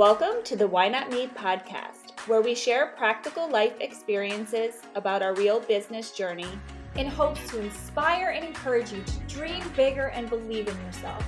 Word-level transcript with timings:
Welcome 0.00 0.42
to 0.44 0.56
the 0.56 0.66
Why 0.66 0.88
Not 0.88 1.10
Me 1.10 1.26
podcast, 1.26 2.20
where 2.26 2.40
we 2.40 2.54
share 2.54 2.94
practical 2.96 3.50
life 3.50 3.74
experiences 3.80 4.76
about 4.94 5.20
our 5.20 5.34
real 5.34 5.60
business 5.60 6.12
journey 6.12 6.48
in 6.96 7.06
hopes 7.06 7.46
to 7.50 7.60
inspire 7.60 8.30
and 8.30 8.42
encourage 8.42 8.92
you 8.92 9.02
to 9.02 9.18
dream 9.28 9.62
bigger 9.76 10.06
and 10.06 10.30
believe 10.30 10.68
in 10.68 10.84
yourself. 10.86 11.22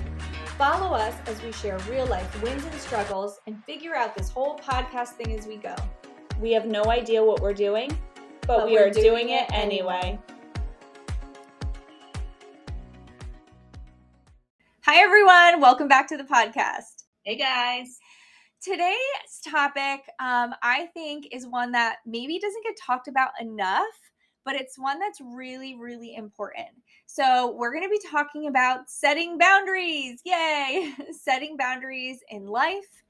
Follow 0.57 0.91
us 0.91 1.13
as 1.27 1.39
we 1.43 1.51
share 1.51 1.77
real 1.87 2.07
life 2.07 2.41
wins 2.41 2.65
and 2.65 2.73
struggles 2.73 3.39
and 3.45 3.63
figure 3.63 3.93
out 3.93 4.17
this 4.17 4.31
whole 4.31 4.57
podcast 4.57 5.09
thing 5.09 5.37
as 5.37 5.45
we 5.45 5.57
go. 5.57 5.75
We 6.41 6.51
have 6.53 6.65
no 6.65 6.85
idea 6.85 7.23
what 7.23 7.41
we're 7.41 7.53
doing, 7.53 7.95
but, 8.47 8.57
But 8.57 8.65
we 8.65 8.73
we're 8.73 8.89
doing, 8.89 9.05
doing 9.05 9.29
it 9.29 9.53
anyway. 9.53 10.17
Hi, 14.81 14.95
everyone. 14.95 15.61
Welcome 15.61 15.87
back 15.87 16.07
to 16.07 16.17
the 16.17 16.23
podcast. 16.23 17.03
Hey 17.23 17.37
guys. 17.37 17.99
Today's 18.63 19.41
topic, 19.45 20.09
um, 20.21 20.55
I 20.63 20.87
think, 20.93 21.27
is 21.33 21.45
one 21.45 21.73
that 21.73 21.97
maybe 22.05 22.39
doesn't 22.39 22.63
get 22.63 22.77
talked 22.77 23.09
about 23.09 23.31
enough, 23.41 23.83
but 24.45 24.55
it's 24.55 24.79
one 24.79 24.99
that's 24.99 25.19
really, 25.19 25.75
really 25.75 26.15
important. 26.15 26.69
So, 27.05 27.53
we're 27.57 27.73
going 27.73 27.83
to 27.83 27.89
be 27.89 27.99
talking 28.09 28.47
about 28.47 28.89
setting 28.89 29.37
boundaries. 29.37 30.21
Yay! 30.23 30.93
setting 31.11 31.57
boundaries 31.57 32.19
in 32.29 32.45
life, 32.47 33.03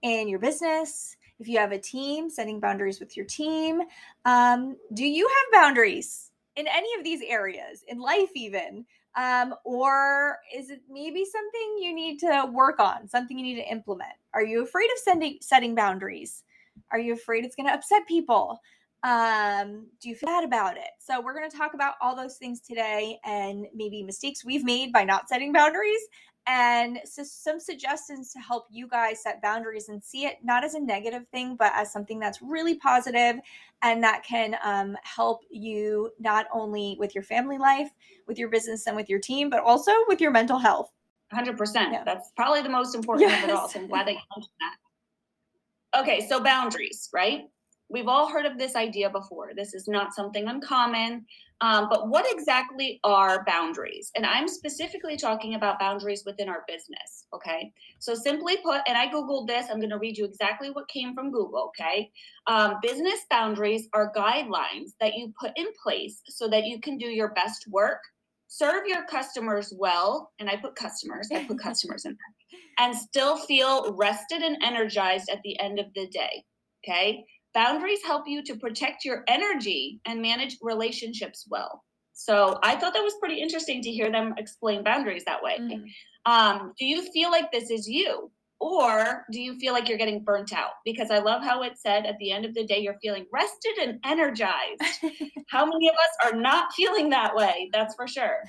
in 0.00 0.28
your 0.28 0.38
business. 0.38 1.18
If 1.38 1.46
you 1.46 1.58
have 1.58 1.72
a 1.72 1.78
team, 1.78 2.30
setting 2.30 2.58
boundaries 2.58 2.98
with 2.98 3.18
your 3.18 3.26
team. 3.26 3.82
Um, 4.24 4.78
do 4.94 5.04
you 5.04 5.28
have 5.28 5.60
boundaries 5.60 6.30
in 6.56 6.66
any 6.68 6.88
of 6.98 7.04
these 7.04 7.20
areas, 7.20 7.84
in 7.86 7.98
life, 7.98 8.30
even? 8.34 8.86
Um, 9.16 9.54
or 9.64 10.38
is 10.54 10.68
it 10.68 10.82
maybe 10.90 11.24
something 11.24 11.78
you 11.80 11.94
need 11.94 12.18
to 12.20 12.50
work 12.52 12.78
on, 12.78 13.08
something 13.08 13.38
you 13.38 13.44
need 13.44 13.56
to 13.56 13.70
implement? 13.70 14.12
Are 14.34 14.44
you 14.44 14.62
afraid 14.62 14.86
of 14.86 14.98
sending 14.98 15.38
setting 15.40 15.74
boundaries? 15.74 16.44
Are 16.92 16.98
you 16.98 17.14
afraid 17.14 17.44
it's 17.44 17.56
going 17.56 17.66
to 17.66 17.74
upset 17.74 18.06
people? 18.06 18.60
Um, 19.02 19.86
do 20.02 20.08
you 20.08 20.14
feel 20.14 20.28
bad 20.28 20.44
about 20.44 20.76
it? 20.76 20.90
So 20.98 21.20
we're 21.20 21.34
going 21.34 21.50
to 21.50 21.56
talk 21.56 21.74
about 21.74 21.94
all 22.00 22.14
those 22.14 22.36
things 22.36 22.60
today 22.60 23.18
and 23.24 23.66
maybe 23.74 24.02
mistakes 24.02 24.44
we've 24.44 24.64
made 24.64 24.92
by 24.92 25.04
not 25.04 25.28
setting 25.28 25.52
boundaries 25.52 26.00
and 26.46 27.00
so 27.04 27.24
some 27.24 27.58
suggestions 27.58 28.32
to 28.32 28.38
help 28.38 28.66
you 28.70 28.86
guys 28.86 29.22
set 29.22 29.42
boundaries 29.42 29.88
and 29.88 30.02
see 30.02 30.26
it 30.26 30.36
not 30.44 30.64
as 30.64 30.74
a 30.74 30.80
negative 30.80 31.26
thing, 31.32 31.56
but 31.56 31.72
as 31.74 31.92
something 31.92 32.20
that's 32.20 32.40
really 32.40 32.76
positive 32.76 33.36
and 33.82 34.02
that 34.04 34.22
can 34.22 34.56
um, 34.62 34.96
help 35.02 35.42
you 35.50 36.10
not 36.20 36.46
only 36.52 36.96
with 37.00 37.14
your 37.14 37.24
family 37.24 37.58
life, 37.58 37.90
with 38.28 38.38
your 38.38 38.48
business, 38.48 38.86
and 38.86 38.94
with 38.94 39.08
your 39.08 39.18
team, 39.18 39.50
but 39.50 39.60
also 39.60 39.90
with 40.06 40.20
your 40.20 40.30
mental 40.30 40.58
health. 40.58 40.92
100%. 41.34 41.74
Yeah. 41.74 42.04
That's 42.04 42.30
probably 42.36 42.62
the 42.62 42.68
most 42.68 42.94
important 42.94 43.32
of 43.32 43.44
it 43.44 43.50
all. 43.50 43.68
So 43.68 43.80
I'm 43.80 43.88
glad 43.88 44.06
that 44.06 44.12
you 44.12 44.20
mentioned 44.36 44.54
that. 44.60 46.00
Okay, 46.00 46.28
so 46.28 46.40
boundaries, 46.40 47.08
right? 47.12 47.46
We've 47.88 48.08
all 48.08 48.28
heard 48.28 48.46
of 48.46 48.58
this 48.58 48.74
idea 48.74 49.10
before. 49.10 49.50
This 49.54 49.72
is 49.74 49.86
not 49.86 50.14
something 50.14 50.48
uncommon. 50.48 51.26
Um, 51.62 51.88
but 51.88 52.08
what 52.08 52.26
exactly 52.28 53.00
are 53.02 53.44
boundaries? 53.44 54.10
And 54.14 54.26
I'm 54.26 54.46
specifically 54.46 55.16
talking 55.16 55.54
about 55.54 55.78
boundaries 55.78 56.22
within 56.26 56.48
our 56.48 56.64
business. 56.68 57.26
Okay. 57.32 57.72
So 57.98 58.14
simply 58.14 58.58
put, 58.58 58.82
and 58.86 58.98
I 58.98 59.06
Googled 59.08 59.46
this, 59.46 59.66
I'm 59.70 59.78
going 59.78 59.90
to 59.90 59.98
read 59.98 60.18
you 60.18 60.26
exactly 60.26 60.70
what 60.70 60.88
came 60.88 61.14
from 61.14 61.30
Google. 61.30 61.72
Okay. 61.80 62.10
Um, 62.46 62.74
business 62.82 63.20
boundaries 63.30 63.88
are 63.94 64.12
guidelines 64.14 64.90
that 65.00 65.14
you 65.14 65.32
put 65.40 65.52
in 65.56 65.66
place 65.82 66.20
so 66.28 66.46
that 66.48 66.64
you 66.64 66.78
can 66.78 66.98
do 66.98 67.06
your 67.06 67.32
best 67.32 67.66
work, 67.68 68.00
serve 68.48 68.86
your 68.86 69.06
customers 69.06 69.72
well. 69.78 70.32
And 70.38 70.50
I 70.50 70.56
put 70.56 70.74
customers, 70.74 71.28
I 71.34 71.44
put 71.44 71.58
customers 71.62 72.04
in 72.04 72.12
there, 72.12 72.86
and 72.86 72.94
still 72.94 73.38
feel 73.38 73.94
rested 73.94 74.42
and 74.42 74.58
energized 74.62 75.30
at 75.30 75.40
the 75.42 75.58
end 75.58 75.78
of 75.78 75.86
the 75.94 76.06
day. 76.08 76.44
Okay. 76.86 77.24
Boundaries 77.56 78.02
help 78.04 78.28
you 78.28 78.42
to 78.42 78.54
protect 78.56 79.02
your 79.02 79.24
energy 79.28 79.98
and 80.04 80.20
manage 80.20 80.58
relationships 80.60 81.46
well. 81.48 81.82
So 82.12 82.58
I 82.62 82.76
thought 82.76 82.92
that 82.92 83.02
was 83.02 83.14
pretty 83.18 83.40
interesting 83.40 83.80
to 83.80 83.90
hear 83.90 84.12
them 84.12 84.34
explain 84.36 84.84
boundaries 84.84 85.24
that 85.24 85.42
way. 85.42 85.56
Mhm. 85.58 85.86
Um, 86.26 86.74
do 86.78 86.84
you 86.84 87.10
feel 87.12 87.30
like 87.30 87.50
this 87.50 87.70
is 87.70 87.88
you? 87.88 88.30
Or 88.60 89.24
do 89.32 89.40
you 89.40 89.58
feel 89.58 89.72
like 89.72 89.88
you're 89.88 89.96
getting 89.96 90.22
burnt 90.22 90.52
out? 90.52 90.72
Because 90.84 91.10
I 91.10 91.18
love 91.18 91.42
how 91.42 91.62
it 91.62 91.78
said 91.78 92.04
at 92.04 92.18
the 92.18 92.30
end 92.30 92.44
of 92.44 92.52
the 92.52 92.66
day, 92.66 92.78
you're 92.78 92.98
feeling 93.00 93.26
rested 93.32 93.78
and 93.78 94.00
energized. 94.04 94.82
how 95.48 95.64
many 95.64 95.88
of 95.88 95.94
us 95.94 96.26
are 96.26 96.38
not 96.38 96.74
feeling 96.74 97.08
that 97.10 97.34
way? 97.34 97.70
That's 97.72 97.94
for 97.94 98.06
sure. 98.06 98.44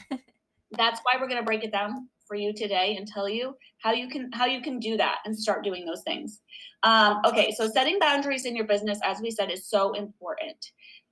That's 0.72 1.00
why 1.04 1.14
we're 1.16 1.30
going 1.30 1.42
to 1.42 1.46
break 1.46 1.64
it 1.64 1.72
down 1.72 2.10
for 2.28 2.36
you 2.36 2.54
today 2.54 2.96
and 2.98 3.08
tell 3.08 3.28
you 3.30 3.56
how 3.80 3.92
you 3.92 4.08
can 4.10 4.32
how 4.34 4.46
you 4.46 4.62
can 4.62 4.80
do 4.80 4.98
that 4.98 5.18
and 5.26 5.38
start 5.38 5.64
doing 5.64 5.86
those 5.86 6.04
things. 6.04 6.42
Um, 6.84 7.22
okay, 7.26 7.52
so 7.58 7.68
setting 7.68 8.00
boundaries 8.00 8.46
in 8.46 8.56
your 8.56 8.66
business, 8.68 9.00
as 9.04 9.20
we 9.22 9.32
said, 9.32 9.52
is 9.52 9.68
so 9.70 9.94
important, 9.94 10.58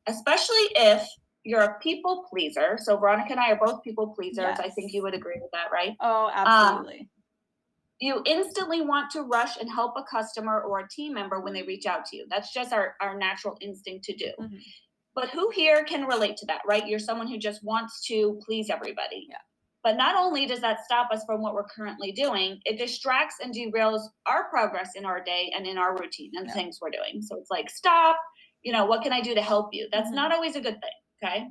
especially 0.08 0.68
if 0.76 1.08
you're 1.44 1.62
a 1.62 1.80
people 1.80 2.26
pleaser. 2.30 2.78
So 2.82 2.98
Veronica 2.98 3.32
and 3.32 3.40
I 3.40 3.52
are 3.52 3.60
both 3.64 3.84
people 3.84 4.08
pleasers. 4.08 4.58
I 4.60 4.70
think 4.70 4.94
you 4.94 5.04
would 5.04 5.14
agree 5.14 5.40
with 5.42 5.52
that, 5.54 5.68
right? 5.72 5.96
Oh, 6.00 6.30
absolutely. 6.34 7.10
you 8.02 8.22
instantly 8.26 8.82
want 8.82 9.10
to 9.12 9.22
rush 9.22 9.56
and 9.58 9.70
help 9.72 9.94
a 9.96 10.04
customer 10.04 10.62
or 10.62 10.80
a 10.80 10.90
team 10.90 11.14
member 11.14 11.40
when 11.40 11.54
they 11.54 11.64
reach 11.64 11.86
out 11.86 12.04
to 12.06 12.18
you. 12.18 12.26
That's 12.30 12.52
just 12.54 12.74
our, 12.74 12.96
our 13.00 13.18
natural 13.18 13.58
instinct 13.62 14.04
to 14.06 14.16
do. 14.16 14.32
Mhm. 14.40 14.60
But 15.14 15.30
who 15.30 15.50
here 15.52 15.84
can 15.86 16.06
relate 16.06 16.36
to 16.38 16.46
that, 16.48 16.62
right? 16.68 16.86
You're 16.86 17.00
someone 17.00 17.28
who 17.28 17.38
just 17.38 17.64
wants 17.64 18.06
to 18.08 18.38
please 18.46 18.70
everybody. 18.70 19.28
Yeah. 19.30 19.38
But 19.86 19.98
not 19.98 20.16
only 20.16 20.48
does 20.48 20.62
that 20.62 20.84
stop 20.84 21.10
us 21.12 21.24
from 21.28 21.44
what 21.44 21.54
we're 21.54 21.68
currently 21.68 22.12
doing, 22.12 22.60
it 22.66 22.80
distracts 22.80 23.36
and 23.40 23.54
derails 23.54 24.02
our 24.26 24.50
progress 24.50 24.90
in 24.96 25.06
our 25.06 25.24
day 25.24 25.54
and 25.56 25.68
in 25.68 25.78
our 25.78 25.96
routine 25.96 26.32
and 26.34 26.48
Yeah. 26.48 26.54
things 26.54 26.80
we're 26.82 26.90
doing. 26.90 27.22
So 27.22 27.38
it's 27.38 27.52
like, 27.52 27.70
stop, 27.70 28.18
you 28.64 28.74
know, 28.74 28.86
what 28.88 29.04
can 29.04 29.14
I 29.14 29.22
do 29.22 29.36
to 29.36 29.44
help 29.44 29.76
you? 29.76 29.88
That's 29.92 30.10
Mhm. 30.10 30.16
not 30.16 30.32
always 30.34 30.56
a 30.56 30.60
good 30.60 30.82
thing. 30.82 30.92
Okay. 31.24 31.48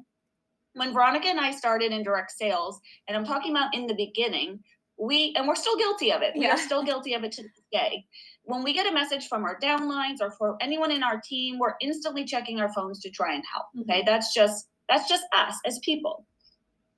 When 0.73 0.93
Veronica 0.93 1.29
and 1.29 1.39
I 1.39 1.53
started 1.53 1.93
in 1.93 2.03
direct 2.03 2.33
sales, 2.33 2.81
and 3.07 3.17
I'm 3.17 3.25
talking 3.25 3.53
about 3.53 3.73
in 3.73 3.87
the 3.87 3.95
beginning, 3.95 4.65
we 4.99 5.33
and 5.37 5.47
we're 5.47 5.55
still 5.55 5.77
guilty 5.77 6.11
of 6.11 6.23
it. 6.23 6.35
We 6.35 6.43
Yeah. 6.43 6.55
are 6.55 6.59
still 6.59 6.83
guilty 6.83 7.15
of 7.15 7.23
it 7.23 7.31
to 7.33 7.43
this 7.45 7.63
day. 7.71 8.05
When 8.43 8.65
we 8.65 8.73
get 8.73 8.89
a 8.89 8.93
message 8.93 9.29
from 9.29 9.45
our 9.45 9.61
downlines 9.61 10.21
or 10.21 10.33
for 10.33 10.57
anyone 10.61 10.91
in 10.91 11.05
our 11.05 11.21
team, 11.21 11.61
we're 11.61 11.77
instantly 11.81 12.25
checking 12.25 12.61
our 12.61 12.73
phones 12.73 12.99
to 13.03 13.11
try 13.11 13.33
and 13.35 13.45
help. 13.47 13.67
Okay, 13.83 14.03
that's 14.05 14.35
just 14.35 14.69
that's 14.89 15.09
just 15.09 15.25
us 15.33 15.57
as 15.65 15.79
people. 15.85 16.27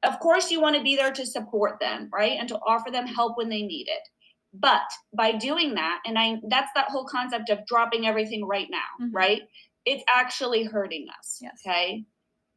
Of 0.06 0.18
course, 0.20 0.50
you 0.50 0.60
want 0.60 0.76
to 0.76 0.82
be 0.82 0.96
there 0.96 1.12
to 1.12 1.26
support 1.26 1.78
them, 1.80 2.08
right, 2.12 2.38
and 2.38 2.48
to 2.48 2.58
offer 2.66 2.90
them 2.90 3.06
help 3.06 3.36
when 3.36 3.48
they 3.48 3.62
need 3.62 3.88
it. 3.88 4.08
But 4.54 4.88
by 5.14 5.32
doing 5.32 5.74
that, 5.74 6.00
and 6.06 6.18
I 6.18 6.40
that's 6.48 6.70
that 6.74 6.88
whole 6.88 7.06
concept 7.06 7.50
of 7.50 7.66
dropping 7.66 8.06
everything 8.06 8.46
right 8.46 8.68
now, 8.70 8.88
Mhm. 9.00 9.10
right? 9.12 9.42
It's 9.84 10.04
actually 10.08 10.64
hurting 10.64 11.06
us. 11.18 11.38
Yes. 11.42 11.60
Okay 11.66 12.04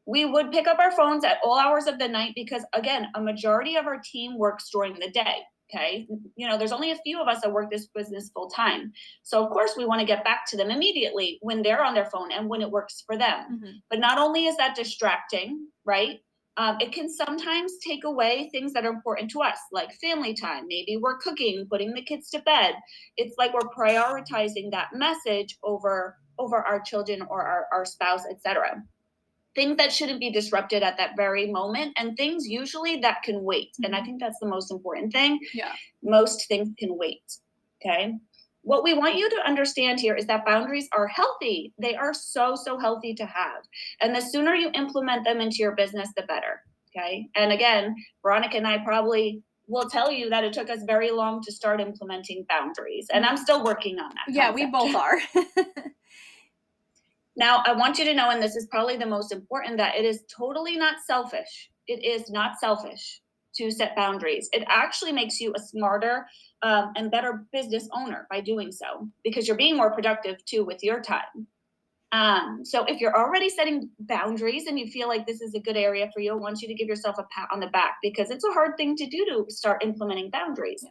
we 0.06 0.26
would 0.26 0.52
pick 0.52 0.66
up 0.66 0.80
our 0.80 0.92
phones 0.92 1.24
at 1.24 1.38
all 1.44 1.60
hours 1.60 1.86
of 1.86 2.00
the 2.00 2.08
night 2.08 2.34
because 2.36 2.66
again 2.74 3.08
a 3.16 3.22
majority 3.22 3.76
of 3.76 3.86
our 3.86 4.00
team 4.04 4.38
works 4.38 4.70
during 4.72 4.94
the 4.96 5.10
day 5.12 5.36
okay 5.70 6.08
you 6.36 6.48
know 6.48 6.58
there's 6.58 6.72
only 6.72 6.90
a 6.92 6.96
few 7.06 7.22
of 7.22 7.28
us 7.28 7.42
that 7.42 7.52
work 7.52 7.70
this 7.70 7.88
business 7.94 8.32
full 8.34 8.50
time 8.50 8.92
so 9.22 9.44
of 9.46 9.52
course 9.52 9.74
we 9.78 9.86
want 9.86 10.00
to 10.00 10.08
get 10.08 10.24
back 10.24 10.46
to 10.48 10.58
them 10.58 10.72
immediately 10.72 11.38
when 11.42 11.62
they're 11.62 11.84
on 11.84 11.94
their 11.94 12.08
phone 12.08 12.32
and 12.32 12.50
when 12.50 12.62
it 12.62 12.72
works 12.72 13.04
for 13.06 13.18
them 13.18 13.62
Mhm. 13.64 13.74
but 13.90 14.00
not 14.00 14.18
only 14.18 14.48
is 14.48 14.58
that 14.58 14.76
distracting 14.76 15.68
right 15.86 16.22
um, 16.62 16.74
it 16.86 16.92
can 16.98 17.08
sometimes 17.24 17.72
take 17.90 18.04
away 18.04 18.50
things 18.52 18.74
that 18.74 18.86
are 18.86 18.94
important 19.00 19.32
to 19.32 19.40
us 19.42 19.58
like 19.72 19.92
family 20.06 20.34
time. 20.34 20.64
Maybe 20.68 20.94
we're 21.04 21.18
cooking 21.26 21.56
putting 21.72 21.92
the 21.94 22.04
kids 22.12 22.30
to 22.32 22.40
bed. 22.52 22.74
It's 23.22 23.36
like 23.42 23.52
we're 23.54 23.74
prioritizing 23.82 24.68
that 24.72 24.90
message 25.06 25.52
over 25.64 26.18
over 26.38 26.58
our 26.72 26.80
children 26.90 27.20
or 27.32 27.40
our, 27.54 27.64
our 27.74 27.86
spouse 27.86 28.24
etc 28.34 28.84
things 29.56 29.78
that 29.78 29.92
shouldn't 29.92 30.20
be 30.20 30.32
disrupted 30.32 30.84
at 30.84 30.96
that 30.98 31.12
very 31.18 31.46
moment 31.52 31.92
and 31.98 32.16
things 32.16 32.46
usually 32.48 32.98
that 33.06 33.24
can 33.24 33.44
wait. 33.44 33.72
And 33.84 33.96
i 33.96 34.00
Mhm. 34.00 34.06
think 34.06 34.20
that's 34.20 34.40
the 34.40 34.48
most 34.56 34.72
important 34.72 35.12
thing. 35.12 35.40
Yeah. 35.54 35.74
most 36.04 36.48
things 36.48 36.70
can 36.82 36.92
wait 37.04 37.24
okay 37.82 38.04
what 38.62 38.84
we 38.84 38.94
want 38.94 39.16
you 39.16 39.30
to 39.30 39.48
understand 39.48 40.00
here 40.00 40.16
is 40.16 40.26
that 40.28 40.46
boundaries 40.46 40.90
are 40.92 41.08
healthy. 41.08 41.74
They 41.80 41.96
are 41.96 42.14
so 42.14 42.56
so 42.56 42.78
healthy 42.78 43.14
to 43.16 43.26
have. 43.26 43.64
And 44.02 44.16
the 44.16 44.22
sooner 44.22 44.54
you 44.54 44.70
implement 44.74 45.24
them 45.24 45.42
into 45.42 45.58
your 45.58 45.76
business 45.76 46.10
the 46.16 46.24
better 46.24 46.62
okay? 46.96 47.30
And 47.36 47.52
again 47.52 47.96
veronica 48.22 48.58
and 48.58 48.68
i 48.68 48.78
probably 48.80 49.42
will 49.68 49.88
tell 49.88 50.12
you 50.12 50.30
that 50.30 50.44
it 50.44 50.52
took 50.52 50.70
us 50.70 50.80
very 50.88 51.12
long 51.12 51.44
to 51.44 51.52
start 51.52 51.80
implementing 51.80 52.44
boundaries 52.50 53.06
and 53.14 53.24
i'm 53.24 53.38
still 53.38 53.64
working 53.64 54.00
on 54.00 54.10
that 54.10 54.34
Yeah, 54.34 54.52
we 54.52 54.66
both 54.66 54.96
are. 54.96 55.20
Now, 57.40 57.64
I 57.66 57.72
want 57.72 57.98
you 57.98 58.04
to 58.04 58.14
know, 58.14 58.32
and 58.32 58.44
this 58.44 58.58
is 58.58 58.68
probably 58.70 58.98
the 58.98 59.06
most 59.06 59.32
important, 59.32 59.78
that 59.78 59.96
it 59.96 60.04
is 60.04 60.24
totally 60.28 60.76
not 60.76 60.96
selfish. 61.08 61.72
It 61.88 62.04
is 62.04 62.30
not 62.30 62.60
selfish 62.60 63.22
to 63.60 63.72
set 63.72 63.96
boundaries. 63.96 64.50
It 64.54 64.64
actually 64.68 65.12
makes 65.12 65.40
you 65.40 65.54
a 65.56 65.60
smarter 65.60 66.26
um, 66.62 66.94
and 66.96 67.12
better 67.12 67.46
business 67.52 67.88
owner 67.94 68.26
by 68.30 68.42
doing 68.42 68.72
so 68.72 69.10
because 69.24 69.48
you're 69.48 69.58
being 69.58 69.78
more 69.78 69.92
productive 69.92 70.44
too 70.46 70.64
with 70.64 70.82
your 70.82 71.02
time. 71.02 71.48
Um, 72.12 72.62
so 72.64 72.86
if 72.86 73.00
you're 73.00 73.16
already 73.16 73.50
setting 73.50 73.90
boundaries 74.00 74.66
and 74.66 74.80
you 74.80 74.88
feel 74.88 75.08
like 75.08 75.28
this 75.28 75.42
is 75.42 75.54
a 75.54 75.60
good 75.60 75.78
area 75.78 76.10
for 76.12 76.22
you, 76.22 76.32
I 76.32 76.36
want 76.36 76.62
you 76.62 76.68
to 76.68 76.74
give 76.74 76.88
yourself 76.88 77.18
a 77.20 77.28
pat 77.32 77.50
on 77.52 77.60
the 77.60 77.68
back 77.68 77.98
because 78.02 78.32
it's 78.32 78.44
a 78.44 78.52
hard 78.52 78.78
thing 78.78 78.96
to 78.96 79.06
do 79.06 79.26
to 79.26 79.46
start 79.50 79.84
implementing 79.84 80.32
boundaries 80.32 80.84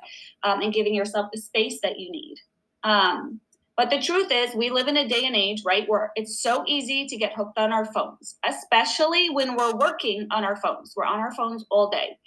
um, 0.45 0.61
and 0.61 0.73
giving 0.73 0.95
yourself 0.95 1.29
the 1.33 1.41
space 1.41 1.81
that 1.83 1.99
you 1.99 2.13
need. 2.13 2.37
Um, 2.85 3.41
but 3.79 3.91
the 3.91 4.03
truth 4.03 4.33
is, 4.33 4.57
we 4.57 4.71
live 4.71 4.89
in 4.89 4.97
a 4.97 5.09
day 5.09 5.25
and 5.25 5.37
age, 5.37 5.63
right, 5.65 5.89
where 5.89 6.11
it's 6.17 6.43
so 6.43 6.65
easy 6.67 7.07
to 7.07 7.17
get 7.17 7.33
hooked 7.37 7.59
on 7.59 7.73
our 7.73 7.85
phones, 7.85 8.37
especially 8.45 9.31
when 9.31 9.55
we're 9.57 9.77
working 9.77 10.27
on 10.33 10.45
our 10.45 10.57
phones. 10.57 10.95
We're 10.97 11.05
on 11.05 11.21
our 11.21 11.33
phones 11.33 11.65
all 11.71 11.89
day. 11.89 12.19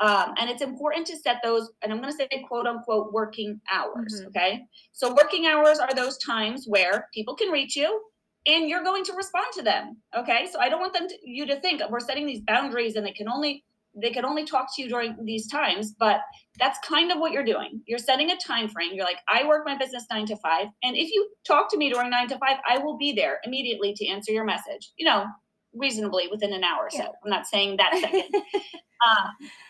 Um, 0.00 0.34
and 0.38 0.50
it's 0.50 0.62
important 0.62 1.06
to 1.08 1.16
set 1.16 1.38
those, 1.42 1.70
and 1.82 1.92
I'm 1.92 2.00
going 2.00 2.12
to 2.12 2.16
say 2.16 2.28
quote 2.46 2.66
unquote 2.66 3.12
working 3.12 3.60
hours. 3.72 4.20
Mm-hmm. 4.20 4.28
Okay. 4.28 4.64
So, 4.92 5.14
working 5.14 5.46
hours 5.46 5.78
are 5.78 5.94
those 5.94 6.18
times 6.18 6.66
where 6.66 7.08
people 7.14 7.34
can 7.34 7.50
reach 7.50 7.76
you 7.76 8.02
and 8.46 8.68
you're 8.68 8.84
going 8.84 9.04
to 9.04 9.12
respond 9.14 9.46
to 9.54 9.62
them. 9.62 9.96
Okay. 10.16 10.48
So, 10.52 10.60
I 10.60 10.68
don't 10.68 10.80
want 10.80 10.92
them 10.92 11.08
to, 11.08 11.14
you 11.24 11.46
to 11.46 11.60
think 11.60 11.80
we're 11.88 12.00
setting 12.00 12.26
these 12.26 12.42
boundaries 12.42 12.96
and 12.96 13.06
they 13.06 13.12
can 13.12 13.28
only 13.28 13.64
they 13.96 14.10
can 14.10 14.24
only 14.24 14.44
talk 14.44 14.66
to 14.74 14.82
you 14.82 14.88
during 14.88 15.16
these 15.24 15.48
times 15.48 15.94
but 15.98 16.20
that's 16.58 16.78
kind 16.86 17.10
of 17.10 17.18
what 17.18 17.32
you're 17.32 17.44
doing 17.44 17.80
you're 17.86 17.98
setting 17.98 18.30
a 18.30 18.36
time 18.36 18.68
frame 18.68 18.90
you're 18.92 19.04
like 19.04 19.20
i 19.28 19.46
work 19.46 19.64
my 19.64 19.76
business 19.76 20.04
nine 20.10 20.26
to 20.26 20.36
five 20.36 20.66
and 20.82 20.96
if 20.96 21.10
you 21.10 21.30
talk 21.46 21.70
to 21.70 21.78
me 21.78 21.90
during 21.90 22.10
nine 22.10 22.28
to 22.28 22.38
five 22.38 22.58
i 22.68 22.78
will 22.78 22.98
be 22.98 23.12
there 23.12 23.38
immediately 23.44 23.94
to 23.94 24.06
answer 24.06 24.32
your 24.32 24.44
message 24.44 24.92
you 24.96 25.06
know 25.06 25.24
reasonably 25.76 26.28
within 26.30 26.52
an 26.52 26.64
hour 26.64 26.84
or 26.84 26.90
so 26.90 26.98
yeah. 26.98 27.08
i'm 27.24 27.30
not 27.30 27.46
saying 27.46 27.76
that 27.76 27.92
second 28.00 28.34
uh, 29.06 29.28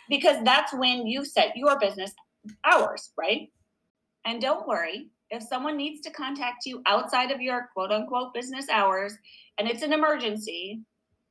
because 0.08 0.42
that's 0.44 0.72
when 0.74 1.06
you 1.06 1.24
set 1.24 1.56
your 1.56 1.78
business 1.78 2.12
hours 2.64 3.12
right 3.18 3.50
and 4.24 4.40
don't 4.40 4.66
worry 4.66 5.08
if 5.30 5.42
someone 5.42 5.76
needs 5.76 6.00
to 6.00 6.10
contact 6.10 6.66
you 6.66 6.80
outside 6.86 7.30
of 7.30 7.40
your 7.40 7.68
quote 7.72 7.90
unquote 7.90 8.32
business 8.32 8.68
hours 8.68 9.12
and 9.58 9.68
it's 9.68 9.82
an 9.82 9.92
emergency 9.92 10.80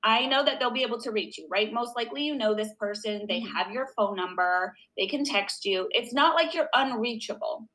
I 0.06 0.28
know 0.28 0.46
that 0.46 0.60
they'll 0.60 0.70
be 0.70 0.84
able 0.84 1.02
to 1.02 1.12
reach 1.12 1.40
you, 1.40 1.48
right? 1.50 1.74
Most 1.74 1.96
likely 1.96 2.24
you 2.24 2.36
know 2.36 2.54
this 2.54 2.70
person, 2.80 3.26
they 3.28 3.40
mm-hmm. 3.40 3.56
have 3.56 3.72
your 3.72 3.88
phone 3.98 4.16
number, 4.16 4.76
they 4.96 5.08
can 5.08 5.26
text 5.26 5.66
you. 5.66 5.88
It's 5.90 6.14
not 6.14 6.36
like 6.36 6.54
you're 6.54 6.70
unreachable. 6.76 7.68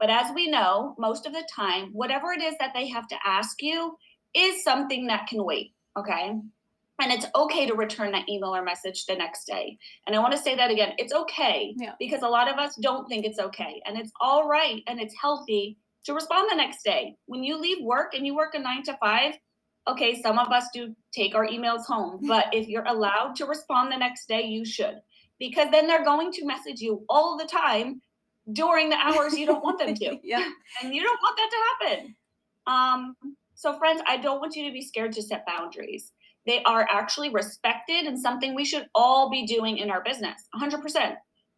But 0.00 0.10
as 0.10 0.34
we 0.34 0.50
know, 0.50 0.96
most 0.98 1.24
of 1.24 1.32
the 1.32 1.46
time, 1.54 1.90
whatever 1.92 2.32
it 2.32 2.42
is 2.42 2.54
that 2.58 2.72
they 2.74 2.88
have 2.88 3.06
to 3.08 3.16
ask 3.24 3.62
you 3.62 3.96
is 4.34 4.64
something 4.64 5.06
that 5.06 5.28
can 5.28 5.44
wait, 5.44 5.72
okay? 5.98 6.34
And 7.00 7.12
it's 7.12 7.26
okay 7.34 7.66
to 7.66 7.74
return 7.74 8.10
that 8.12 8.28
email 8.28 8.54
or 8.54 8.62
message 8.62 9.06
the 9.06 9.14
next 9.14 9.44
day. 9.44 9.78
And 10.06 10.16
I 10.16 10.18
want 10.18 10.32
to 10.32 10.38
say 10.38 10.56
that 10.56 10.70
again 10.70 10.94
it's 10.98 11.12
okay 11.12 11.74
yeah. 11.76 11.92
because 11.98 12.22
a 12.22 12.28
lot 12.28 12.50
of 12.50 12.58
us 12.58 12.74
don't 12.82 13.08
think 13.08 13.24
it's 13.24 13.38
okay. 13.38 13.80
And 13.86 13.96
it's 13.96 14.10
all 14.20 14.48
right 14.48 14.82
and 14.86 15.00
it's 15.00 15.14
healthy 15.20 15.78
to 16.04 16.14
respond 16.14 16.48
the 16.50 16.56
next 16.56 16.82
day. 16.82 17.14
When 17.26 17.44
you 17.44 17.60
leave 17.60 17.84
work 17.84 18.14
and 18.14 18.26
you 18.26 18.34
work 18.34 18.54
a 18.54 18.58
nine 18.58 18.82
to 18.84 18.96
five, 18.98 19.34
okay, 19.86 20.20
some 20.20 20.38
of 20.38 20.48
us 20.48 20.66
do 20.74 20.94
take 21.14 21.34
our 21.34 21.46
emails 21.46 21.84
home, 21.84 22.20
but 22.26 22.46
if 22.52 22.66
you're 22.66 22.86
allowed 22.86 23.36
to 23.36 23.46
respond 23.46 23.92
the 23.92 23.96
next 23.96 24.26
day, 24.26 24.42
you 24.42 24.64
should. 24.64 25.00
Because 25.38 25.68
then 25.70 25.86
they're 25.86 26.04
going 26.04 26.32
to 26.32 26.44
message 26.44 26.80
you 26.80 27.04
all 27.08 27.38
the 27.38 27.44
time 27.44 28.00
during 28.52 28.88
the 28.88 28.96
hours 28.96 29.38
you 29.38 29.46
don't 29.46 29.62
want 29.62 29.78
them 29.78 29.94
to. 29.94 30.16
yeah. 30.24 30.48
And 30.82 30.94
you 30.94 31.02
don't 31.02 31.20
want 31.22 31.36
that 31.36 31.50
to 31.50 31.86
happen. 31.86 32.16
Um, 32.66 33.16
so, 33.58 33.76
friends, 33.76 34.00
I 34.06 34.18
don't 34.18 34.40
want 34.40 34.54
you 34.54 34.64
to 34.68 34.72
be 34.72 34.82
scared 34.82 35.12
to 35.14 35.22
set 35.22 35.44
boundaries. 35.44 36.12
They 36.46 36.62
are 36.62 36.86
actually 36.88 37.30
respected 37.30 38.06
and 38.06 38.16
something 38.16 38.54
we 38.54 38.64
should 38.64 38.86
all 38.94 39.28
be 39.30 39.46
doing 39.46 39.78
in 39.78 39.90
our 39.90 40.00
business 40.04 40.46
100%. 40.54 41.16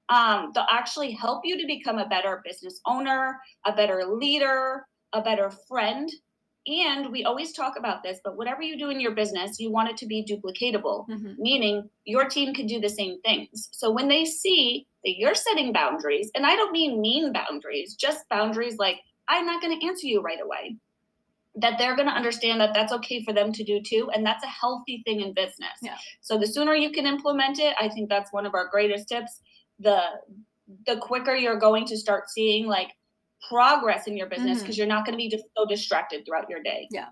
Um, 0.08 0.50
they'll 0.55 0.64
actually 0.70 1.12
help 1.12 1.43
you 1.44 1.58
to 1.61 1.67
become 1.67 1.99
a 1.99 2.08
better 2.08 2.41
business 2.43 2.81
owner, 2.87 3.38
a 3.67 3.73
better 3.75 4.05
leader, 4.06 4.87
a 5.12 5.20
better 5.20 5.50
friend, 5.69 6.11
and 6.67 7.11
we 7.11 7.25
always 7.25 7.52
talk 7.52 7.75
about 7.79 8.03
this, 8.03 8.19
but 8.25 8.38
whatever 8.38 8.62
you 8.62 8.79
do 8.79 8.88
in 8.88 8.99
your 8.99 9.14
business, 9.14 9.61
you 9.61 9.70
want 9.70 9.91
it 9.91 9.96
to 9.99 10.06
be 10.06 10.25
duplicatable, 10.25 11.06
mm-hmm. 11.06 11.32
meaning 11.38 11.91
your 12.05 12.29
team 12.29 12.55
can 12.55 12.67
do 12.67 12.81
the 12.81 12.88
same 12.88 13.20
things. 13.23 13.69
So 13.73 13.91
when 13.91 14.08
they 14.08 14.25
see 14.25 14.87
that 15.05 15.19
you're 15.19 15.35
setting 15.35 15.73
boundaries, 15.73 16.31
and 16.35 16.46
I 16.46 16.56
don't 16.56 16.73
mean 16.73 17.00
mean 17.00 17.32
boundaries, 17.32 17.94
just 17.94 18.29
boundaries 18.31 18.76
like, 18.79 18.96
I'm 19.29 19.46
not 19.46 19.61
going 19.61 19.79
to 19.79 19.87
answer 19.87 20.06
you 20.06 20.23
right 20.23 20.41
away, 20.43 20.76
that 21.60 21.78
they're 21.78 21.96
going 21.96 22.08
to 22.08 22.14
understand 22.14 22.60
that 22.60 22.74
that's 22.74 22.92
okay 22.92 23.22
for 23.24 23.32
them 23.32 23.52
to 23.52 23.64
do 23.64 23.80
too. 23.82 24.10
And 24.14 24.24
that's 24.24 24.44
a 24.44 24.48
healthy 24.48 25.02
thing 25.04 25.20
in 25.20 25.32
business. 25.32 25.78
Yeah. 25.82 25.96
So 26.20 26.38
the 26.38 26.46
sooner 26.46 26.74
you 26.74 26.90
can 26.90 27.06
implement 27.06 27.58
it, 27.58 27.74
I 27.80 27.88
think 27.88 28.08
that's 28.08 28.32
one 28.32 28.46
of 28.46 28.54
our 28.54 28.68
greatest 28.68 29.08
tips. 29.08 29.40
The 29.78 30.00
the 30.86 30.98
quicker 30.98 31.34
you're 31.34 31.58
going 31.58 31.84
to 31.86 31.96
start 31.96 32.30
seeing 32.30 32.66
like 32.66 32.92
progress 33.48 34.06
in 34.06 34.16
your 34.16 34.28
business 34.28 34.60
because 34.60 34.74
mm-hmm. 34.74 34.80
you're 34.80 34.88
not 34.88 35.04
going 35.04 35.12
to 35.12 35.16
be 35.16 35.28
just 35.28 35.44
so 35.56 35.64
distracted 35.66 36.24
throughout 36.24 36.48
your 36.48 36.62
day. 36.62 36.86
Yeah. 36.90 37.06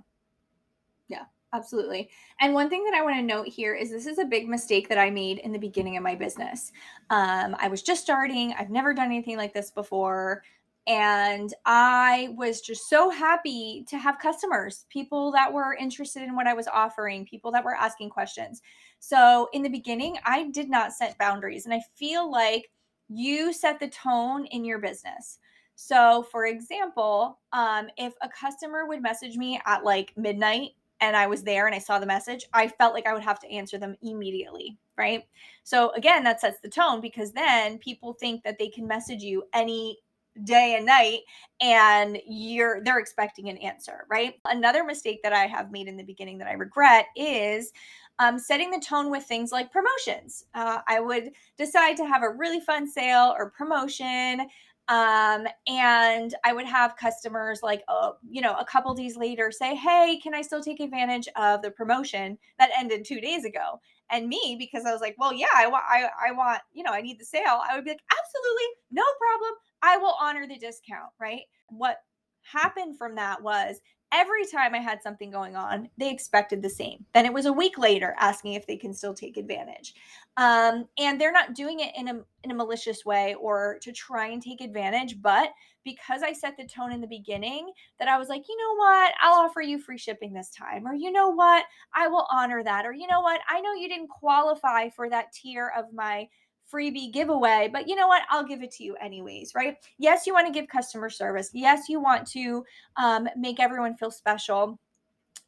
Yeah, 1.08 1.24
absolutely. 1.52 2.10
And 2.40 2.54
one 2.54 2.68
thing 2.68 2.84
that 2.84 2.94
I 2.94 3.02
want 3.02 3.16
to 3.16 3.22
note 3.22 3.48
here 3.48 3.74
is 3.74 3.90
this 3.90 4.06
is 4.06 4.18
a 4.18 4.24
big 4.24 4.46
mistake 4.46 4.88
that 4.90 4.98
I 4.98 5.10
made 5.10 5.38
in 5.38 5.52
the 5.52 5.58
beginning 5.58 5.96
of 5.96 6.02
my 6.02 6.14
business. 6.14 6.70
Um, 7.10 7.56
I 7.58 7.68
was 7.68 7.82
just 7.82 8.02
starting, 8.02 8.54
I've 8.58 8.70
never 8.70 8.94
done 8.94 9.06
anything 9.06 9.36
like 9.36 9.54
this 9.54 9.70
before. 9.70 10.42
And 10.88 11.52
I 11.66 12.30
was 12.34 12.62
just 12.62 12.88
so 12.88 13.10
happy 13.10 13.84
to 13.88 13.98
have 13.98 14.18
customers, 14.18 14.86
people 14.88 15.30
that 15.32 15.52
were 15.52 15.74
interested 15.74 16.22
in 16.22 16.34
what 16.34 16.46
I 16.46 16.54
was 16.54 16.66
offering, 16.66 17.26
people 17.26 17.52
that 17.52 17.64
were 17.64 17.74
asking 17.74 18.08
questions. 18.08 18.62
So 18.98 19.50
in 19.52 19.62
the 19.62 19.68
beginning, 19.68 20.16
I 20.24 20.48
did 20.48 20.70
not 20.70 20.94
set 20.94 21.18
boundaries. 21.18 21.66
And 21.66 21.74
I 21.74 21.82
feel 21.94 22.30
like 22.30 22.70
you 23.08 23.52
set 23.52 23.78
the 23.78 23.88
tone 23.88 24.46
in 24.46 24.64
your 24.64 24.78
business. 24.78 25.38
So, 25.74 26.26
for 26.32 26.46
example, 26.46 27.38
um, 27.52 27.88
if 27.98 28.14
a 28.22 28.28
customer 28.28 28.86
would 28.86 29.02
message 29.02 29.36
me 29.36 29.60
at 29.66 29.84
like 29.84 30.14
midnight 30.16 30.70
and 31.00 31.14
I 31.14 31.26
was 31.26 31.42
there 31.42 31.66
and 31.66 31.74
I 31.74 31.78
saw 31.78 31.98
the 31.98 32.06
message, 32.06 32.46
I 32.52 32.66
felt 32.66 32.94
like 32.94 33.06
I 33.06 33.12
would 33.12 33.22
have 33.22 33.38
to 33.40 33.50
answer 33.52 33.78
them 33.78 33.94
immediately, 34.02 34.78
right? 34.96 35.22
So, 35.64 35.90
again, 35.90 36.24
that 36.24 36.40
sets 36.40 36.58
the 36.60 36.68
tone 36.68 37.00
because 37.02 37.32
then 37.32 37.78
people 37.78 38.14
think 38.14 38.42
that 38.42 38.58
they 38.58 38.68
can 38.68 38.88
message 38.88 39.22
you 39.22 39.44
any 39.52 39.98
day 40.44 40.74
and 40.76 40.86
night 40.86 41.20
and 41.60 42.18
you're 42.26 42.82
they're 42.84 42.98
expecting 42.98 43.48
an 43.48 43.56
answer 43.58 44.06
right 44.10 44.34
another 44.46 44.84
mistake 44.84 45.20
that 45.22 45.32
i 45.32 45.46
have 45.46 45.72
made 45.72 45.88
in 45.88 45.96
the 45.96 46.04
beginning 46.04 46.38
that 46.38 46.48
i 46.48 46.52
regret 46.52 47.06
is 47.16 47.72
um, 48.20 48.36
setting 48.36 48.70
the 48.70 48.80
tone 48.80 49.10
with 49.10 49.24
things 49.24 49.52
like 49.52 49.72
promotions 49.72 50.44
uh, 50.54 50.78
i 50.88 51.00
would 51.00 51.30
decide 51.56 51.96
to 51.96 52.06
have 52.06 52.22
a 52.22 52.30
really 52.30 52.60
fun 52.60 52.88
sale 52.88 53.34
or 53.38 53.50
promotion 53.50 54.46
um, 54.88 55.46
and 55.66 56.34
I 56.44 56.54
would 56.54 56.64
have 56.64 56.96
customers 56.96 57.60
like, 57.62 57.82
uh, 57.88 58.12
you 58.28 58.40
know, 58.40 58.54
a 58.54 58.64
couple 58.64 58.94
days 58.94 59.18
later 59.18 59.50
say, 59.50 59.74
Hey, 59.74 60.18
can 60.22 60.34
I 60.34 60.40
still 60.40 60.62
take 60.62 60.80
advantage 60.80 61.28
of 61.36 61.60
the 61.60 61.70
promotion 61.70 62.38
that 62.58 62.70
ended 62.76 63.04
two 63.04 63.20
days 63.20 63.44
ago? 63.44 63.80
And 64.10 64.28
me, 64.28 64.56
because 64.58 64.86
I 64.86 64.92
was 64.92 65.02
like, 65.02 65.16
well, 65.18 65.34
yeah, 65.34 65.46
I 65.54 65.66
want, 65.66 65.84
I, 65.86 66.08
I 66.28 66.32
want, 66.32 66.60
you 66.72 66.82
know, 66.82 66.92
I 66.92 67.02
need 67.02 67.20
the 67.20 67.26
sale. 67.26 67.60
I 67.68 67.76
would 67.76 67.84
be 67.84 67.90
like, 67.90 68.00
absolutely, 68.10 68.64
no 68.90 69.02
problem. 69.20 69.58
I 69.82 69.96
will 69.98 70.14
honor 70.20 70.46
the 70.46 70.58
discount. 70.58 71.10
Right. 71.20 71.42
What 71.68 71.98
happened 72.42 72.96
from 72.96 73.14
that 73.16 73.42
was 73.42 73.80
every 74.12 74.46
time 74.46 74.74
I 74.74 74.78
had 74.78 75.02
something 75.02 75.30
going 75.30 75.56
on, 75.56 75.88
they 75.98 76.10
expected 76.10 76.62
the 76.62 76.70
same. 76.70 77.04
Then 77.12 77.26
it 77.26 77.32
was 77.32 77.46
a 77.46 77.52
week 77.52 77.78
later 77.78 78.14
asking 78.18 78.54
if 78.54 78.66
they 78.66 78.76
can 78.76 78.94
still 78.94 79.14
take 79.14 79.36
advantage. 79.36 79.94
Um, 80.36 80.86
and 80.98 81.20
they're 81.20 81.32
not 81.32 81.54
doing 81.54 81.80
it 81.80 81.92
in 81.96 82.08
a, 82.08 82.20
in 82.44 82.50
a 82.50 82.54
malicious 82.54 83.04
way 83.04 83.34
or 83.34 83.78
to 83.82 83.92
try 83.92 84.28
and 84.28 84.42
take 84.42 84.60
advantage. 84.60 85.20
But 85.20 85.50
because 85.84 86.22
I 86.22 86.32
set 86.32 86.56
the 86.56 86.66
tone 86.66 86.92
in 86.92 87.00
the 87.00 87.06
beginning, 87.06 87.70
that 87.98 88.08
I 88.08 88.18
was 88.18 88.28
like, 88.28 88.44
you 88.48 88.56
know 88.56 88.76
what, 88.76 89.12
I'll 89.20 89.44
offer 89.44 89.60
you 89.60 89.78
free 89.78 89.98
shipping 89.98 90.32
this 90.32 90.50
time. 90.50 90.86
Or 90.86 90.94
you 90.94 91.10
know 91.12 91.28
what, 91.28 91.64
I 91.94 92.08
will 92.08 92.26
honor 92.30 92.62
that. 92.62 92.86
Or 92.86 92.92
you 92.92 93.06
know 93.06 93.20
what, 93.20 93.40
I 93.48 93.60
know 93.60 93.74
you 93.74 93.88
didn't 93.88 94.08
qualify 94.08 94.88
for 94.90 95.10
that 95.10 95.32
tier 95.32 95.72
of 95.76 95.92
my 95.92 96.28
freebie 96.72 97.12
giveaway, 97.12 97.68
but 97.72 97.88
you 97.88 97.96
know 97.96 98.08
what? 98.08 98.22
I'll 98.30 98.44
give 98.44 98.62
it 98.62 98.70
to 98.72 98.84
you 98.84 98.94
anyways, 98.96 99.54
right? 99.54 99.76
Yes, 99.98 100.26
you 100.26 100.34
want 100.34 100.46
to 100.46 100.52
give 100.52 100.68
customer 100.68 101.10
service. 101.10 101.50
Yes, 101.52 101.88
you 101.88 102.00
want 102.00 102.26
to 102.28 102.64
um, 102.96 103.28
make 103.36 103.60
everyone 103.60 103.96
feel 103.96 104.10
special 104.10 104.78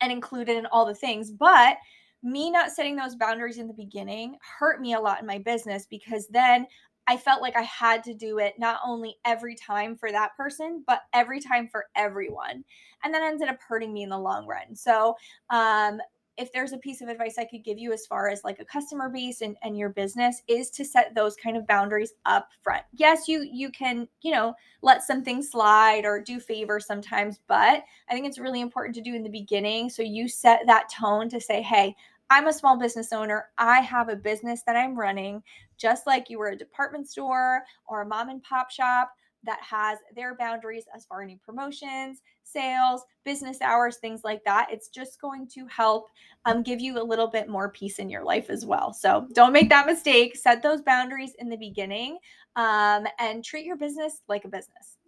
and 0.00 0.10
included 0.10 0.56
in 0.56 0.66
all 0.66 0.86
the 0.86 0.94
things, 0.94 1.30
but 1.30 1.76
me 2.22 2.50
not 2.50 2.70
setting 2.70 2.96
those 2.96 3.16
boundaries 3.16 3.58
in 3.58 3.66
the 3.66 3.74
beginning 3.74 4.36
hurt 4.58 4.80
me 4.80 4.94
a 4.94 5.00
lot 5.00 5.20
in 5.20 5.26
my 5.26 5.38
business 5.38 5.86
because 5.88 6.28
then 6.28 6.66
I 7.06 7.16
felt 7.16 7.42
like 7.42 7.56
I 7.56 7.62
had 7.62 8.04
to 8.04 8.14
do 8.14 8.38
it 8.38 8.54
not 8.58 8.78
only 8.84 9.16
every 9.24 9.56
time 9.56 9.96
for 9.96 10.12
that 10.12 10.36
person, 10.36 10.84
but 10.86 11.00
every 11.12 11.40
time 11.40 11.66
for 11.66 11.86
everyone. 11.96 12.62
And 13.02 13.12
that 13.12 13.22
ended 13.22 13.48
up 13.48 13.58
hurting 13.66 13.92
me 13.92 14.02
in 14.02 14.10
the 14.10 14.18
long 14.18 14.46
run. 14.46 14.76
So, 14.76 15.16
um, 15.48 15.98
if 16.40 16.50
there's 16.52 16.72
a 16.72 16.78
piece 16.78 17.02
of 17.02 17.08
advice 17.08 17.36
I 17.38 17.44
could 17.44 17.62
give 17.62 17.78
you 17.78 17.92
as 17.92 18.06
far 18.06 18.28
as 18.28 18.42
like 18.44 18.58
a 18.60 18.64
customer 18.64 19.10
base 19.10 19.42
and, 19.42 19.56
and 19.62 19.76
your 19.76 19.90
business 19.90 20.42
is 20.48 20.70
to 20.70 20.84
set 20.84 21.14
those 21.14 21.36
kind 21.36 21.54
of 21.54 21.66
boundaries 21.66 22.14
up 22.24 22.48
front. 22.62 22.82
Yes, 22.94 23.28
you 23.28 23.46
you 23.52 23.70
can, 23.70 24.08
you 24.22 24.32
know, 24.32 24.54
let 24.80 25.02
some 25.02 25.22
things 25.22 25.50
slide 25.50 26.06
or 26.06 26.18
do 26.18 26.40
favors 26.40 26.86
sometimes, 26.86 27.40
but 27.46 27.84
I 28.08 28.14
think 28.14 28.26
it's 28.26 28.38
really 28.38 28.62
important 28.62 28.94
to 28.96 29.02
do 29.02 29.14
in 29.14 29.22
the 29.22 29.28
beginning. 29.28 29.90
So 29.90 30.02
you 30.02 30.28
set 30.28 30.62
that 30.66 30.88
tone 30.90 31.28
to 31.28 31.40
say, 31.40 31.60
hey, 31.60 31.94
I'm 32.30 32.46
a 32.46 32.52
small 32.52 32.78
business 32.78 33.12
owner. 33.12 33.48
I 33.58 33.80
have 33.80 34.08
a 34.08 34.16
business 34.16 34.62
that 34.64 34.76
I'm 34.76 34.98
running, 34.98 35.42
just 35.76 36.06
like 36.06 36.30
you 36.30 36.38
were 36.38 36.48
a 36.48 36.56
department 36.56 37.10
store 37.10 37.62
or 37.86 38.02
a 38.02 38.06
mom 38.06 38.30
and 38.30 38.42
pop 38.42 38.70
shop 38.70 39.12
that 39.44 39.60
has 39.62 39.98
their 40.14 40.36
boundaries 40.36 40.84
as 40.94 41.04
far 41.04 41.22
as 41.22 41.26
any 41.26 41.36
promotions, 41.44 42.22
sales, 42.42 43.02
business 43.24 43.60
hours, 43.60 43.96
things 43.96 44.22
like 44.24 44.42
that. 44.44 44.68
It's 44.70 44.88
just 44.88 45.20
going 45.20 45.48
to 45.54 45.66
help 45.66 46.08
um, 46.44 46.62
give 46.62 46.80
you 46.80 47.00
a 47.00 47.02
little 47.02 47.28
bit 47.28 47.48
more 47.48 47.70
peace 47.70 47.98
in 47.98 48.10
your 48.10 48.24
life 48.24 48.50
as 48.50 48.66
well. 48.66 48.92
So 48.92 49.26
don't 49.34 49.52
make 49.52 49.68
that 49.70 49.86
mistake. 49.86 50.36
Set 50.36 50.62
those 50.62 50.82
boundaries 50.82 51.32
in 51.38 51.48
the 51.48 51.56
beginning 51.56 52.18
um, 52.56 53.06
and 53.18 53.44
treat 53.44 53.64
your 53.64 53.76
business 53.76 54.22
like 54.28 54.44
a 54.44 54.48
business. 54.48 54.98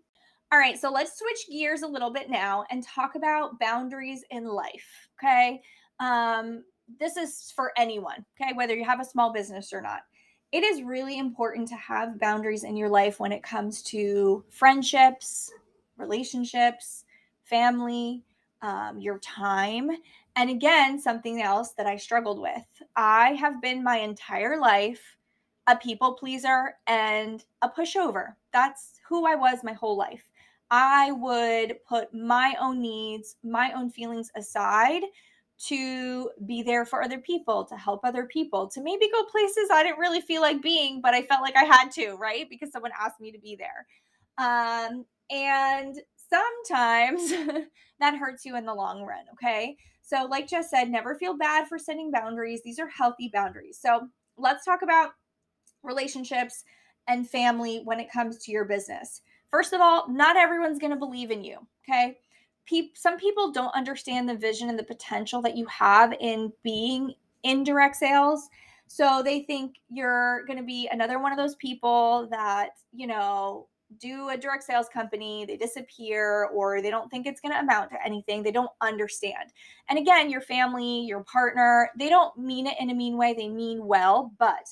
All 0.52 0.58
right, 0.58 0.78
so 0.78 0.90
let's 0.90 1.18
switch 1.18 1.46
gears 1.50 1.82
a 1.82 1.86
little 1.88 2.10
bit 2.10 2.28
now 2.28 2.64
and 2.70 2.82
talk 2.82 3.14
about 3.14 3.58
boundaries 3.58 4.22
in 4.30 4.44
life. 4.44 5.08
Okay. 5.18 5.62
Um, 5.98 6.64
this 7.00 7.16
is 7.16 7.52
for 7.54 7.72
anyone, 7.76 8.24
okay, 8.40 8.52
whether 8.52 8.74
you 8.74 8.84
have 8.84 9.00
a 9.00 9.04
small 9.04 9.32
business 9.32 9.72
or 9.72 9.80
not. 9.80 10.02
It 10.52 10.62
is 10.64 10.82
really 10.82 11.18
important 11.18 11.68
to 11.68 11.76
have 11.76 12.20
boundaries 12.20 12.64
in 12.64 12.76
your 12.76 12.90
life 12.90 13.18
when 13.18 13.32
it 13.32 13.42
comes 13.42 13.82
to 13.84 14.44
friendships, 14.50 15.50
relationships, 15.96 17.04
family, 17.44 18.22
um, 18.60 19.00
your 19.00 19.18
time. 19.18 19.90
And 20.36 20.50
again, 20.50 21.00
something 21.00 21.40
else 21.40 21.72
that 21.72 21.86
I 21.86 21.96
struggled 21.96 22.38
with. 22.38 22.66
I 22.96 23.30
have 23.30 23.62
been 23.62 23.82
my 23.82 23.98
entire 23.98 24.58
life 24.60 25.16
a 25.68 25.76
people 25.76 26.14
pleaser 26.14 26.74
and 26.86 27.44
a 27.62 27.68
pushover. 27.68 28.34
That's 28.52 29.00
who 29.08 29.26
I 29.26 29.36
was 29.36 29.62
my 29.62 29.72
whole 29.72 29.96
life. 29.96 30.28
I 30.70 31.12
would 31.12 31.76
put 31.84 32.12
my 32.12 32.56
own 32.60 32.80
needs, 32.80 33.36
my 33.44 33.72
own 33.72 33.88
feelings 33.88 34.30
aside 34.34 35.02
to 35.68 36.30
be 36.46 36.62
there 36.62 36.84
for 36.84 37.02
other 37.02 37.18
people, 37.18 37.64
to 37.64 37.76
help 37.76 38.00
other 38.04 38.26
people, 38.26 38.68
to 38.68 38.82
maybe 38.82 39.08
go 39.12 39.22
places 39.24 39.68
I 39.70 39.82
didn't 39.82 39.98
really 39.98 40.20
feel 40.20 40.42
like 40.42 40.60
being, 40.60 41.00
but 41.00 41.14
I 41.14 41.22
felt 41.22 41.42
like 41.42 41.56
I 41.56 41.64
had 41.64 41.90
to, 41.92 42.14
right? 42.14 42.48
Because 42.50 42.72
someone 42.72 42.90
asked 43.00 43.20
me 43.20 43.30
to 43.30 43.38
be 43.38 43.56
there. 43.56 43.86
Um, 44.38 45.04
and 45.30 45.96
sometimes 46.28 47.30
that 48.00 48.16
hurts 48.16 48.44
you 48.44 48.56
in 48.56 48.66
the 48.66 48.74
long 48.74 49.02
run, 49.04 49.24
okay? 49.34 49.76
So, 50.02 50.26
like 50.28 50.48
Jess 50.48 50.70
said, 50.70 50.90
never 50.90 51.14
feel 51.14 51.36
bad 51.36 51.68
for 51.68 51.78
setting 51.78 52.10
boundaries. 52.10 52.62
These 52.64 52.80
are 52.80 52.88
healthy 52.88 53.30
boundaries. 53.32 53.78
So, 53.80 54.08
let's 54.36 54.64
talk 54.64 54.82
about 54.82 55.10
relationships 55.84 56.64
and 57.08 57.28
family 57.28 57.82
when 57.84 58.00
it 58.00 58.10
comes 58.10 58.38
to 58.38 58.52
your 58.52 58.64
business. 58.64 59.20
First 59.50 59.72
of 59.72 59.80
all, 59.80 60.08
not 60.08 60.36
everyone's 60.36 60.78
going 60.78 60.92
to 60.92 60.98
believe 60.98 61.30
in 61.30 61.44
you. 61.44 61.58
Okay. 61.88 62.16
Pe- 62.66 62.90
some 62.94 63.18
people 63.18 63.50
don't 63.52 63.74
understand 63.74 64.28
the 64.28 64.36
vision 64.36 64.68
and 64.68 64.78
the 64.78 64.84
potential 64.84 65.42
that 65.42 65.56
you 65.56 65.66
have 65.66 66.14
in 66.20 66.52
being 66.62 67.14
in 67.42 67.64
direct 67.64 67.96
sales. 67.96 68.48
So 68.86 69.22
they 69.24 69.42
think 69.42 69.76
you're 69.88 70.44
going 70.46 70.58
to 70.58 70.64
be 70.64 70.88
another 70.92 71.18
one 71.18 71.32
of 71.32 71.38
those 71.38 71.54
people 71.56 72.28
that, 72.30 72.70
you 72.92 73.06
know, 73.06 73.68
do 73.98 74.30
a 74.30 74.36
direct 74.36 74.64
sales 74.64 74.88
company, 74.88 75.44
they 75.44 75.56
disappear, 75.56 76.46
or 76.54 76.80
they 76.80 76.90
don't 76.90 77.10
think 77.10 77.26
it's 77.26 77.40
going 77.40 77.52
to 77.52 77.60
amount 77.60 77.90
to 77.90 78.04
anything. 78.04 78.42
They 78.42 78.52
don't 78.52 78.70
understand. 78.80 79.50
And 79.88 79.98
again, 79.98 80.30
your 80.30 80.40
family, 80.40 81.00
your 81.00 81.24
partner, 81.24 81.90
they 81.98 82.08
don't 82.08 82.36
mean 82.38 82.66
it 82.66 82.76
in 82.80 82.90
a 82.90 82.94
mean 82.94 83.16
way. 83.16 83.34
They 83.34 83.48
mean 83.48 83.84
well, 83.84 84.32
but 84.38 84.68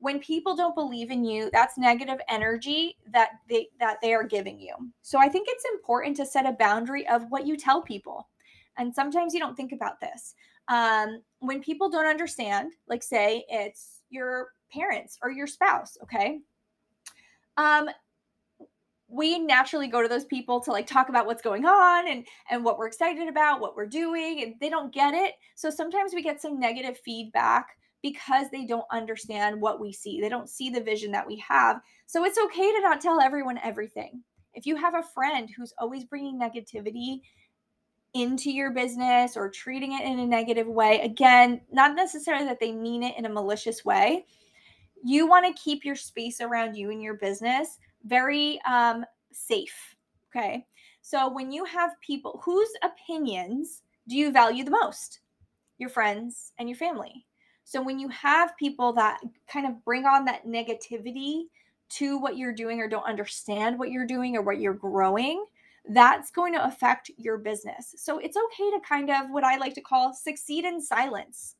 when 0.00 0.20
people 0.20 0.54
don't 0.54 0.74
believe 0.74 1.10
in 1.10 1.24
you 1.24 1.50
that's 1.52 1.76
negative 1.76 2.20
energy 2.28 2.96
that 3.12 3.30
they 3.48 3.68
that 3.80 3.98
they 4.00 4.14
are 4.14 4.24
giving 4.24 4.58
you. 4.58 4.74
So 5.02 5.18
i 5.18 5.28
think 5.28 5.48
it's 5.50 5.64
important 5.72 6.16
to 6.18 6.26
set 6.26 6.46
a 6.46 6.52
boundary 6.52 7.06
of 7.08 7.24
what 7.30 7.46
you 7.46 7.56
tell 7.56 7.82
people. 7.82 8.28
And 8.76 8.94
sometimes 8.94 9.34
you 9.34 9.40
don't 9.40 9.56
think 9.56 9.72
about 9.72 10.00
this. 10.00 10.34
Um, 10.68 11.22
when 11.40 11.60
people 11.60 11.90
don't 11.90 12.06
understand 12.06 12.72
like 12.88 13.02
say 13.02 13.44
it's 13.48 14.02
your 14.10 14.48
parents 14.72 15.18
or 15.22 15.30
your 15.30 15.46
spouse 15.46 15.96
okay? 16.02 16.38
Um, 17.56 17.88
we 19.08 19.38
naturally 19.38 19.88
go 19.88 20.02
to 20.02 20.08
those 20.08 20.26
people 20.26 20.60
to 20.60 20.70
like 20.70 20.86
talk 20.86 21.08
about 21.08 21.26
what's 21.26 21.42
going 21.42 21.64
on 21.64 22.08
and 22.08 22.26
and 22.50 22.62
what 22.62 22.78
we're 22.78 22.86
excited 22.86 23.26
about 23.26 23.60
what 23.60 23.74
we're 23.74 23.86
doing 23.86 24.42
and 24.42 24.54
they 24.60 24.68
don't 24.68 24.92
get 24.92 25.14
it. 25.14 25.32
So 25.56 25.70
sometimes 25.70 26.12
we 26.14 26.22
get 26.22 26.42
some 26.42 26.60
negative 26.60 26.98
feedback 26.98 27.77
because 28.02 28.46
they 28.50 28.64
don't 28.64 28.84
understand 28.92 29.60
what 29.60 29.80
we 29.80 29.92
see. 29.92 30.20
They 30.20 30.28
don't 30.28 30.48
see 30.48 30.70
the 30.70 30.80
vision 30.80 31.10
that 31.12 31.26
we 31.26 31.42
have. 31.48 31.80
So 32.06 32.24
it's 32.24 32.38
okay 32.38 32.72
to 32.72 32.80
not 32.80 33.00
tell 33.00 33.20
everyone 33.20 33.58
everything. 33.58 34.22
If 34.54 34.66
you 34.66 34.76
have 34.76 34.94
a 34.94 35.02
friend 35.02 35.48
who's 35.56 35.74
always 35.78 36.04
bringing 36.04 36.38
negativity 36.38 37.20
into 38.14 38.50
your 38.50 38.70
business 38.70 39.36
or 39.36 39.50
treating 39.50 39.92
it 39.92 40.04
in 40.04 40.18
a 40.18 40.26
negative 40.26 40.66
way, 40.66 41.00
again, 41.00 41.60
not 41.70 41.94
necessarily 41.94 42.44
that 42.46 42.60
they 42.60 42.72
mean 42.72 43.02
it 43.02 43.16
in 43.18 43.26
a 43.26 43.30
malicious 43.30 43.84
way, 43.84 44.24
you 45.04 45.28
want 45.28 45.46
to 45.46 45.62
keep 45.62 45.84
your 45.84 45.96
space 45.96 46.40
around 46.40 46.76
you 46.76 46.90
and 46.90 47.02
your 47.02 47.14
business 47.14 47.78
very 48.04 48.60
um, 48.66 49.04
safe. 49.32 49.96
Okay. 50.34 50.66
So 51.02 51.32
when 51.32 51.52
you 51.52 51.64
have 51.64 52.00
people 52.00 52.40
whose 52.44 52.68
opinions 52.82 53.82
do 54.08 54.16
you 54.16 54.32
value 54.32 54.64
the 54.64 54.70
most? 54.70 55.20
Your 55.78 55.90
friends 55.90 56.52
and 56.58 56.68
your 56.68 56.76
family. 56.76 57.26
So 57.68 57.82
when 57.82 57.98
you 57.98 58.08
have 58.08 58.56
people 58.56 58.94
that 58.94 59.20
kind 59.46 59.66
of 59.66 59.84
bring 59.84 60.06
on 60.06 60.24
that 60.24 60.46
negativity 60.46 61.42
to 61.90 62.16
what 62.16 62.38
you're 62.38 62.54
doing 62.54 62.80
or 62.80 62.88
don't 62.88 63.06
understand 63.06 63.78
what 63.78 63.90
you're 63.90 64.06
doing 64.06 64.36
or 64.36 64.40
what 64.40 64.58
you're 64.58 64.72
growing, 64.72 65.44
that's 65.90 66.30
going 66.30 66.54
to 66.54 66.64
affect 66.64 67.10
your 67.18 67.36
business. 67.36 67.94
So 67.98 68.20
it's 68.20 68.38
okay 68.38 68.70
to 68.70 68.80
kind 68.88 69.10
of 69.10 69.26
what 69.28 69.44
I 69.44 69.58
like 69.58 69.74
to 69.74 69.82
call 69.82 70.14
succeed 70.14 70.64
in 70.64 70.80
silence. 70.80 71.56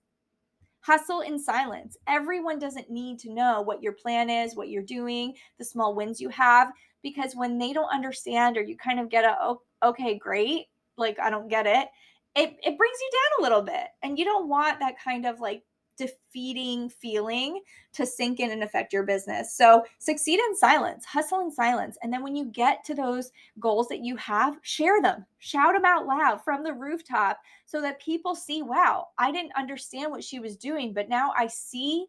Hustle 0.81 1.21
in 1.21 1.39
silence. 1.39 1.99
Everyone 2.07 2.59
doesn't 2.59 2.89
need 2.89 3.19
to 3.19 3.35
know 3.35 3.61
what 3.61 3.83
your 3.83 3.93
plan 3.93 4.31
is, 4.31 4.57
what 4.57 4.71
you're 4.71 4.83
doing, 4.83 5.35
the 5.59 5.65
small 5.67 5.95
wins 5.95 6.23
you 6.23 6.31
have, 6.31 6.73
because 7.03 7.37
when 7.37 7.59
they 7.59 7.75
don't 7.75 7.93
understand 7.93 8.57
or 8.57 8.63
you 8.63 8.79
kind 8.79 8.99
of 8.99 9.11
get 9.11 9.27
a, 9.27 9.37
oh, 9.43 9.61
okay, 9.83 10.19
great, 10.19 10.69
like 10.97 11.21
I 11.21 11.29
don't 11.29 11.49
get 11.49 11.67
it, 11.67 11.87
it, 12.35 12.57
it 12.63 12.79
brings 12.79 12.99
you 12.99 13.11
down 13.13 13.41
a 13.41 13.43
little 13.43 13.63
bit. 13.63 13.89
And 14.03 14.19
you 14.19 14.25
don't 14.25 14.49
want 14.49 14.81
that 14.81 14.95
kind 15.05 15.27
of 15.27 15.39
like 15.39 15.65
defeating 15.99 16.89
feeling 16.89 17.61
to 17.93 18.07
sink 18.07 18.41
in 18.41 18.51
and 18.51 18.63
affect 18.63 18.93
your 18.93 19.03
business. 19.03 19.57
So 19.57 19.85
succeed 19.99 20.41
in 20.41 20.57
silence, 20.57 21.05
hustle 21.05 21.41
in 21.41 21.51
silence. 21.51 21.99
And 22.03 22.13
then 22.13 22.23
when 22.23 22.37
you 22.37 22.47
get 22.47 22.85
to 22.85 22.95
those 22.95 23.31
goals 23.59 23.89
that 23.89 24.05
you 24.05 24.17
have, 24.17 24.59
share 24.63 25.03
them, 25.03 25.27
shout 25.39 25.75
them 25.75 25.85
out 25.85 26.07
loud 26.07 26.43
from 26.43 26.63
the 26.63 26.73
rooftop 26.73 27.39
so 27.67 27.83
that 27.83 28.01
people 28.01 28.35
see, 28.35 28.63
wow, 28.63 29.09
I 29.19 29.33
didn't 29.33 29.53
understand 29.57 30.11
what 30.11 30.25
she 30.25 30.41
was 30.41 30.57
doing, 30.57 30.93
but 30.95 31.09
now 31.09 31.33
I 31.37 31.49
see 31.49 32.07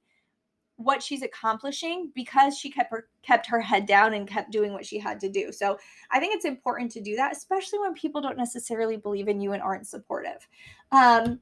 what 0.80 1.04
she's 1.04 1.24
accomplishing 1.24 2.10
because 2.16 2.58
she 2.58 2.72
kept 2.72 2.90
her 2.90 3.10
kept 3.22 3.46
her 3.46 3.60
head 3.60 3.86
down 3.86 4.14
and 4.14 4.26
kept 4.26 4.50
doing 4.50 4.72
what 4.72 4.86
she 4.86 4.98
had 4.98 5.20
to 5.20 5.30
do. 5.30 5.52
So 5.52 5.78
I 6.10 6.22
think 6.22 6.34
it's 6.34 6.46
important 6.46 6.90
to 6.92 7.02
do 7.02 7.18
that, 7.18 7.36
especially 7.36 7.80
when 7.80 7.94
people 7.94 8.22
don't 8.22 8.38
necessarily 8.38 8.96
believe 8.96 9.28
in 9.28 9.42
you 9.42 9.52
and 9.52 9.62
aren't 9.62 9.88
supportive. 9.88 10.48
Um, 10.94 11.42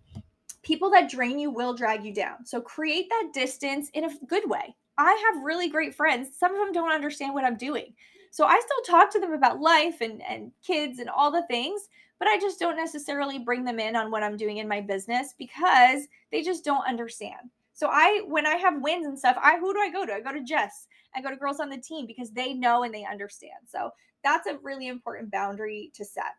people 0.67 0.89
that 0.89 1.09
drain 1.09 1.39
you 1.39 1.49
will 1.49 1.73
drag 1.73 2.03
you 2.03 2.13
down. 2.13 2.45
So 2.45 2.59
create 2.59 3.07
that 3.09 3.29
distance 3.33 3.89
in 3.93 4.03
a 4.03 4.09
good 4.27 4.49
way. 4.49 4.75
I 4.97 5.31
have 5.31 5.45
really 5.45 5.69
great 5.69 5.95
friends. 5.95 6.27
Some 6.37 6.53
of 6.53 6.59
them 6.59 6.73
don't 6.73 6.91
understand 6.91 7.33
what 7.33 7.45
I'm 7.45 7.55
doing. 7.55 7.93
So 8.31 8.45
I 8.45 8.59
still 8.59 8.95
talk 8.99 9.09
to 9.13 9.19
them 9.19 9.31
about 9.31 9.61
life 9.61 10.01
and, 10.01 10.21
and 10.27 10.51
kids 10.61 10.99
and 10.99 11.09
all 11.09 11.31
the 11.31 11.47
things, 11.47 11.87
but 12.19 12.27
I 12.27 12.37
just 12.37 12.59
don't 12.59 12.75
necessarily 12.75 13.39
bring 13.39 13.63
them 13.63 13.79
in 13.79 13.95
on 13.95 14.11
what 14.11 14.23
I'm 14.23 14.35
doing 14.35 14.57
in 14.57 14.67
my 14.67 14.81
business 14.81 15.33
because 15.37 16.03
they 16.33 16.41
just 16.41 16.65
don't 16.65 16.85
understand. 16.85 17.49
So 17.71 17.87
I 17.89 18.23
when 18.27 18.45
I 18.45 18.55
have 18.55 18.81
wins 18.81 19.05
and 19.05 19.17
stuff, 19.17 19.37
I 19.41 19.59
who 19.59 19.73
do 19.73 19.79
I 19.79 19.89
go 19.89 20.05
to? 20.05 20.13
I 20.13 20.19
go 20.19 20.33
to 20.33 20.43
Jess. 20.43 20.87
I 21.15 21.21
go 21.21 21.29
to 21.29 21.37
girls 21.37 21.61
on 21.61 21.69
the 21.69 21.77
team 21.77 22.07
because 22.07 22.31
they 22.31 22.53
know 22.53 22.83
and 22.83 22.93
they 22.93 23.05
understand. 23.05 23.61
So 23.67 23.91
that's 24.21 24.47
a 24.47 24.57
really 24.61 24.87
important 24.87 25.31
boundary 25.31 25.91
to 25.93 26.03
set. 26.03 26.35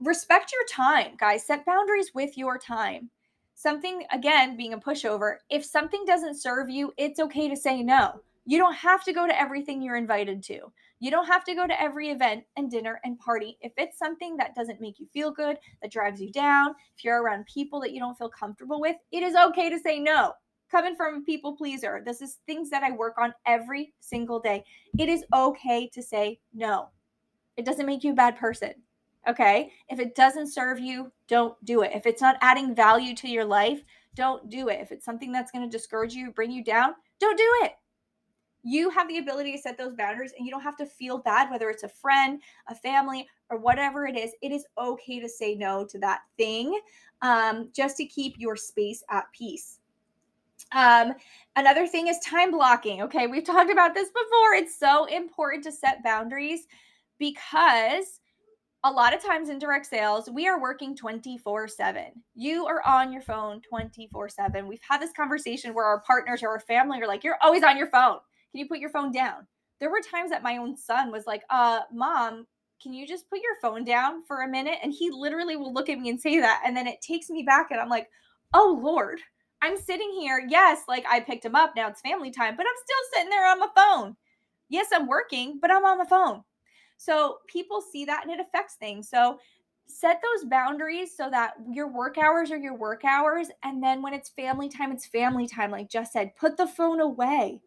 Respect 0.00 0.52
your 0.52 0.64
time, 0.70 1.16
guys. 1.18 1.44
Set 1.44 1.66
boundaries 1.66 2.12
with 2.14 2.38
your 2.38 2.56
time 2.56 3.10
something 3.56 4.04
again 4.12 4.54
being 4.54 4.74
a 4.74 4.78
pushover 4.78 5.36
if 5.48 5.64
something 5.64 6.04
doesn't 6.06 6.40
serve 6.40 6.68
you 6.68 6.92
it's 6.98 7.18
okay 7.18 7.48
to 7.48 7.56
say 7.56 7.82
no. 7.82 8.20
You 8.48 8.58
don't 8.58 8.74
have 8.74 9.02
to 9.04 9.12
go 9.12 9.26
to 9.26 9.40
everything 9.40 9.82
you're 9.82 9.96
invited 9.96 10.40
to. 10.44 10.60
You 11.00 11.10
don't 11.10 11.26
have 11.26 11.42
to 11.44 11.54
go 11.54 11.66
to 11.66 11.82
every 11.82 12.10
event 12.10 12.44
and 12.56 12.70
dinner 12.70 13.00
and 13.02 13.18
party. 13.18 13.58
If 13.60 13.72
it's 13.76 13.98
something 13.98 14.36
that 14.36 14.54
doesn't 14.54 14.80
make 14.80 15.00
you 15.00 15.06
feel 15.12 15.32
good 15.32 15.58
that 15.82 15.90
drives 15.90 16.20
you 16.20 16.30
down 16.30 16.74
if 16.96 17.02
you're 17.02 17.20
around 17.22 17.46
people 17.52 17.80
that 17.80 17.92
you 17.92 17.98
don't 17.98 18.16
feel 18.16 18.28
comfortable 18.28 18.80
with 18.80 18.96
it 19.10 19.22
is 19.22 19.34
okay 19.34 19.68
to 19.70 19.80
say 19.80 19.98
no. 19.98 20.32
Coming 20.70 20.94
from 20.94 21.16
a 21.16 21.20
people 21.22 21.56
pleaser. 21.56 22.02
This 22.04 22.20
is 22.20 22.38
things 22.46 22.70
that 22.70 22.82
i 22.82 22.90
work 22.90 23.14
on 23.18 23.32
every 23.46 23.94
single 24.00 24.38
day. 24.38 24.64
It 24.98 25.08
is 25.08 25.24
okay 25.34 25.88
to 25.94 26.02
say 26.02 26.38
no. 26.54 26.90
It 27.56 27.64
doesn't 27.64 27.86
make 27.86 28.04
you 28.04 28.12
a 28.12 28.16
bad 28.16 28.36
person 28.36 28.74
Okay. 29.28 29.70
If 29.88 29.98
it 29.98 30.14
doesn't 30.14 30.52
serve 30.52 30.78
you, 30.78 31.10
don't 31.28 31.62
do 31.64 31.82
it. 31.82 31.92
If 31.94 32.06
it's 32.06 32.22
not 32.22 32.36
adding 32.40 32.74
value 32.74 33.14
to 33.16 33.28
your 33.28 33.44
life, 33.44 33.82
don't 34.14 34.48
do 34.48 34.68
it. 34.68 34.80
If 34.80 34.92
it's 34.92 35.04
something 35.04 35.32
that's 35.32 35.50
going 35.50 35.68
to 35.68 35.76
discourage 35.76 36.14
you, 36.14 36.30
bring 36.30 36.50
you 36.50 36.64
down, 36.64 36.92
don't 37.20 37.36
do 37.36 37.48
it. 37.62 37.72
You 38.62 38.90
have 38.90 39.08
the 39.08 39.18
ability 39.18 39.52
to 39.52 39.58
set 39.58 39.78
those 39.78 39.94
boundaries 39.94 40.32
and 40.36 40.44
you 40.44 40.50
don't 40.50 40.62
have 40.62 40.76
to 40.78 40.86
feel 40.86 41.18
bad, 41.18 41.50
whether 41.50 41.70
it's 41.70 41.84
a 41.84 41.88
friend, 41.88 42.40
a 42.68 42.74
family, 42.74 43.28
or 43.48 43.58
whatever 43.58 44.06
it 44.06 44.16
is. 44.16 44.32
It 44.42 44.50
is 44.50 44.64
okay 44.76 45.20
to 45.20 45.28
say 45.28 45.54
no 45.54 45.86
to 45.86 45.98
that 46.00 46.20
thing 46.36 46.80
um, 47.22 47.70
just 47.72 47.96
to 47.98 48.06
keep 48.06 48.34
your 48.38 48.56
space 48.56 49.04
at 49.10 49.24
peace. 49.32 49.78
Um, 50.72 51.12
another 51.54 51.86
thing 51.86 52.08
is 52.08 52.18
time 52.20 52.50
blocking. 52.50 53.02
Okay, 53.02 53.26
we've 53.26 53.44
talked 53.44 53.70
about 53.70 53.94
this 53.94 54.08
before. 54.08 54.54
It's 54.54 54.76
so 54.76 55.04
important 55.04 55.62
to 55.64 55.72
set 55.72 56.02
boundaries 56.02 56.66
because 57.18 58.20
a 58.86 58.90
lot 58.90 59.14
of 59.14 59.22
times 59.22 59.48
in 59.48 59.58
direct 59.58 59.86
sales, 59.86 60.30
we 60.30 60.46
are 60.46 60.60
working 60.60 60.96
24 60.96 61.66
7. 61.68 62.04
You 62.34 62.66
are 62.66 62.82
on 62.86 63.12
your 63.12 63.22
phone 63.22 63.60
24 63.68 64.28
7. 64.28 64.66
We've 64.66 64.78
had 64.88 65.00
this 65.00 65.12
conversation 65.12 65.74
where 65.74 65.84
our 65.84 66.02
partners 66.02 66.42
or 66.42 66.50
our 66.50 66.60
family 66.60 67.02
are 67.02 67.08
like, 67.08 67.24
You're 67.24 67.38
always 67.42 67.64
on 67.64 67.76
your 67.76 67.88
phone. 67.88 68.18
Can 68.52 68.60
you 68.60 68.68
put 68.68 68.78
your 68.78 68.90
phone 68.90 69.10
down? 69.10 69.46
There 69.80 69.90
were 69.90 70.00
times 70.00 70.30
that 70.30 70.42
my 70.42 70.56
own 70.56 70.76
son 70.76 71.10
was 71.10 71.26
like, 71.26 71.42
Uh, 71.50 71.80
mom, 71.92 72.46
can 72.80 72.92
you 72.92 73.06
just 73.06 73.28
put 73.28 73.40
your 73.40 73.56
phone 73.60 73.84
down 73.84 74.22
for 74.24 74.42
a 74.42 74.48
minute? 74.48 74.78
And 74.82 74.92
he 74.92 75.10
literally 75.10 75.56
will 75.56 75.72
look 75.72 75.88
at 75.88 75.98
me 75.98 76.10
and 76.10 76.20
say 76.20 76.38
that. 76.40 76.62
And 76.64 76.76
then 76.76 76.86
it 76.86 77.00
takes 77.00 77.28
me 77.28 77.42
back, 77.42 77.68
and 77.70 77.80
I'm 77.80 77.88
like, 77.88 78.08
oh, 78.54 78.78
Lord, 78.80 79.18
I'm 79.62 79.76
sitting 79.76 80.12
here. 80.18 80.46
Yes, 80.48 80.82
like 80.86 81.04
I 81.10 81.20
picked 81.20 81.44
him 81.44 81.54
up. 81.56 81.72
Now 81.74 81.88
it's 81.88 82.00
family 82.00 82.30
time, 82.30 82.56
but 82.56 82.66
I'm 82.66 82.84
still 82.84 82.96
sitting 83.14 83.30
there 83.30 83.50
on 83.50 83.58
my 83.58 83.68
phone. 83.74 84.16
Yes, 84.68 84.88
I'm 84.92 85.08
working, 85.08 85.58
but 85.60 85.70
I'm 85.70 85.84
on 85.84 85.98
my 85.98 86.04
phone. 86.04 86.42
So 86.96 87.38
people 87.46 87.80
see 87.80 88.04
that 88.04 88.24
and 88.24 88.32
it 88.32 88.40
affects 88.40 88.74
things. 88.74 89.08
So 89.08 89.38
set 89.88 90.20
those 90.22 90.48
boundaries 90.48 91.16
so 91.16 91.30
that 91.30 91.54
your 91.70 91.88
work 91.88 92.18
hours 92.18 92.50
are 92.50 92.58
your 92.58 92.74
work 92.74 93.04
hours. 93.04 93.48
And 93.62 93.82
then 93.82 94.02
when 94.02 94.14
it's 94.14 94.28
family 94.30 94.68
time, 94.68 94.92
it's 94.92 95.06
family 95.06 95.46
time. 95.46 95.70
Like 95.70 95.90
Jess 95.90 96.12
said, 96.12 96.34
put 96.36 96.56
the 96.56 96.66
phone 96.66 97.00
away. 97.00 97.60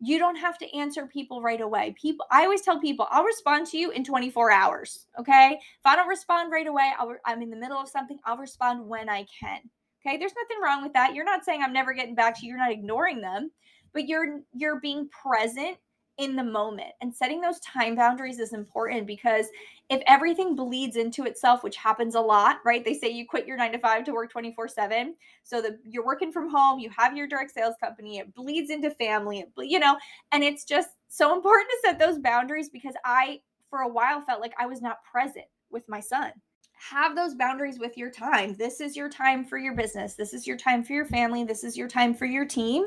You 0.00 0.18
don't 0.20 0.36
have 0.36 0.58
to 0.58 0.76
answer 0.76 1.06
people 1.06 1.42
right 1.42 1.60
away. 1.60 1.94
People, 2.00 2.24
I 2.30 2.44
always 2.44 2.62
tell 2.62 2.78
people, 2.78 3.08
I'll 3.10 3.24
respond 3.24 3.66
to 3.68 3.78
you 3.78 3.90
in 3.90 4.04
24 4.04 4.52
hours. 4.52 5.06
Okay. 5.18 5.58
If 5.60 5.86
I 5.86 5.96
don't 5.96 6.08
respond 6.08 6.52
right 6.52 6.68
away, 6.68 6.92
I'll, 6.98 7.16
I'm 7.26 7.42
in 7.42 7.50
the 7.50 7.56
middle 7.56 7.78
of 7.78 7.88
something, 7.88 8.18
I'll 8.24 8.36
respond 8.36 8.86
when 8.86 9.08
I 9.08 9.26
can. 9.40 9.58
Okay. 10.06 10.16
There's 10.16 10.34
nothing 10.40 10.62
wrong 10.62 10.82
with 10.84 10.92
that. 10.92 11.14
You're 11.14 11.24
not 11.24 11.44
saying 11.44 11.62
I'm 11.62 11.72
never 11.72 11.92
getting 11.92 12.14
back 12.14 12.38
to 12.38 12.46
you. 12.46 12.50
You're 12.50 12.58
not 12.58 12.70
ignoring 12.70 13.20
them, 13.20 13.50
but 13.92 14.06
you're, 14.06 14.40
you're 14.54 14.78
being 14.80 15.08
present 15.08 15.78
in 16.18 16.34
the 16.34 16.42
moment 16.42 16.90
and 17.00 17.14
setting 17.14 17.40
those 17.40 17.60
time 17.60 17.94
boundaries 17.94 18.40
is 18.40 18.52
important 18.52 19.06
because 19.06 19.46
if 19.88 20.02
everything 20.06 20.56
bleeds 20.56 20.96
into 20.96 21.24
itself 21.24 21.62
which 21.62 21.76
happens 21.76 22.16
a 22.16 22.20
lot 22.20 22.58
right 22.64 22.84
they 22.84 22.92
say 22.92 23.08
you 23.08 23.24
quit 23.26 23.46
your 23.46 23.56
9 23.56 23.72
to 23.72 23.78
5 23.78 24.04
to 24.04 24.12
work 24.12 24.32
24/7 24.32 25.14
so 25.44 25.62
that 25.62 25.78
you're 25.84 26.04
working 26.04 26.32
from 26.32 26.50
home 26.50 26.78
you 26.78 26.90
have 26.90 27.16
your 27.16 27.28
direct 27.28 27.52
sales 27.52 27.76
company 27.80 28.18
it 28.18 28.34
bleeds 28.34 28.70
into 28.70 28.90
family 28.90 29.44
you 29.58 29.78
know 29.78 29.96
and 30.32 30.42
it's 30.42 30.64
just 30.64 30.90
so 31.08 31.34
important 31.34 31.70
to 31.70 31.78
set 31.88 31.98
those 31.98 32.18
boundaries 32.18 32.68
because 32.68 32.94
I 33.04 33.40
for 33.70 33.80
a 33.80 33.88
while 33.88 34.20
felt 34.22 34.40
like 34.40 34.54
I 34.58 34.66
was 34.66 34.82
not 34.82 35.04
present 35.04 35.46
with 35.70 35.88
my 35.88 36.00
son 36.00 36.32
have 36.90 37.16
those 37.16 37.34
boundaries 37.34 37.78
with 37.80 37.96
your 37.96 38.08
time. 38.08 38.54
This 38.54 38.80
is 38.80 38.96
your 38.96 39.08
time 39.08 39.44
for 39.44 39.58
your 39.58 39.74
business. 39.74 40.14
This 40.14 40.32
is 40.32 40.46
your 40.46 40.56
time 40.56 40.84
for 40.84 40.92
your 40.92 41.06
family. 41.06 41.42
This 41.42 41.64
is 41.64 41.76
your 41.76 41.88
time 41.88 42.14
for 42.14 42.24
your 42.24 42.44
team. 42.44 42.86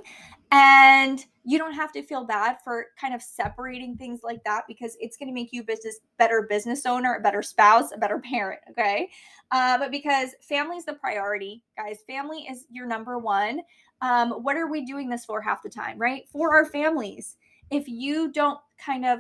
And 0.52 1.26
you 1.44 1.58
don't 1.58 1.74
have 1.74 1.92
to 1.92 2.04
feel 2.04 2.24
bad 2.24 2.58
for 2.64 2.88
kind 3.00 3.14
of 3.14 3.22
separating 3.22 3.98
things 3.98 4.22
like 4.24 4.44
that 4.44 4.64
because 4.68 4.96
it's 5.00 5.18
going 5.18 5.28
to 5.28 5.34
make 5.34 5.52
you 5.52 5.64
business 5.64 6.00
better 6.18 6.46
business 6.50 6.86
owner, 6.86 7.16
a 7.16 7.22
better 7.22 7.42
spouse, 7.42 7.92
a 7.94 7.98
better 7.98 8.20
parent. 8.20 8.62
Okay. 8.70 9.10
Uh, 9.52 9.78
but 9.78 9.92
because 9.92 10.30
family 10.42 10.78
is 10.78 10.86
the 10.86 10.94
priority, 10.94 11.64
guys, 11.78 12.00
family 12.08 12.48
is 12.50 12.66
your 12.70 12.86
number 12.86 13.18
one. 13.18 13.62
Um, 14.02 14.32
what 14.44 14.56
are 14.56 14.68
we 14.68 14.86
doing 14.86 15.10
this 15.10 15.26
for 15.26 15.42
half 15.42 15.64
the 15.64 15.70
time, 15.70 15.98
right? 15.98 16.24
For 16.32 16.56
our 16.56 16.66
families. 16.66 17.38
If 17.70 17.88
you 17.88 18.32
don't 18.32 18.60
kind 18.78 19.06
of 19.06 19.20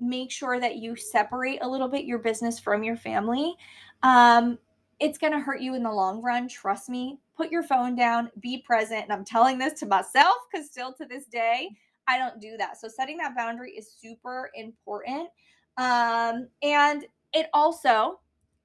make 0.00 0.30
sure 0.30 0.58
that 0.58 0.76
you 0.76 0.96
separate 0.96 1.58
a 1.62 1.68
little 1.68 1.88
bit 1.88 2.04
your 2.04 2.18
business 2.18 2.58
from 2.58 2.82
your 2.82 2.96
family, 2.96 3.54
um, 4.02 4.58
it's 4.98 5.18
going 5.18 5.32
to 5.32 5.40
hurt 5.40 5.60
you 5.60 5.74
in 5.74 5.82
the 5.82 5.92
long 5.92 6.22
run. 6.22 6.48
Trust 6.48 6.88
me. 6.88 7.18
Put 7.40 7.50
your 7.50 7.62
phone 7.62 7.94
down, 7.94 8.30
be 8.40 8.58
present. 8.66 9.04
And 9.04 9.12
I'm 9.14 9.24
telling 9.24 9.56
this 9.56 9.72
to 9.80 9.86
myself 9.86 10.34
because 10.52 10.66
still 10.66 10.92
to 10.92 11.06
this 11.06 11.24
day, 11.24 11.70
I 12.06 12.18
don't 12.18 12.38
do 12.38 12.58
that. 12.58 12.78
So 12.78 12.86
setting 12.86 13.16
that 13.16 13.34
boundary 13.34 13.70
is 13.70 13.94
super 13.98 14.50
important. 14.54 15.30
Um, 15.78 16.48
and 16.62 17.06
it 17.32 17.46
also 17.54 18.20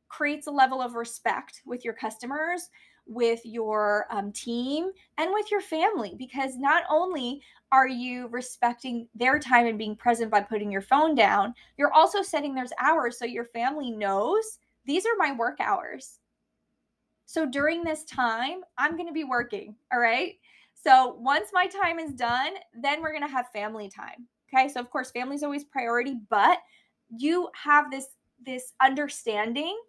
creates 0.10 0.48
a 0.48 0.51
level 0.51 0.82
of 0.82 0.96
respect 0.96 1.62
with 1.65 1.86
your 1.86 1.94
customers, 1.94 2.70
with 3.05 3.39
your 3.46 4.08
um, 4.12 4.34
team, 4.34 4.91
and 5.17 5.32
with 5.32 5.50
your 5.50 5.62
family 5.62 6.13
because 6.17 6.58
not 6.58 6.84
only 6.89 7.41
are 7.72 7.88
you 7.88 8.27
respecting 8.27 9.08
their 9.15 9.39
time 9.39 9.67
and 9.67 9.77
being 9.77 9.96
present 9.96 10.29
by 10.29 10.41
putting 10.41 10.70
your 10.70 10.82
phone 10.82 11.15
down, 11.15 11.53
you're 11.77 11.94
also 11.94 12.22
setting 12.22 12.53
those 12.53 12.74
hours 12.82 13.17
so 13.17 13.24
your 13.24 13.46
family 13.46 13.89
knows 13.89 14.60
these 14.84 15.05
are 15.05 15.15
my 15.17 15.32
work 15.32 15.62
hours. 15.62 16.20
So 17.25 17.46
during 17.46 17.84
this 17.84 18.03
time, 18.03 18.62
I'm 18.77 18.96
going 18.96 19.08
to 19.08 19.13
be 19.13 19.24
working. 19.24 19.75
All 19.92 20.00
right. 20.00 20.35
So 20.74 21.18
once 21.20 21.50
my 21.51 21.68
time 21.68 22.00
is 22.00 22.14
done, 22.14 22.53
then 22.79 23.01
we're 23.01 23.11
going 23.11 23.27
to 23.27 23.33
have 23.33 23.50
family 23.50 23.90
time. 23.90 24.27
Okay. 24.53 24.70
So 24.70 24.79
of 24.79 24.90
course, 24.92 25.11
family 25.11 25.35
is 25.35 25.44
always 25.44 25.64
priority, 25.64 26.18
but 26.29 26.59
you 27.09 27.50
have 27.53 27.92
this 27.92 28.07
this 28.46 28.74
understanding 28.81 29.79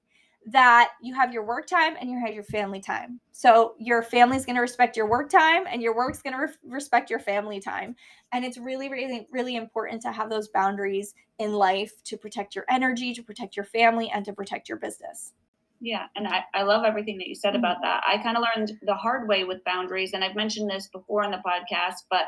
that 0.48 0.92
you 1.02 1.12
have 1.12 1.32
your 1.32 1.44
work 1.44 1.66
time 1.66 1.96
and 2.00 2.08
you 2.08 2.18
have 2.18 2.32
your 2.32 2.44
family 2.44 2.80
time. 2.80 3.20
So 3.32 3.74
your 3.78 4.02
family's 4.02 4.46
going 4.46 4.54
to 4.54 4.62
respect 4.62 4.96
your 4.96 5.08
work 5.08 5.28
time 5.28 5.64
and 5.68 5.82
your 5.82 5.94
work's 5.94 6.22
going 6.22 6.34
to 6.34 6.42
re- 6.42 6.70
respect 6.70 7.10
your 7.10 7.18
family 7.18 7.60
time. 7.60 7.96
And 8.32 8.44
it's 8.44 8.56
really 8.56 8.88
really 8.88 9.26
really 9.30 9.56
important 9.56 10.02
to 10.02 10.12
have 10.12 10.30
those 10.30 10.48
boundaries 10.48 11.14
in 11.38 11.52
life 11.52 11.92
to 12.04 12.16
protect 12.16 12.54
your 12.54 12.64
energy, 12.70 13.12
to 13.12 13.22
protect 13.22 13.56
your 13.56 13.64
family 13.64 14.10
and 14.10 14.24
to 14.24 14.32
protect 14.32 14.68
your 14.68 14.78
business. 14.78 15.32
Yeah, 15.80 16.06
and 16.16 16.26
I, 16.26 16.44
I 16.54 16.62
love 16.62 16.84
everything 16.84 17.18
that 17.18 17.26
you 17.26 17.34
said 17.34 17.54
about 17.54 17.78
that. 17.82 18.02
I 18.06 18.22
kind 18.22 18.36
of 18.36 18.42
learned 18.42 18.72
the 18.82 18.94
hard 18.94 19.28
way 19.28 19.44
with 19.44 19.64
boundaries, 19.64 20.12
and 20.14 20.24
I've 20.24 20.36
mentioned 20.36 20.70
this 20.70 20.88
before 20.88 21.24
in 21.24 21.30
the 21.30 21.42
podcast, 21.46 22.04
but 22.10 22.26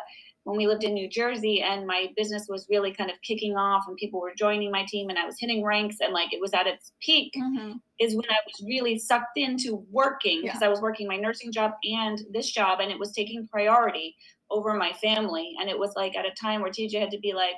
when 0.49 0.57
we 0.57 0.67
lived 0.67 0.83
in 0.83 0.95
New 0.95 1.11
Jersey 1.11 1.63
and 1.63 1.87
my 1.87 2.07
business 2.17 2.47
was 2.49 2.67
really 2.71 2.91
kind 2.91 3.11
of 3.11 3.21
kicking 3.21 3.55
off 3.57 3.85
and 3.87 3.99
people 3.99 4.19
were 4.19 4.33
joining 4.35 4.71
my 4.71 4.83
team 4.89 5.11
and 5.11 5.19
I 5.19 5.27
was 5.27 5.37
hitting 5.39 5.63
ranks 5.63 5.97
and 6.01 6.15
like 6.15 6.33
it 6.33 6.41
was 6.41 6.55
at 6.55 6.67
its 6.67 6.93
peak 7.03 7.35
mm-hmm. 7.37 7.73
is 8.01 8.15
when 8.15 8.25
I 8.31 8.39
was 8.47 8.67
really 8.67 8.99
sucked 8.99 9.37
into 9.37 9.85
working 9.91 10.41
because 10.43 10.63
yeah. 10.63 10.69
I 10.69 10.71
was 10.71 10.81
working 10.81 11.07
my 11.07 11.19
nursing 11.19 11.53
job 11.53 11.73
and 11.85 12.23
this 12.33 12.51
job 12.51 12.81
and 12.81 12.91
it 12.91 12.99
was 12.99 13.13
taking 13.13 13.47
priority 13.47 14.17
over 14.51 14.73
my 14.73 14.93
family 14.95 15.53
and 15.61 15.69
it 15.69 15.79
was 15.79 15.93
like 15.97 16.17
at 16.17 16.25
a 16.25 16.31
time 16.31 16.63
where 16.63 16.71
TJ 16.71 16.99
had 16.99 17.11
to 17.11 17.19
be 17.19 17.35
like 17.35 17.57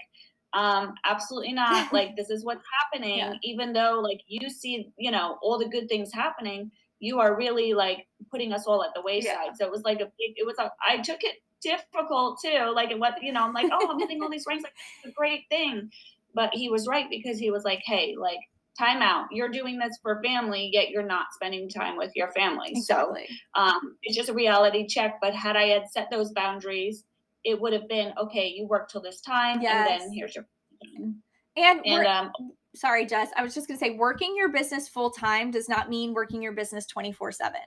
um 0.52 0.94
absolutely 1.04 1.52
not. 1.52 1.92
Like 1.92 2.16
this 2.16 2.30
is 2.30 2.44
what's 2.44 2.64
happening. 2.80 3.18
Yeah. 3.18 3.34
even 3.42 3.72
though 3.72 4.00
like 4.02 4.20
you 4.26 4.50
see 4.50 4.92
you 4.96 5.10
know 5.10 5.38
all 5.42 5.58
the 5.58 5.68
good 5.68 5.88
things 5.88 6.12
happening 6.12 6.70
you 7.02 7.18
are 7.18 7.34
really 7.36 7.72
like 7.72 8.06
putting 8.30 8.52
us 8.52 8.66
all 8.66 8.84
at 8.84 8.90
the 8.94 9.02
wayside. 9.02 9.32
Yeah. 9.32 9.52
so 9.54 9.64
it 9.64 9.70
was 9.70 9.82
like 9.82 10.00
a 10.00 10.10
big 10.18 10.34
it 10.36 10.46
was 10.46 10.56
a 10.58 10.70
i 10.86 10.98
took 10.98 11.22
it 11.24 11.36
difficult 11.62 12.40
too. 12.42 12.72
Like 12.74 12.90
what 12.96 13.22
you 13.22 13.32
know 13.32 13.44
i'm 13.44 13.52
like 13.52 13.70
oh 13.72 13.88
i'm 13.90 13.98
getting 13.98 14.22
all 14.22 14.30
these 14.30 14.44
ranks. 14.48 14.64
Like 14.64 14.74
it's 15.04 15.12
a 15.12 15.14
great 15.16 15.44
thing. 15.50 15.90
But 16.34 16.50
he 16.54 16.68
was 16.68 16.86
right 16.86 17.06
because 17.10 17.38
he 17.38 17.50
was 17.50 17.64
like 17.64 17.82
hey 17.84 18.14
like 18.18 18.38
time 18.78 19.02
out. 19.02 19.26
You're 19.32 19.48
doing 19.50 19.78
this 19.78 19.98
for 20.02 20.22
family 20.22 20.70
yet 20.72 20.90
you're 20.90 21.02
not 21.02 21.26
spending 21.32 21.68
time 21.68 21.96
with 21.96 22.12
your 22.14 22.30
family. 22.32 22.70
Exactly. 22.70 23.26
so 23.54 23.60
um 23.60 23.96
it's 24.02 24.16
just 24.16 24.28
a 24.28 24.34
reality 24.34 24.86
check. 24.86 25.18
But 25.20 25.34
had 25.34 25.56
i 25.56 25.64
had 25.64 25.88
set 25.90 26.08
those 26.10 26.32
boundaries 26.32 27.04
it 27.44 27.61
would 27.61 27.72
have 27.72 27.88
been 27.88 28.12
okay 28.18 28.48
you 28.48 28.66
work 28.66 28.90
till 28.90 29.00
this 29.00 29.20
time 29.20 29.61
yes. 29.61 29.88
and 29.90 30.00
then 30.00 30.12
here's 30.12 30.35
your 30.35 30.46
and, 31.57 31.85
and 31.85 32.07
um 32.07 32.33
sorry 32.74 33.07
jess 33.07 33.31
i 33.37 33.42
was 33.42 33.55
just 33.55 33.66
going 33.66 33.79
to 33.79 33.85
say 33.85 33.90
working 33.90 34.35
your 34.37 34.50
business 34.50 34.88
full 34.88 35.11
time 35.11 35.50
does 35.50 35.68
not 35.68 35.88
mean 35.88 36.14
working 36.14 36.42
your 36.42 36.53
business 36.53 36.87
24 36.87 37.33
7 37.33 37.61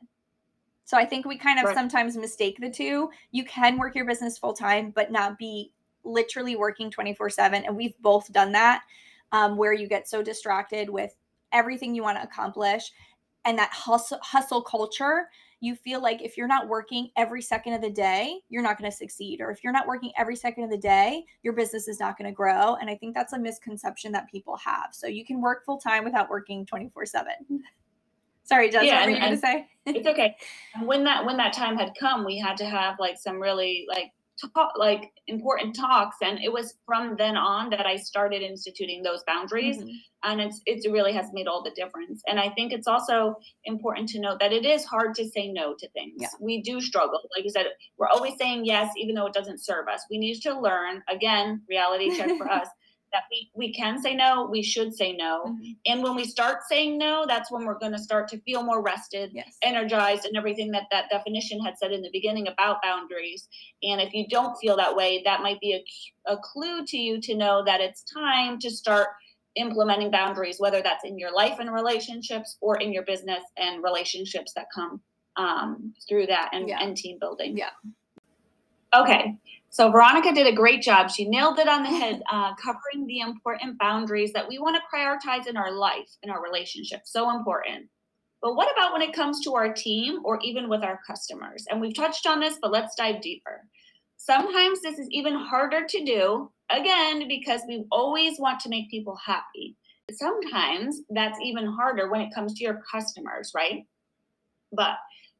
so 0.85 0.97
i 0.97 1.05
think 1.05 1.25
we 1.25 1.37
kind 1.37 1.59
of 1.59 1.65
right. 1.65 1.75
sometimes 1.75 2.15
mistake 2.15 2.57
the 2.59 2.69
two 2.69 3.09
you 3.31 3.43
can 3.45 3.77
work 3.77 3.95
your 3.95 4.05
business 4.05 4.37
full 4.37 4.53
time 4.53 4.91
but 4.91 5.11
not 5.11 5.37
be 5.37 5.71
literally 6.03 6.55
working 6.55 6.89
24 6.89 7.29
7 7.29 7.65
and 7.65 7.75
we've 7.75 7.97
both 8.01 8.31
done 8.31 8.51
that 8.51 8.83
um, 9.31 9.57
where 9.57 9.73
you 9.73 9.87
get 9.87 10.07
so 10.07 10.21
distracted 10.21 10.89
with 10.89 11.15
everything 11.51 11.95
you 11.95 12.03
want 12.03 12.17
to 12.17 12.23
accomplish 12.23 12.91
and 13.45 13.57
that 13.57 13.71
hustle 13.71 14.19
hustle 14.21 14.61
culture 14.61 15.29
you 15.63 15.75
feel 15.75 16.01
like 16.01 16.21
if 16.21 16.35
you're 16.35 16.45
not 16.45 16.67
working 16.67 17.09
every 17.15 17.41
second 17.41 17.73
of 17.73 17.81
the 17.81 17.89
day, 17.89 18.41
you're 18.49 18.61
not 18.61 18.77
going 18.77 18.91
to 18.91 18.95
succeed. 18.95 19.39
Or 19.39 19.49
if 19.49 19.63
you're 19.63 19.71
not 19.71 19.87
working 19.87 20.11
every 20.17 20.35
second 20.35 20.65
of 20.65 20.69
the 20.69 20.77
day, 20.77 21.23
your 21.41 21.53
business 21.53 21.87
is 21.87 22.01
not 22.01 22.17
going 22.17 22.29
to 22.29 22.35
grow. 22.35 22.75
And 22.75 22.89
I 22.89 22.95
think 22.95 23.15
that's 23.15 23.31
a 23.31 23.39
misconception 23.39 24.11
that 24.11 24.29
people 24.29 24.57
have. 24.57 24.89
So 24.91 25.07
you 25.07 25.23
can 25.23 25.39
work 25.39 25.63
full 25.63 25.77
time 25.77 26.03
without 26.03 26.29
working 26.29 26.65
24 26.65 27.05
7. 27.05 27.31
Sorry, 28.43 28.69
Jess, 28.69 28.83
yeah, 28.83 28.99
what 28.99 29.05
were 29.05 29.11
you 29.11 29.19
going 29.21 29.31
to 29.31 29.37
say? 29.37 29.67
it's 29.85 30.05
okay. 30.05 30.35
When 30.83 31.05
that 31.05 31.25
when 31.25 31.37
that 31.37 31.53
time 31.53 31.77
had 31.77 31.93
come, 31.97 32.25
we 32.25 32.37
had 32.37 32.57
to 32.57 32.65
have 32.65 32.99
like 32.99 33.17
some 33.17 33.41
really 33.41 33.85
like 33.87 34.11
talk, 34.53 34.73
like 34.77 35.11
important 35.27 35.75
talks 35.75 36.17
and 36.21 36.39
it 36.39 36.51
was 36.51 36.75
from 36.85 37.15
then 37.17 37.35
on 37.35 37.69
that 37.69 37.85
i 37.85 37.95
started 37.95 38.41
instituting 38.41 39.03
those 39.03 39.23
boundaries 39.25 39.77
mm-hmm. 39.77 39.89
and 40.23 40.41
it's 40.41 40.61
it 40.65 40.91
really 40.91 41.13
has 41.13 41.27
made 41.33 41.47
all 41.47 41.63
the 41.63 41.71
difference. 41.71 42.21
And 42.27 42.39
i 42.39 42.49
think 42.49 42.73
it's 42.73 42.87
also 42.87 43.35
important 43.65 44.09
to 44.09 44.19
note 44.19 44.39
that 44.39 44.53
it 44.53 44.65
is 44.65 44.85
hard 44.85 45.15
to 45.15 45.27
say 45.27 45.47
no 45.49 45.75
to 45.77 45.89
things. 45.89 46.15
Yeah. 46.17 46.27
we 46.39 46.61
do 46.61 46.81
struggle. 46.81 47.21
Like 47.35 47.45
you 47.45 47.51
said 47.51 47.67
we're 47.97 48.09
always 48.09 48.33
saying 48.37 48.65
yes 48.65 48.91
even 48.97 49.15
though 49.15 49.27
it 49.27 49.33
doesn't 49.33 49.63
serve 49.63 49.87
us. 49.87 50.05
We 50.09 50.17
need 50.17 50.41
to 50.41 50.59
learn. 50.59 51.03
Again 51.09 51.61
reality 51.69 52.15
check 52.15 52.37
for 52.37 52.49
us 52.59 52.67
that 53.13 53.23
we, 53.31 53.49
we 53.55 53.73
can 53.73 54.01
say 54.01 54.15
no, 54.15 54.47
we 54.51 54.61
should 54.61 54.93
say 54.93 55.13
no. 55.13 55.45
Mm-hmm. 55.45 55.71
And 55.85 56.03
when 56.03 56.15
we 56.15 56.25
start 56.25 56.59
saying 56.69 56.97
no, 56.97 57.25
that's 57.27 57.51
when 57.51 57.65
we're 57.65 57.79
going 57.79 57.91
to 57.93 57.99
start 57.99 58.27
to 58.29 58.41
feel 58.41 58.63
more 58.63 58.81
rested, 58.81 59.31
yes. 59.33 59.55
energized, 59.61 60.25
and 60.25 60.35
everything 60.35 60.71
that 60.71 60.87
that 60.91 61.09
definition 61.09 61.63
had 61.63 61.77
said 61.77 61.91
in 61.91 62.01
the 62.01 62.09
beginning 62.11 62.47
about 62.47 62.81
boundaries. 62.81 63.47
And 63.83 64.01
if 64.01 64.13
you 64.13 64.27
don't 64.27 64.57
feel 64.57 64.75
that 64.77 64.95
way, 64.95 65.21
that 65.25 65.41
might 65.41 65.59
be 65.61 65.73
a, 66.27 66.33
a 66.33 66.37
clue 66.37 66.85
to 66.85 66.97
you 66.97 67.21
to 67.21 67.35
know 67.35 67.63
that 67.63 67.79
it's 67.79 68.03
time 68.03 68.59
to 68.59 68.69
start 68.69 69.07
implementing 69.55 70.11
boundaries, 70.11 70.59
whether 70.59 70.81
that's 70.81 71.05
in 71.05 71.17
your 71.17 71.33
life 71.33 71.59
and 71.59 71.71
relationships 71.71 72.57
or 72.61 72.77
in 72.77 72.91
your 72.91 73.03
business 73.03 73.43
and 73.57 73.83
relationships 73.83 74.53
that 74.55 74.65
come 74.73 74.99
um, 75.37 75.93
through 76.07 76.27
that 76.27 76.49
and, 76.53 76.67
yeah. 76.67 76.79
and 76.81 76.97
team 76.97 77.17
building. 77.19 77.57
Yeah. 77.57 77.69
Okay, 78.95 79.35
so 79.69 79.89
Veronica 79.89 80.31
did 80.31 80.45
a 80.45 80.55
great 80.55 80.83
job. 80.83 81.09
She 81.09 81.27
nailed 81.27 81.57
it 81.57 81.67
on 81.67 81.81
the 81.83 81.89
head, 81.89 82.21
uh, 82.31 82.53
covering 82.55 83.07
the 83.07 83.19
important 83.19 83.79
boundaries 83.79 84.33
that 84.33 84.47
we 84.47 84.59
want 84.59 84.75
to 84.75 84.95
prioritize 84.95 85.47
in 85.47 85.57
our 85.57 85.71
life, 85.71 86.09
in 86.21 86.29
our 86.29 86.43
relationship. 86.43 87.01
So 87.05 87.35
important. 87.35 87.89
But 88.41 88.55
what 88.55 88.71
about 88.73 88.91
when 88.91 89.01
it 89.01 89.13
comes 89.13 89.41
to 89.45 89.55
our 89.55 89.73
team 89.73 90.19
or 90.25 90.37
even 90.43 90.69
with 90.69 90.83
our 90.83 90.99
customers? 91.07 91.65
And 91.69 91.79
we've 91.79 91.95
touched 91.95 92.27
on 92.27 92.39
this, 92.39 92.57
but 92.61 92.71
let's 92.71 92.93
dive 92.93 93.21
deeper. 93.21 93.61
Sometimes 94.17 94.81
this 94.81 94.99
is 94.99 95.07
even 95.11 95.33
harder 95.33 95.85
to 95.87 96.05
do, 96.05 96.51
again, 96.69 97.27
because 97.27 97.61
we 97.67 97.85
always 97.91 98.39
want 98.39 98.59
to 98.61 98.69
make 98.69 98.91
people 98.91 99.17
happy. 99.25 99.75
Sometimes 100.11 101.01
that's 101.09 101.39
even 101.41 101.65
harder 101.65 102.11
when 102.11 102.21
it 102.21 102.33
comes 102.35 102.53
to 102.53 102.63
your 102.63 102.81
customers, 102.91 103.53
right? 103.55 103.85
But 104.71 104.97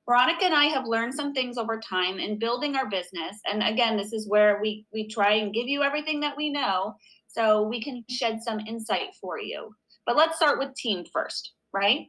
Veronica 0.08 0.46
and 0.46 0.54
I 0.54 0.66
have 0.66 0.86
learned 0.86 1.14
some 1.14 1.34
things 1.34 1.58
over 1.58 1.80
time 1.80 2.20
in 2.20 2.38
building 2.38 2.76
our 2.76 2.90
business. 2.90 3.40
And 3.46 3.64
again, 3.64 3.96
this 3.96 4.12
is 4.12 4.28
where 4.28 4.60
we 4.62 4.86
we 4.94 5.08
try 5.08 5.34
and 5.34 5.54
give 5.54 5.68
you 5.68 5.82
everything 5.82 6.20
that 6.22 6.36
we 6.36 6.50
know 6.50 6.96
so 7.28 7.64
we 7.64 7.82
can 7.82 8.04
shed 8.10 8.42
some 8.44 8.60
insight 8.60 9.16
for 9.20 9.40
you. 9.40 9.74
But 10.06 10.18
let's 10.18 10.36
start 10.36 10.60
with 10.60 10.76
team 10.76 11.06
first, 11.12 11.54
right? 11.74 12.08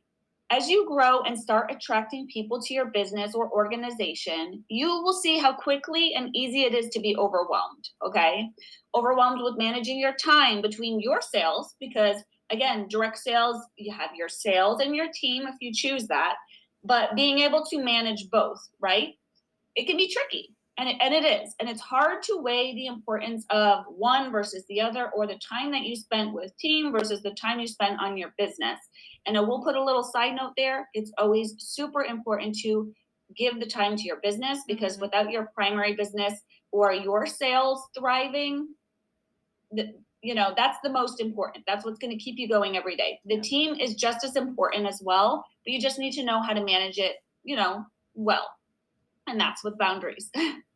As 0.51 0.69
you 0.69 0.87
grow 0.87 1.23
and 1.23 1.39
start 1.39 1.71
attracting 1.71 2.29
people 2.33 2.61
to 2.61 2.75
your 2.75 2.87
business 2.87 3.35
or 3.35 3.51
organization, 3.51 4.63
you 4.69 4.89
will 4.89 5.15
see 5.15 5.39
how 5.39 5.53
quickly 5.55 6.13
and 6.15 6.35
easy 6.37 6.63
it 6.63 6.75
is 6.75 6.91
to 6.91 7.01
be 7.01 7.17
overwhelmed, 7.17 7.89
okay? 8.05 8.51
Overwhelmed 8.95 9.41
with 9.43 9.57
managing 9.57 9.99
your 9.99 10.15
time 10.23 10.61
between 10.61 11.01
your 11.01 11.21
sales 11.23 11.75
because 11.81 12.17
again, 12.51 12.87
direct 12.89 13.19
sales, 13.19 13.57
you 13.77 13.93
have 13.93 14.11
your 14.15 14.29
sales 14.29 14.81
and 14.81 14.95
your 14.95 15.09
team 15.15 15.45
if 15.47 15.55
you 15.61 15.73
choose 15.73 16.07
that 16.09 16.35
but 16.85 17.15
being 17.17 17.39
able 17.39 17.65
to 17.71 17.83
manage 17.83 18.29
both, 18.31 18.61
right? 18.81 19.15
It 19.75 19.87
can 19.87 19.97
be 19.97 20.13
tricky. 20.13 20.55
And 20.77 20.89
it, 20.89 20.97
and 21.01 21.15
it 21.15 21.25
is. 21.25 21.55
And 21.61 21.69
it's 21.69 21.81
hard 21.81 22.23
to 22.25 22.41
weigh 22.43 22.75
the 22.75 22.87
importance 22.87 23.47
of 23.51 23.85
one 23.89 24.33
versus 24.33 24.65
the 24.69 24.81
other 24.81 25.11
or 25.11 25.27
the 25.27 25.39
time 25.39 25.71
that 25.71 25.83
you 25.83 25.95
spent 25.95 26.33
with 26.33 26.57
team 26.59 26.91
versus 26.91 27.23
the 27.23 27.31
time 27.41 27.61
you 27.61 27.69
spent 27.69 28.01
on 28.01 28.17
your 28.17 28.35
business. 28.37 28.79
And 29.27 29.37
I 29.37 29.41
will 29.41 29.63
put 29.63 29.77
a 29.77 29.85
little 29.85 30.03
side 30.03 30.35
note 30.35 30.53
there. 30.57 30.89
It's 30.93 31.13
always 31.17 31.55
super 31.59 32.03
important 32.03 32.57
to 32.63 32.93
give 33.37 33.61
the 33.61 33.67
time 33.67 33.97
to 33.97 34.03
your 34.03 34.21
business 34.21 34.61
because 34.67 34.95
mm-hmm. 34.95 35.03
without 35.03 35.31
your 35.31 35.51
primary 35.55 35.95
business 35.95 36.41
or 36.73 36.93
your 36.93 37.25
sales 37.27 37.87
thriving, 37.97 38.69
the, 39.71 39.95
you 40.25 40.35
know, 40.35 40.55
that's 40.57 40.79
the 40.83 40.89
most 40.89 41.21
important. 41.21 41.65
That's 41.67 41.85
what's 41.85 41.99
going 41.99 42.17
to 42.17 42.23
keep 42.23 42.39
you 42.39 42.49
going 42.49 42.79
every 42.79 42.97
day. 42.97 43.21
The 43.27 43.41
team 43.43 43.75
is 43.79 43.95
just 43.95 44.25
as 44.25 44.37
important 44.37 44.87
as 44.87 45.03
well, 45.05 45.45
but 45.65 45.73
you 45.73 45.79
just 45.79 45.99
need 45.99 46.13
to 46.13 46.25
know 46.25 46.41
how 46.41 46.55
to 46.55 46.65
manage 46.65 46.97
it, 46.97 47.17
you 47.45 47.57
know, 47.57 47.85
well. 48.15 48.49
And 49.27 49.39
that's 49.39 49.63
with 49.63 49.77
boundaries. 49.77 50.31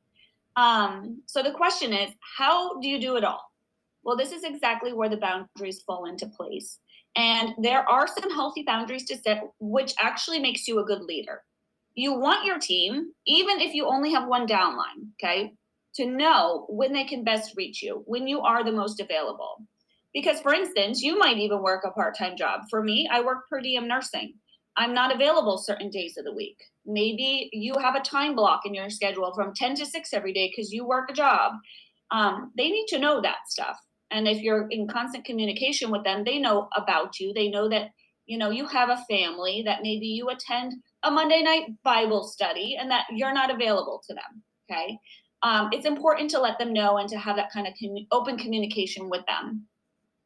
um, 0.56 1.22
so 1.24 1.42
the 1.42 1.52
question 1.52 1.94
is, 1.94 2.10
how 2.36 2.78
do 2.80 2.88
you 2.88 3.00
do 3.00 3.16
it 3.16 3.24
all? 3.24 3.42
Well, 4.04 4.18
this 4.18 4.32
is 4.32 4.44
exactly 4.44 4.92
where 4.92 5.08
the 5.08 5.16
boundaries 5.16 5.80
fall 5.80 6.04
into 6.04 6.26
place. 6.26 6.78
And 7.16 7.54
there 7.58 7.88
are 7.88 8.06
some 8.06 8.30
healthy 8.30 8.64
boundaries 8.64 9.06
to 9.06 9.16
set, 9.16 9.44
which 9.60 9.94
actually 9.98 10.40
makes 10.40 10.68
you 10.68 10.78
a 10.78 10.84
good 10.84 11.02
leader. 11.02 11.42
You 11.94 12.12
want 12.12 12.44
your 12.44 12.58
team, 12.58 13.12
even 13.26 13.60
if 13.60 13.74
you 13.74 13.86
only 13.86 14.12
have 14.12 14.28
one 14.28 14.46
downline, 14.46 15.08
okay? 15.14 15.54
To 15.98 16.06
know 16.06 16.64
when 16.68 16.92
they 16.92 17.04
can 17.04 17.24
best 17.24 17.54
reach 17.56 17.82
you, 17.82 18.02
when 18.06 18.28
you 18.28 18.40
are 18.40 18.64
the 18.64 18.72
most 18.72 19.00
available. 19.00 19.64
Because, 20.14 20.40
for 20.40 20.54
instance, 20.54 21.02
you 21.02 21.18
might 21.18 21.38
even 21.38 21.60
work 21.60 21.84
a 21.84 21.90
part 21.90 22.16
time 22.16 22.36
job. 22.36 22.60
For 22.70 22.82
me, 22.82 23.08
I 23.12 23.20
work 23.20 23.48
per 23.50 23.60
diem 23.60 23.88
nursing. 23.88 24.34
I'm 24.76 24.94
not 24.94 25.12
available 25.12 25.58
certain 25.58 25.90
days 25.90 26.16
of 26.16 26.24
the 26.24 26.32
week. 26.32 26.56
Maybe 26.86 27.50
you 27.52 27.74
have 27.80 27.96
a 27.96 28.00
time 28.00 28.36
block 28.36 28.60
in 28.64 28.74
your 28.74 28.90
schedule 28.90 29.34
from 29.34 29.52
10 29.54 29.74
to 29.74 29.86
6 29.86 30.12
every 30.12 30.32
day 30.32 30.50
because 30.50 30.72
you 30.72 30.86
work 30.86 31.10
a 31.10 31.14
job. 31.14 31.54
Um, 32.12 32.52
they 32.56 32.70
need 32.70 32.86
to 32.88 32.98
know 32.98 33.20
that 33.20 33.48
stuff. 33.48 33.76
And 34.12 34.28
if 34.28 34.40
you're 34.40 34.68
in 34.70 34.86
constant 34.86 35.24
communication 35.24 35.90
with 35.90 36.04
them, 36.04 36.22
they 36.24 36.38
know 36.38 36.68
about 36.76 37.18
you. 37.18 37.34
They 37.34 37.48
know 37.48 37.68
that, 37.68 37.90
you 38.24 38.38
know, 38.38 38.50
you 38.50 38.66
have 38.68 38.88
a 38.88 39.04
family, 39.10 39.62
that 39.66 39.82
maybe 39.82 40.06
you 40.06 40.28
attend 40.28 40.74
a 41.02 41.10
Monday 41.10 41.42
night 41.42 41.64
Bible 41.82 42.22
study 42.22 42.76
and 42.80 42.88
that 42.90 43.04
you're 43.10 43.34
not 43.34 43.52
available 43.52 44.00
to 44.06 44.14
them. 44.14 44.42
Okay 44.70 44.98
um, 45.42 45.70
it's 45.72 45.86
important 45.86 46.30
to 46.30 46.40
let 46.40 46.58
them 46.58 46.72
know 46.72 46.98
and 46.98 47.08
to 47.08 47.18
have 47.18 47.36
that 47.36 47.52
kind 47.52 47.66
of 47.66 47.74
open 48.10 48.36
communication 48.36 49.08
with 49.08 49.24
them. 49.26 49.66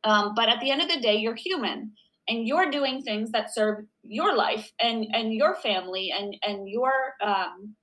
Um, 0.04 0.34
but 0.34 0.48
at 0.48 0.60
the 0.60 0.70
end 0.70 0.82
of 0.82 0.88
the 0.88 1.00
day, 1.00 1.16
you're 1.16 1.34
human 1.34 1.92
and 2.28 2.46
you're 2.46 2.70
doing 2.70 3.02
things 3.02 3.30
that 3.32 3.54
serve 3.54 3.84
your 4.02 4.34
life 4.34 4.70
and 4.80 5.06
and 5.12 5.32
your 5.32 5.54
family 5.56 6.12
and 6.16 6.36
and 6.42 6.68
your 6.68 6.92
um, 7.22 7.74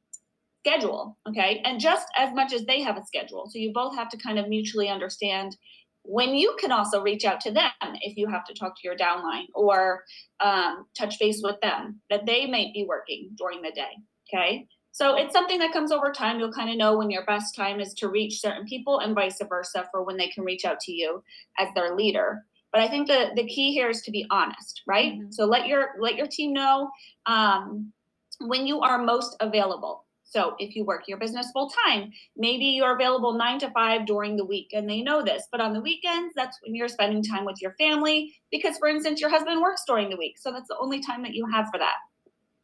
schedule. 0.66 1.18
Okay, 1.28 1.62
and 1.66 1.80
just 1.80 2.08
as 2.18 2.34
much 2.34 2.54
as 2.54 2.66
they 2.66 2.82
have 2.82 2.98
a 2.98 3.06
schedule, 3.06 3.50
so 3.50 3.60
you 3.60 3.72
both 3.74 3.96
have 3.96 4.10
to 4.10 4.18
kind 4.18 4.40
of 4.40 4.48
mutually 4.48 4.90
understand 4.90 5.56
when 6.04 6.34
you 6.34 6.56
can 6.60 6.72
also 6.72 7.02
reach 7.02 7.26
out 7.26 7.42
to 7.42 7.52
them 7.52 7.72
if 7.82 8.18
you 8.18 8.28
have 8.28 8.46
to 8.46 8.54
talk 8.54 8.74
to 8.76 8.82
your 8.84 8.98
downline 8.98 9.46
or 9.54 10.04
um, 10.40 10.86
touch 10.98 11.20
base 11.20 11.42
with 11.44 11.60
them 11.62 12.02
that 12.10 12.26
they 12.26 12.48
might 12.48 12.74
be 12.74 12.86
working 12.88 13.30
during 13.38 13.62
the 13.62 13.72
day. 13.72 13.92
Okay. 14.34 14.68
So 14.92 15.16
it's 15.16 15.34
something 15.34 15.60
that 15.60 15.72
comes 15.72 15.92
over 15.92 16.12
time. 16.12 16.40
You'll 16.40 16.52
kind 16.52 16.70
of 16.70 16.78
know 16.78 16.98
when 16.98 17.10
your 17.10 17.26
best 17.26 17.56
time 17.56 17.80
is 17.80 17.94
to 17.96 18.10
reach 18.10 18.42
certain 18.42 18.66
people 18.66 19.00
and 19.00 19.16
vice 19.16 19.40
versa 19.48 19.88
for 19.92 20.04
when 20.04 20.18
they 20.18 20.30
can 20.30 20.44
reach 20.44 20.66
out 20.66 20.80
to 20.82 20.92
you 20.92 21.24
as 21.58 21.70
their 21.76 21.96
leader. 21.96 22.44
But 22.72 22.82
I 22.82 22.88
think 22.88 23.08
the 23.08 23.32
the 23.36 23.48
key 23.48 23.74
here 23.74 23.90
is 23.90 24.02
to 24.04 24.12
be 24.12 24.26
honest, 24.30 24.82
right? 24.88 25.14
Mm-hmm. 25.14 25.32
So 25.32 25.46
let 25.46 25.68
your 25.68 25.90
let 26.00 26.16
your 26.16 26.28
team 26.28 26.54
know 26.54 26.90
um, 27.26 27.92
when 28.40 28.68
you 28.68 28.82
are 28.82 29.02
most 29.02 29.36
available. 29.40 30.06
So 30.24 30.56
if 30.60 30.76
you 30.76 30.86
work 30.86 31.08
your 31.08 31.18
business 31.18 31.50
full 31.52 31.72
time, 31.86 32.12
maybe 32.38 32.66
you're 32.66 32.94
available 32.94 33.34
nine 33.34 33.58
to 33.60 33.72
five 33.72 34.06
during 34.06 34.38
the 34.38 34.46
week 34.46 34.70
and 34.74 34.88
they 34.88 35.02
know 35.02 35.24
this. 35.24 35.48
But 35.52 35.60
on 35.60 35.74
the 35.74 35.82
weekends, 35.82 36.36
that's 36.36 36.60
when 36.62 36.76
you're 36.76 36.88
spending 36.88 37.24
time 37.24 37.46
with 37.46 37.60
your 37.60 37.74
family 37.80 38.36
because, 38.52 38.78
for 38.78 38.88
instance, 38.88 39.22
your 39.22 39.32
husband 39.32 39.60
works 39.60 39.82
during 39.88 40.10
the 40.10 40.18
week. 40.18 40.38
So 40.38 40.52
that's 40.52 40.68
the 40.68 40.78
only 40.78 41.02
time 41.02 41.24
that 41.24 41.34
you 41.34 41.48
have 41.52 41.66
for 41.74 41.80
that. 41.80 41.96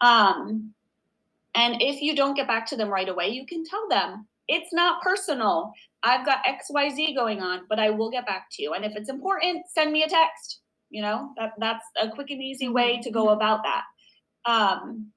Um, 0.05 0.75
and 1.55 1.81
if 1.81 2.01
you 2.01 2.15
don't 2.15 2.35
get 2.35 2.47
back 2.47 2.67
to 2.67 2.75
them 2.75 2.89
right 2.89 3.09
away, 3.09 3.29
you 3.29 3.45
can 3.45 3.63
tell 3.63 3.87
them 3.89 4.27
it's 4.47 4.73
not 4.73 5.01
personal. 5.01 5.73
I've 6.03 6.25
got 6.25 6.45
XYZ 6.45 7.15
going 7.15 7.41
on, 7.41 7.61
but 7.67 7.79
I 7.79 7.89
will 7.89 8.11
get 8.11 8.27
back 8.27 8.47
to 8.51 8.63
you. 8.63 8.73
And 8.73 8.85
if 8.85 8.95
it's 8.95 9.09
important, 9.09 9.65
send 9.73 9.91
me 9.91 10.03
a 10.03 10.09
text. 10.09 10.59
You 10.89 11.01
know, 11.01 11.31
that, 11.37 11.53
that's 11.57 11.85
a 11.99 12.09
quick 12.09 12.29
and 12.29 12.41
easy 12.41 12.67
way 12.67 12.99
to 13.01 13.09
go 13.09 13.25
mm-hmm. 13.25 13.37
about 13.37 13.63
that. 13.63 13.83
Um, 14.45 15.11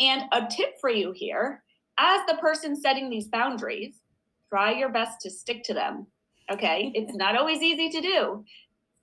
and 0.00 0.24
a 0.32 0.46
tip 0.50 0.80
for 0.80 0.90
you 0.90 1.12
here 1.12 1.62
as 1.98 2.20
the 2.26 2.34
person 2.34 2.74
setting 2.74 3.08
these 3.08 3.28
boundaries, 3.28 3.94
try 4.48 4.72
your 4.72 4.88
best 4.88 5.20
to 5.20 5.30
stick 5.30 5.62
to 5.64 5.74
them. 5.74 6.06
Okay. 6.50 6.90
it's 6.94 7.14
not 7.14 7.36
always 7.36 7.62
easy 7.62 7.90
to 7.90 8.00
do. 8.00 8.44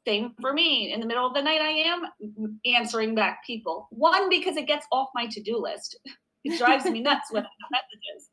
Same 0.07 0.33
for 0.41 0.53
me. 0.53 0.91
In 0.93 0.99
the 0.99 1.05
middle 1.05 1.27
of 1.27 1.33
the 1.33 1.41
night, 1.41 1.61
I 1.61 1.69
am 1.69 2.59
answering 2.65 3.15
back 3.15 3.45
people. 3.45 3.87
One, 3.91 4.29
because 4.29 4.57
it 4.57 4.67
gets 4.67 4.87
off 4.91 5.09
my 5.13 5.27
to 5.27 5.41
do 5.41 5.57
list. 5.57 5.99
It 6.43 6.57
drives 6.57 6.85
me 6.85 7.01
nuts 7.01 7.31
with 7.31 7.43
the 7.43 7.67
messages. 7.71 8.29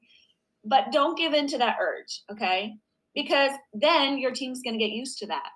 But 0.64 0.92
don't 0.92 1.16
give 1.16 1.32
in 1.32 1.46
to 1.48 1.58
that 1.58 1.76
urge, 1.80 2.22
okay? 2.30 2.74
Because 3.14 3.52
then 3.72 4.18
your 4.18 4.32
team's 4.32 4.62
going 4.62 4.78
to 4.78 4.84
get 4.84 4.92
used 4.92 5.18
to 5.18 5.26
that. 5.26 5.50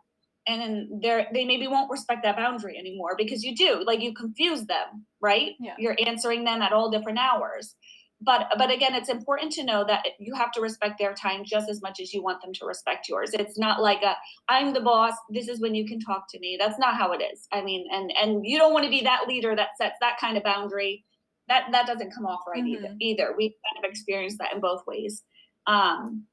And 0.47 0.61
then 0.61 1.01
they're, 1.03 1.27
they 1.33 1.45
maybe 1.45 1.69
won't 1.69 1.91
respect 1.91 2.23
that 2.23 2.37
boundary 2.37 2.79
anymore 2.79 3.15
because 3.17 3.43
you 3.43 3.55
do. 3.55 3.83
Like 3.85 4.01
you 4.01 4.15
confuse 4.15 4.65
them, 4.67 5.07
right? 5.21 5.53
Yeah. 5.61 5.75
You're 5.79 5.97
answering 6.07 6.45
them 6.45 6.63
at 6.63 6.73
all 6.73 6.91
different 6.91 7.19
hours 7.19 7.75
but 8.21 8.47
but 8.59 8.71
again 8.71 8.95
it's 8.95 9.09
important 9.09 9.53
to 9.53 9.65
know 9.65 9.85
that 9.87 10.05
you 10.19 10.35
have 10.35 10.53
to 10.53 10.61
respect 10.61 10.99
their 10.99 11.15
time 11.15 11.43
just 11.45 11.69
as 11.69 11.81
much 11.81 12.01
as 12.01 12.13
you 12.13 12.23
want 12.23 12.41
them 12.43 12.53
to 12.53 12.67
respect 12.67 13.09
yours 13.09 13.31
it's 13.33 13.59
not 13.59 13.81
like 13.81 14.03
a 14.03 14.15
i'm 14.49 14.73
the 14.73 14.81
boss 14.81 15.15
this 15.31 15.49
is 15.49 15.61
when 15.61 15.75
you 15.75 15.87
can 15.87 15.99
talk 15.99 16.25
to 16.29 16.39
me 16.39 16.57
that's 16.59 16.79
not 16.79 16.97
how 16.97 17.13
it 17.13 17.23
is 17.33 17.47
i 17.53 17.63
mean 17.63 17.87
and 17.91 18.13
and 18.21 18.45
you 18.45 18.59
don't 18.59 18.73
want 18.73 18.85
to 18.85 18.91
be 18.91 19.03
that 19.03 19.27
leader 19.27 19.57
that 19.57 19.77
sets 19.77 19.97
that 20.01 20.19
kind 20.21 20.37
of 20.37 20.43
boundary 20.43 21.05
that 21.51 21.65
that 21.73 21.87
doesn't 21.87 22.15
come 22.15 22.25
off 22.25 22.41
right 22.49 22.65
mm-hmm. 22.65 22.85
either. 22.85 22.95
Either 23.01 23.35
we 23.37 23.49
kind 23.49 23.85
of 23.85 23.91
experienced 23.91 24.39
that 24.39 24.55
in 24.55 24.61
both 24.61 24.83
ways. 24.87 25.23
Um, 25.67 26.25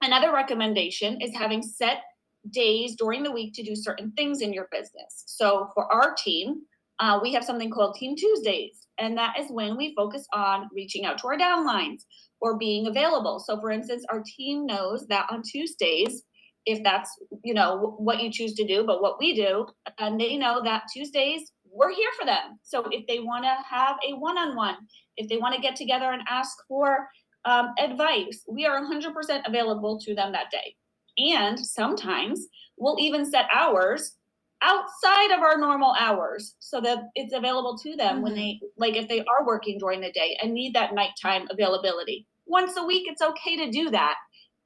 another 0.00 0.32
recommendation 0.32 1.20
is 1.20 1.34
having 1.34 1.62
set 1.62 2.02
days 2.50 2.94
during 2.96 3.24
the 3.24 3.32
week 3.32 3.54
to 3.54 3.64
do 3.64 3.74
certain 3.74 4.12
things 4.12 4.40
in 4.40 4.52
your 4.52 4.68
business. 4.70 5.24
So 5.26 5.70
for 5.74 5.92
our 5.92 6.14
team, 6.14 6.62
uh, 7.00 7.18
we 7.22 7.32
have 7.32 7.44
something 7.44 7.70
called 7.70 7.96
Team 7.96 8.16
Tuesdays, 8.16 8.86
and 8.98 9.16
that 9.18 9.38
is 9.38 9.50
when 9.50 9.76
we 9.76 9.94
focus 9.96 10.26
on 10.32 10.68
reaching 10.74 11.04
out 11.04 11.18
to 11.18 11.28
our 11.28 11.38
downlines 11.38 12.02
or 12.40 12.58
being 12.58 12.86
available. 12.86 13.38
So, 13.38 13.60
for 13.60 13.70
instance, 13.70 14.04
our 14.10 14.22
team 14.36 14.66
knows 14.66 15.06
that 15.08 15.26
on 15.30 15.42
Tuesdays, 15.42 16.22
if 16.66 16.82
that's 16.82 17.10
you 17.44 17.54
know 17.54 17.96
what 17.98 18.20
you 18.20 18.32
choose 18.32 18.54
to 18.54 18.66
do, 18.66 18.84
but 18.84 19.00
what 19.00 19.18
we 19.20 19.34
do, 19.34 19.66
and 19.98 20.20
they 20.20 20.36
know 20.36 20.60
that 20.64 20.84
Tuesdays 20.92 21.52
we're 21.72 21.92
here 21.92 22.10
for 22.18 22.26
them. 22.26 22.58
So 22.62 22.84
if 22.90 23.06
they 23.06 23.20
want 23.20 23.44
to 23.44 23.56
have 23.68 23.96
a 24.08 24.14
one-on-one, 24.14 24.76
if 25.16 25.28
they 25.28 25.36
want 25.36 25.54
to 25.54 25.60
get 25.60 25.76
together 25.76 26.12
and 26.12 26.22
ask 26.28 26.56
for 26.68 27.08
um, 27.44 27.74
advice, 27.78 28.44
we 28.48 28.66
are 28.66 28.80
100% 28.80 29.46
available 29.46 29.98
to 30.00 30.14
them 30.14 30.32
that 30.32 30.50
day. 30.50 30.74
And 31.18 31.58
sometimes 31.58 32.46
we'll 32.76 32.98
even 33.00 33.28
set 33.28 33.46
hours 33.52 34.16
outside 34.60 35.30
of 35.30 35.40
our 35.40 35.56
normal 35.56 35.94
hours 35.98 36.56
so 36.58 36.80
that 36.80 36.98
it's 37.14 37.32
available 37.32 37.78
to 37.78 37.96
them 37.96 38.16
mm-hmm. 38.16 38.22
when 38.22 38.34
they 38.34 38.60
like 38.76 38.96
if 38.96 39.06
they 39.08 39.20
are 39.20 39.46
working 39.46 39.78
during 39.78 40.00
the 40.00 40.10
day 40.10 40.36
and 40.42 40.52
need 40.52 40.74
that 40.74 40.94
nighttime 40.94 41.46
availability 41.48 42.26
once 42.48 42.76
a 42.76 42.82
week, 42.82 43.06
it's 43.06 43.22
okay 43.22 43.56
to 43.56 43.70
do 43.70 43.90
that. 43.90 44.16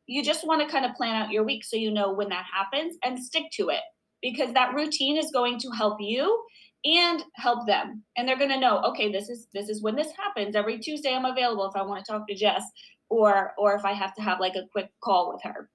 You 0.07 0.23
just 0.23 0.47
want 0.47 0.63
to 0.63 0.73
kind 0.73 0.87
of 0.87 0.95
plan 0.95 1.21
out 1.21 1.31
your 1.31 1.45
week 1.45 1.65
so 1.65 1.77
you 1.77 1.91
know 1.91 2.13
when 2.13 2.29
that 2.31 2.45
happens 2.53 2.97
and 3.05 3.23
stick 3.23 3.45
to 3.55 3.69
it 3.69 3.81
because 4.23 4.53
that 4.55 4.75
routine 4.75 5.17
is 5.17 5.31
going 5.33 5.59
to 5.59 5.71
help 5.71 5.99
you 6.01 6.43
and 6.85 7.23
help 7.35 7.67
them. 7.67 8.03
And 8.17 8.27
they're 8.27 8.39
going 8.39 8.51
to 8.51 8.61
know 8.61 8.81
okay 8.91 9.11
this 9.11 9.29
is 9.29 9.49
this 9.55 9.69
is 9.69 9.83
when 9.83 9.97
this 9.97 10.13
happens. 10.17 10.57
Every 10.57 10.79
tuesday 10.79 11.15
i'm 11.15 11.25
available 11.25 11.69
if 11.69 11.77
i 11.77 11.83
want 11.83 12.05
to 12.05 12.13
talk 12.13 12.27
to 12.29 12.35
jess 12.35 12.65
or 13.09 13.53
or 13.59 13.75
if 13.75 13.85
i 13.85 13.93
have 13.93 14.15
to 14.15 14.23
have 14.23 14.41
like 14.41 14.55
a 14.55 14.69
quick 14.73 14.91
call 15.03 15.33
with 15.33 15.43
her. 15.43 15.69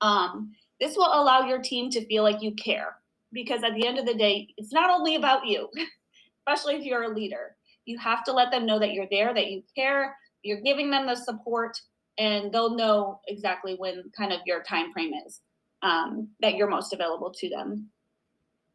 Um 0.00 0.52
this 0.80 0.96
will 0.96 1.12
allow 1.12 1.46
your 1.46 1.60
team 1.60 1.90
to 1.90 2.06
feel 2.06 2.22
like 2.22 2.42
you 2.42 2.54
care 2.54 2.96
because 3.32 3.62
at 3.62 3.74
the 3.74 3.86
end 3.86 3.98
of 3.98 4.06
the 4.06 4.14
day 4.14 4.48
it's 4.56 4.72
not 4.72 4.90
only 4.90 5.16
about 5.16 5.46
you 5.46 5.68
especially 6.46 6.76
if 6.76 6.84
you're 6.84 7.04
a 7.04 7.14
leader. 7.14 7.56
You 7.84 7.98
have 7.98 8.22
to 8.24 8.32
let 8.32 8.52
them 8.52 8.64
know 8.64 8.78
that 8.78 8.92
you're 8.92 9.08
there 9.10 9.34
that 9.34 9.50
you 9.50 9.62
care 9.74 10.16
you're 10.42 10.60
giving 10.60 10.90
them 10.90 11.06
the 11.06 11.16
support 11.16 11.80
and 12.18 12.52
they'll 12.52 12.76
know 12.76 13.20
exactly 13.28 13.74
when 13.76 14.04
kind 14.16 14.32
of 14.32 14.40
your 14.44 14.62
time 14.62 14.92
frame 14.92 15.12
is 15.26 15.40
um, 15.82 16.28
that 16.40 16.54
you're 16.54 16.68
most 16.68 16.92
available 16.92 17.32
to 17.32 17.48
them 17.48 17.88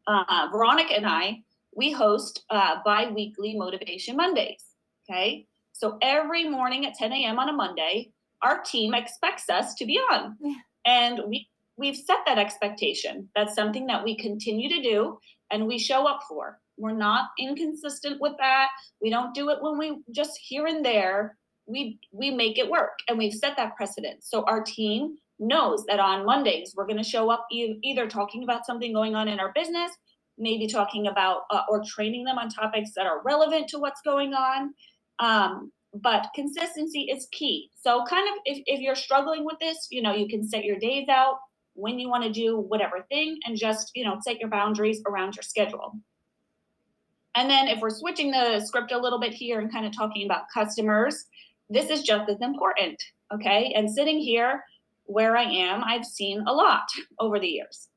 uh, 0.08 0.48
Veronica 0.50 0.94
and 0.94 1.06
I, 1.06 1.42
we 1.76 1.92
host 1.92 2.44
uh, 2.50 2.76
bi 2.84 3.10
weekly 3.10 3.56
Motivation 3.56 4.16
Mondays. 4.16 4.64
Okay. 5.08 5.46
So 5.72 5.96
every 6.02 6.48
morning 6.48 6.86
at 6.86 6.94
10 6.94 7.12
a.m. 7.12 7.38
on 7.38 7.48
a 7.48 7.52
Monday, 7.52 8.10
our 8.42 8.62
team 8.62 8.94
expects 8.94 9.48
us 9.48 9.74
to 9.74 9.86
be 9.86 9.98
on. 9.98 10.36
And 10.84 11.20
we, 11.28 11.48
we've 11.76 11.96
set 11.96 12.18
that 12.26 12.38
expectation. 12.38 13.28
That's 13.36 13.54
something 13.54 13.86
that 13.86 14.02
we 14.02 14.16
continue 14.16 14.68
to 14.68 14.82
do 14.82 15.18
and 15.50 15.66
we 15.66 15.78
show 15.78 16.06
up 16.06 16.20
for. 16.28 16.58
We're 16.76 16.92
not 16.92 17.30
inconsistent 17.38 18.20
with 18.20 18.34
that. 18.38 18.68
We 19.00 19.10
don't 19.10 19.34
do 19.34 19.50
it 19.50 19.58
when 19.60 19.78
we 19.78 19.98
just 20.12 20.38
here 20.42 20.66
and 20.66 20.84
there. 20.84 21.36
We 21.66 21.98
we 22.12 22.30
make 22.30 22.58
it 22.58 22.70
work 22.70 22.98
and 23.08 23.18
we've 23.18 23.34
set 23.34 23.56
that 23.56 23.76
precedent. 23.76 24.24
So 24.24 24.42
our 24.44 24.62
team 24.62 25.16
knows 25.38 25.84
that 25.86 26.00
on 26.00 26.24
Mondays 26.24 26.74
we're 26.76 26.86
going 26.86 26.98
to 26.98 27.04
show 27.04 27.30
up 27.30 27.46
e- 27.52 27.78
either 27.82 28.08
talking 28.08 28.42
about 28.42 28.66
something 28.66 28.92
going 28.92 29.14
on 29.14 29.28
in 29.28 29.40
our 29.40 29.52
business, 29.54 29.90
maybe 30.36 30.66
talking 30.66 31.06
about 31.06 31.42
uh, 31.50 31.62
or 31.68 31.82
training 31.84 32.24
them 32.24 32.38
on 32.38 32.48
topics 32.48 32.90
that 32.96 33.06
are 33.06 33.22
relevant 33.24 33.68
to 33.68 33.78
what's 33.78 34.00
going 34.02 34.34
on. 34.34 34.74
Um, 35.18 35.72
but 35.94 36.28
consistency 36.34 37.08
is 37.10 37.28
key. 37.32 37.70
So, 37.80 38.04
kind 38.04 38.28
of 38.28 38.34
if, 38.44 38.62
if 38.66 38.80
you're 38.80 38.94
struggling 38.94 39.44
with 39.44 39.58
this, 39.60 39.88
you 39.90 40.02
know, 40.02 40.14
you 40.14 40.28
can 40.28 40.46
set 40.46 40.64
your 40.64 40.78
days 40.78 41.08
out 41.08 41.38
when 41.74 41.98
you 41.98 42.08
want 42.08 42.24
to 42.24 42.30
do 42.30 42.58
whatever 42.58 43.06
thing 43.08 43.38
and 43.46 43.56
just, 43.56 43.92
you 43.94 44.04
know, 44.04 44.18
set 44.20 44.38
your 44.38 44.50
boundaries 44.50 45.00
around 45.06 45.36
your 45.36 45.42
schedule. 45.42 45.94
And 47.34 47.48
then 47.48 47.68
if 47.68 47.80
we're 47.80 47.90
switching 47.90 48.32
the 48.32 48.60
script 48.60 48.90
a 48.90 48.98
little 48.98 49.20
bit 49.20 49.32
here 49.32 49.60
and 49.60 49.72
kind 49.72 49.86
of 49.86 49.96
talking 49.96 50.26
about 50.26 50.44
customers, 50.52 51.24
this 51.70 51.88
is 51.88 52.02
just 52.02 52.28
as 52.28 52.40
important. 52.40 53.00
Okay. 53.32 53.72
And 53.76 53.88
sitting 53.90 54.18
here, 54.18 54.64
where 55.08 55.36
I 55.36 55.44
am, 55.44 55.82
I've 55.82 56.04
seen 56.04 56.44
a 56.46 56.52
lot 56.52 56.86
over 57.18 57.40
the 57.40 57.48
years. 57.48 57.88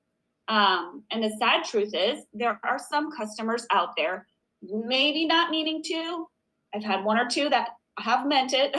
Um, 0.48 1.04
and 1.12 1.24
the 1.24 1.36
sad 1.40 1.66
truth 1.66 1.94
is, 1.94 2.26
there 2.34 2.60
are 2.64 2.80
some 2.90 3.12
customers 3.12 3.66
out 3.72 3.90
there, 3.96 4.28
maybe 4.62 5.26
not 5.26 5.52
meaning 5.52 5.84
to. 5.84 6.28
I've 6.74 6.84
had 6.84 7.04
one 7.04 7.20
or 7.20 7.30
two 7.30 7.50
that 7.50 7.70
have 8.00 8.26
meant 8.26 8.54
it, 8.54 8.74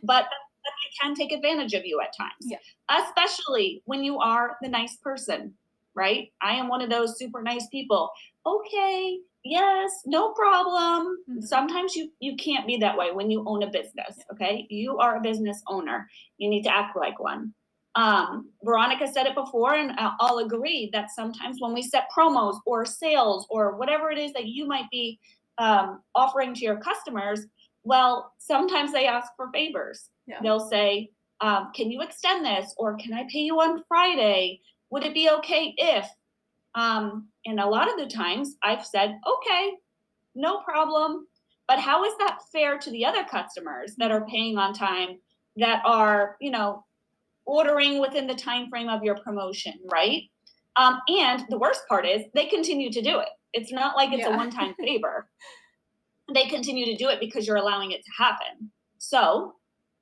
but 0.02 0.24
they 0.64 1.06
can 1.06 1.14
take 1.14 1.32
advantage 1.32 1.74
of 1.74 1.84
you 1.84 2.00
at 2.00 2.16
times, 2.16 2.32
yeah. 2.40 2.58
especially 2.90 3.82
when 3.84 4.02
you 4.02 4.18
are 4.18 4.56
the 4.62 4.68
nice 4.68 4.96
person, 4.96 5.54
right? 5.94 6.32
I 6.42 6.54
am 6.54 6.68
one 6.68 6.82
of 6.82 6.90
those 6.90 7.18
super 7.18 7.42
nice 7.42 7.66
people. 7.68 8.10
Okay, 8.46 9.18
yes, 9.44 9.90
no 10.06 10.32
problem. 10.32 11.18
Mm-hmm. 11.30 11.40
Sometimes 11.40 11.94
you 11.94 12.10
you 12.20 12.36
can't 12.36 12.66
be 12.66 12.78
that 12.78 12.96
way 12.96 13.12
when 13.12 13.30
you 13.30 13.44
own 13.46 13.62
a 13.62 13.70
business, 13.70 14.18
okay? 14.32 14.66
You 14.70 14.98
are 14.98 15.16
a 15.16 15.22
business 15.22 15.62
owner. 15.68 16.08
You 16.38 16.48
need 16.48 16.62
to 16.64 16.74
act 16.74 16.96
like 16.96 17.18
one. 17.18 17.54
Um, 17.98 18.50
Veronica 18.62 19.08
said 19.08 19.26
it 19.26 19.34
before, 19.34 19.74
and 19.74 19.90
I'll 20.20 20.38
agree 20.38 20.88
that 20.92 21.10
sometimes 21.10 21.56
when 21.58 21.74
we 21.74 21.82
set 21.82 22.08
promos 22.16 22.60
or 22.64 22.86
sales 22.86 23.44
or 23.50 23.76
whatever 23.76 24.12
it 24.12 24.18
is 24.18 24.32
that 24.34 24.46
you 24.46 24.68
might 24.68 24.88
be 24.88 25.18
um, 25.58 26.00
offering 26.14 26.54
to 26.54 26.60
your 26.60 26.76
customers, 26.76 27.46
well, 27.82 28.34
sometimes 28.38 28.92
they 28.92 29.08
ask 29.08 29.32
for 29.36 29.50
favors. 29.52 30.10
Yeah. 30.28 30.38
They'll 30.40 30.68
say, 30.68 31.10
um, 31.40 31.72
Can 31.74 31.90
you 31.90 32.00
extend 32.02 32.46
this? 32.46 32.72
Or 32.76 32.96
can 32.96 33.14
I 33.14 33.24
pay 33.32 33.40
you 33.40 33.56
on 33.56 33.82
Friday? 33.88 34.60
Would 34.90 35.04
it 35.04 35.12
be 35.12 35.28
okay 35.30 35.74
if? 35.76 36.08
Um, 36.76 37.26
and 37.46 37.58
a 37.58 37.66
lot 37.66 37.90
of 37.90 37.98
the 37.98 38.14
times 38.14 38.54
I've 38.62 38.86
said, 38.86 39.18
Okay, 39.26 39.72
no 40.36 40.60
problem. 40.60 41.26
But 41.66 41.80
how 41.80 42.04
is 42.04 42.12
that 42.18 42.38
fair 42.52 42.78
to 42.78 42.90
the 42.92 43.04
other 43.04 43.24
customers 43.24 43.96
that 43.98 44.12
are 44.12 44.24
paying 44.26 44.56
on 44.56 44.72
time 44.72 45.18
that 45.56 45.82
are, 45.84 46.36
you 46.40 46.52
know, 46.52 46.84
ordering 47.48 47.98
within 47.98 48.26
the 48.26 48.34
time 48.34 48.68
frame 48.68 48.90
of 48.90 49.02
your 49.02 49.16
promotion, 49.16 49.72
right? 49.90 50.22
Um, 50.76 51.00
and 51.08 51.44
the 51.48 51.58
worst 51.58 51.80
part 51.88 52.06
is 52.06 52.22
they 52.34 52.44
continue 52.44 52.92
to 52.92 53.00
do 53.00 53.18
it. 53.18 53.30
It's 53.54 53.72
not 53.72 53.96
like 53.96 54.12
it's 54.12 54.28
yeah. 54.28 54.34
a 54.34 54.36
one-time 54.36 54.74
favor. 54.80 55.28
they 56.32 56.44
continue 56.44 56.84
to 56.84 56.94
do 56.94 57.08
it 57.08 57.18
because 57.20 57.46
you're 57.46 57.56
allowing 57.56 57.90
it 57.90 58.04
to 58.04 58.10
happen. 58.16 58.70
So 58.98 59.54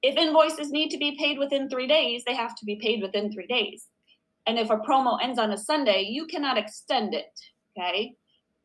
if 0.03 0.17
invoices 0.17 0.71
need 0.71 0.91
to 0.91 0.99
be 0.99 1.17
paid 1.17 1.39
within 1.39 1.71
three 1.71 1.87
days, 1.87 2.25
they 2.27 2.35
have 2.35 2.57
to 2.57 2.65
be 2.65 2.77
paid 2.77 3.01
within 3.01 3.33
three 3.33 3.47
days. 3.47 3.87
And 4.49 4.59
if 4.59 4.71
a 4.71 4.77
promo 4.77 5.19
ends 5.23 5.39
on 5.39 5.53
a 5.53 5.59
Sunday, 5.59 6.03
you 6.03 6.27
cannot 6.27 6.59
extend 6.59 7.15
it. 7.15 7.33
Okay. 7.79 8.15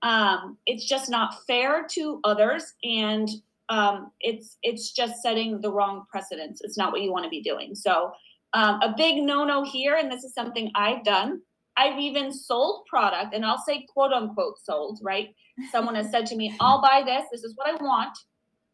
Um, 0.02 0.58
it's 0.66 0.86
just 0.86 1.12
not 1.12 1.46
fair 1.46 1.86
to 1.92 2.20
others 2.24 2.74
and 2.84 3.30
um, 3.70 4.12
it's 4.20 4.58
it's 4.64 4.92
just 4.92 5.22
setting 5.22 5.62
the 5.62 5.72
wrong 5.72 6.06
precedence. 6.12 6.60
It's 6.62 6.78
not 6.78 6.92
what 6.92 7.02
you 7.02 7.12
want 7.12 7.24
to 7.24 7.30
be 7.30 7.42
doing. 7.42 7.74
So 7.74 8.12
um, 8.54 8.82
a 8.82 8.94
big 8.96 9.24
no 9.24 9.44
no 9.44 9.64
here, 9.64 9.96
and 9.96 10.12
this 10.12 10.24
is 10.24 10.34
something 10.34 10.72
I've 10.76 11.04
done. 11.04 11.42
I've 11.78 12.00
even 12.00 12.34
sold 12.34 12.86
product, 12.88 13.34
and 13.34 13.46
I'll 13.46 13.64
say 13.66 13.86
quote 13.94 14.12
unquote 14.12 14.60
sold, 14.60 15.00
right? 15.02 15.34
Someone 15.72 15.96
has 15.96 16.12
said 16.12 16.26
to 16.28 16.36
me, 16.36 16.56
I'll 16.60 16.82
buy 16.82 17.04
this. 17.06 17.26
This 17.32 17.44
is 17.44 17.56
what 17.56 17.68
I 17.70 17.84
want. 17.84 18.18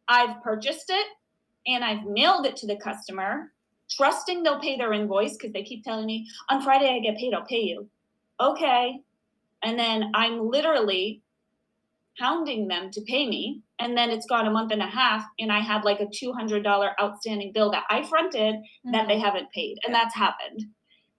I've 0.08 0.42
purchased 0.42 0.86
it 0.88 1.06
and 1.66 1.84
I've 1.84 2.04
mailed 2.06 2.46
it 2.46 2.56
to 2.56 2.66
the 2.66 2.76
customer, 2.76 3.52
trusting 3.90 4.42
they'll 4.42 4.60
pay 4.60 4.76
their 4.76 4.92
invoice 4.92 5.36
because 5.36 5.52
they 5.52 5.62
keep 5.62 5.84
telling 5.84 6.06
me, 6.06 6.26
on 6.48 6.62
Friday 6.62 6.88
I 6.88 7.00
get 7.00 7.18
paid, 7.18 7.34
I'll 7.34 7.44
pay 7.44 7.60
you. 7.60 7.88
Okay. 8.40 9.00
And 9.62 9.78
then 9.78 10.10
I'm 10.14 10.48
literally 10.48 11.22
hounding 12.18 12.68
them 12.68 12.90
to 12.92 13.00
pay 13.02 13.28
me. 13.28 13.62
And 13.78 13.96
then 13.96 14.10
it's 14.10 14.26
gone 14.26 14.46
a 14.46 14.50
month 14.50 14.72
and 14.72 14.82
a 14.82 14.86
half, 14.86 15.24
and 15.38 15.52
I 15.52 15.60
have 15.60 15.84
like 15.84 16.00
a 16.00 16.06
$200 16.06 16.90
outstanding 17.00 17.52
bill 17.54 17.70
that 17.70 17.84
I 17.88 18.02
fronted 18.02 18.54
mm-hmm. 18.54 18.92
that 18.92 19.06
they 19.06 19.14
mm-hmm. 19.14 19.24
haven't 19.24 19.50
paid. 19.52 19.76
And 19.84 19.94
that's 19.94 20.14
happened. 20.14 20.64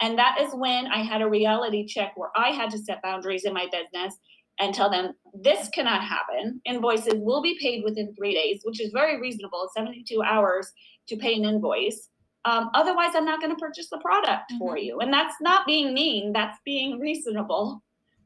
And 0.02 0.18
that 0.18 0.40
is 0.40 0.54
when 0.54 0.88
I 0.88 1.04
had 1.04 1.22
a 1.22 1.30
reality 1.30 1.86
check 1.86 2.14
where 2.16 2.32
I 2.36 2.50
had 2.50 2.70
to 2.72 2.78
set 2.78 3.02
boundaries 3.02 3.44
in 3.44 3.54
my 3.54 3.68
business 3.72 4.18
and 4.60 4.74
tell 4.74 4.90
them 4.90 5.14
this 5.34 5.70
cannot 5.70 6.04
happen. 6.04 6.62
Invoices 6.66 7.16
will 7.16 7.42
be 7.42 7.58
paid 7.62 7.84
within 7.84 8.14
three 8.16 8.34
days, 8.34 8.62
which 8.64 8.82
is 8.82 8.92
very 8.94 9.20
reasonable 9.20 9.70
72 9.76 10.22
hours 10.22 10.72
to 11.08 11.18
pay 11.18 11.36
an 11.36 11.46
invoice. 11.46 12.10
Um, 12.46 12.70
otherwise, 12.74 13.12
I'm 13.16 13.26
not 13.26 13.42
going 13.42 13.54
to 13.54 13.60
purchase 13.60 13.90
the 13.90 14.00
product 14.00 14.52
mm-hmm. 14.52 14.60
for 14.60 14.78
you. 14.78 15.00
And 15.00 15.12
that's 15.12 15.36
not 15.42 15.66
being 15.66 15.94
mean, 15.94 16.34
that's 16.34 16.58
being 16.64 17.00
reasonable. 17.00 17.84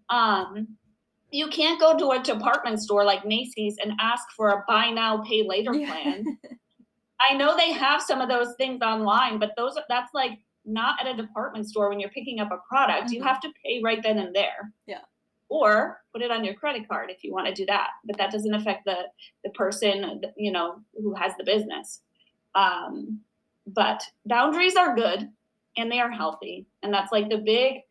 Um, 0.09 0.77
you 1.33 1.47
can't 1.47 1.79
go 1.79 1.97
to 1.97 2.11
a 2.11 2.21
department 2.21 2.79
store 2.79 3.03
like 3.03 3.25
Macy's 3.25 3.77
and 3.83 3.93
ask 3.99 4.23
for 4.37 4.49
a 4.49 4.63
buy 4.67 4.91
now 4.91 5.23
pay 5.23 5.43
later 5.43 5.71
plan. 5.71 6.37
I 7.31 7.33
know 7.35 7.57
they 7.57 7.71
have 7.71 8.01
some 8.01 8.21
of 8.21 8.29
those 8.29 8.53
things 8.57 8.81
online, 8.83 9.39
but 9.39 9.53
those 9.57 9.75
that's 9.89 10.13
like 10.13 10.37
not 10.63 10.95
at 11.01 11.11
a 11.11 11.17
department 11.17 11.67
store 11.67 11.89
when 11.89 11.99
you're 11.99 12.11
picking 12.11 12.39
up 12.39 12.51
a 12.51 12.59
product. 12.69 13.05
Mm-hmm. 13.05 13.13
You 13.15 13.23
have 13.23 13.41
to 13.41 13.49
pay 13.65 13.81
right 13.83 14.01
then 14.03 14.19
and 14.19 14.35
there. 14.35 14.71
Yeah. 14.85 15.01
Or 15.49 16.01
put 16.13 16.21
it 16.21 16.29
on 16.29 16.45
your 16.45 16.53
credit 16.53 16.87
card 16.87 17.09
if 17.09 17.23
you 17.23 17.33
want 17.33 17.47
to 17.47 17.53
do 17.53 17.65
that, 17.65 17.89
but 18.05 18.17
that 18.17 18.31
doesn't 18.31 18.53
affect 18.53 18.85
the 18.85 18.97
the 19.43 19.49
person 19.51 20.21
you 20.37 20.51
know 20.51 20.81
who 20.95 21.15
has 21.15 21.33
the 21.37 21.43
business. 21.43 22.01
Um, 22.53 23.21
but 23.65 24.03
boundaries 24.25 24.75
are 24.75 24.95
good 24.95 25.29
and 25.77 25.91
they 25.91 25.99
are 25.99 26.11
healthy, 26.11 26.67
and 26.83 26.93
that's 26.93 27.11
like 27.11 27.29
the 27.29 27.37
big 27.37 27.81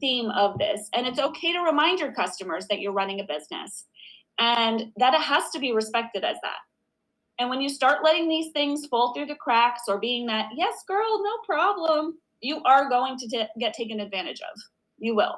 theme 0.00 0.30
of 0.30 0.58
this. 0.58 0.88
And 0.94 1.06
it's 1.06 1.18
okay 1.20 1.52
to 1.52 1.60
remind 1.60 2.00
your 2.00 2.12
customers 2.12 2.66
that 2.68 2.80
you're 2.80 2.92
running 2.92 3.20
a 3.20 3.24
business 3.24 3.86
and 4.38 4.92
that 4.96 5.14
it 5.14 5.20
has 5.20 5.50
to 5.50 5.58
be 5.58 5.72
respected 5.72 6.24
as 6.24 6.36
that. 6.42 6.58
And 7.38 7.48
when 7.48 7.60
you 7.60 7.68
start 7.68 8.04
letting 8.04 8.28
these 8.28 8.52
things 8.52 8.86
fall 8.86 9.14
through 9.14 9.26
the 9.26 9.34
cracks 9.34 9.82
or 9.88 9.98
being 9.98 10.26
that, 10.26 10.50
yes, 10.54 10.82
girl, 10.86 11.22
no 11.22 11.38
problem, 11.46 12.18
you 12.40 12.62
are 12.64 12.88
going 12.88 13.16
to 13.18 13.28
t- 13.28 13.46
get 13.58 13.74
taken 13.74 14.00
advantage 14.00 14.40
of. 14.40 14.60
You 14.98 15.16
will. 15.16 15.36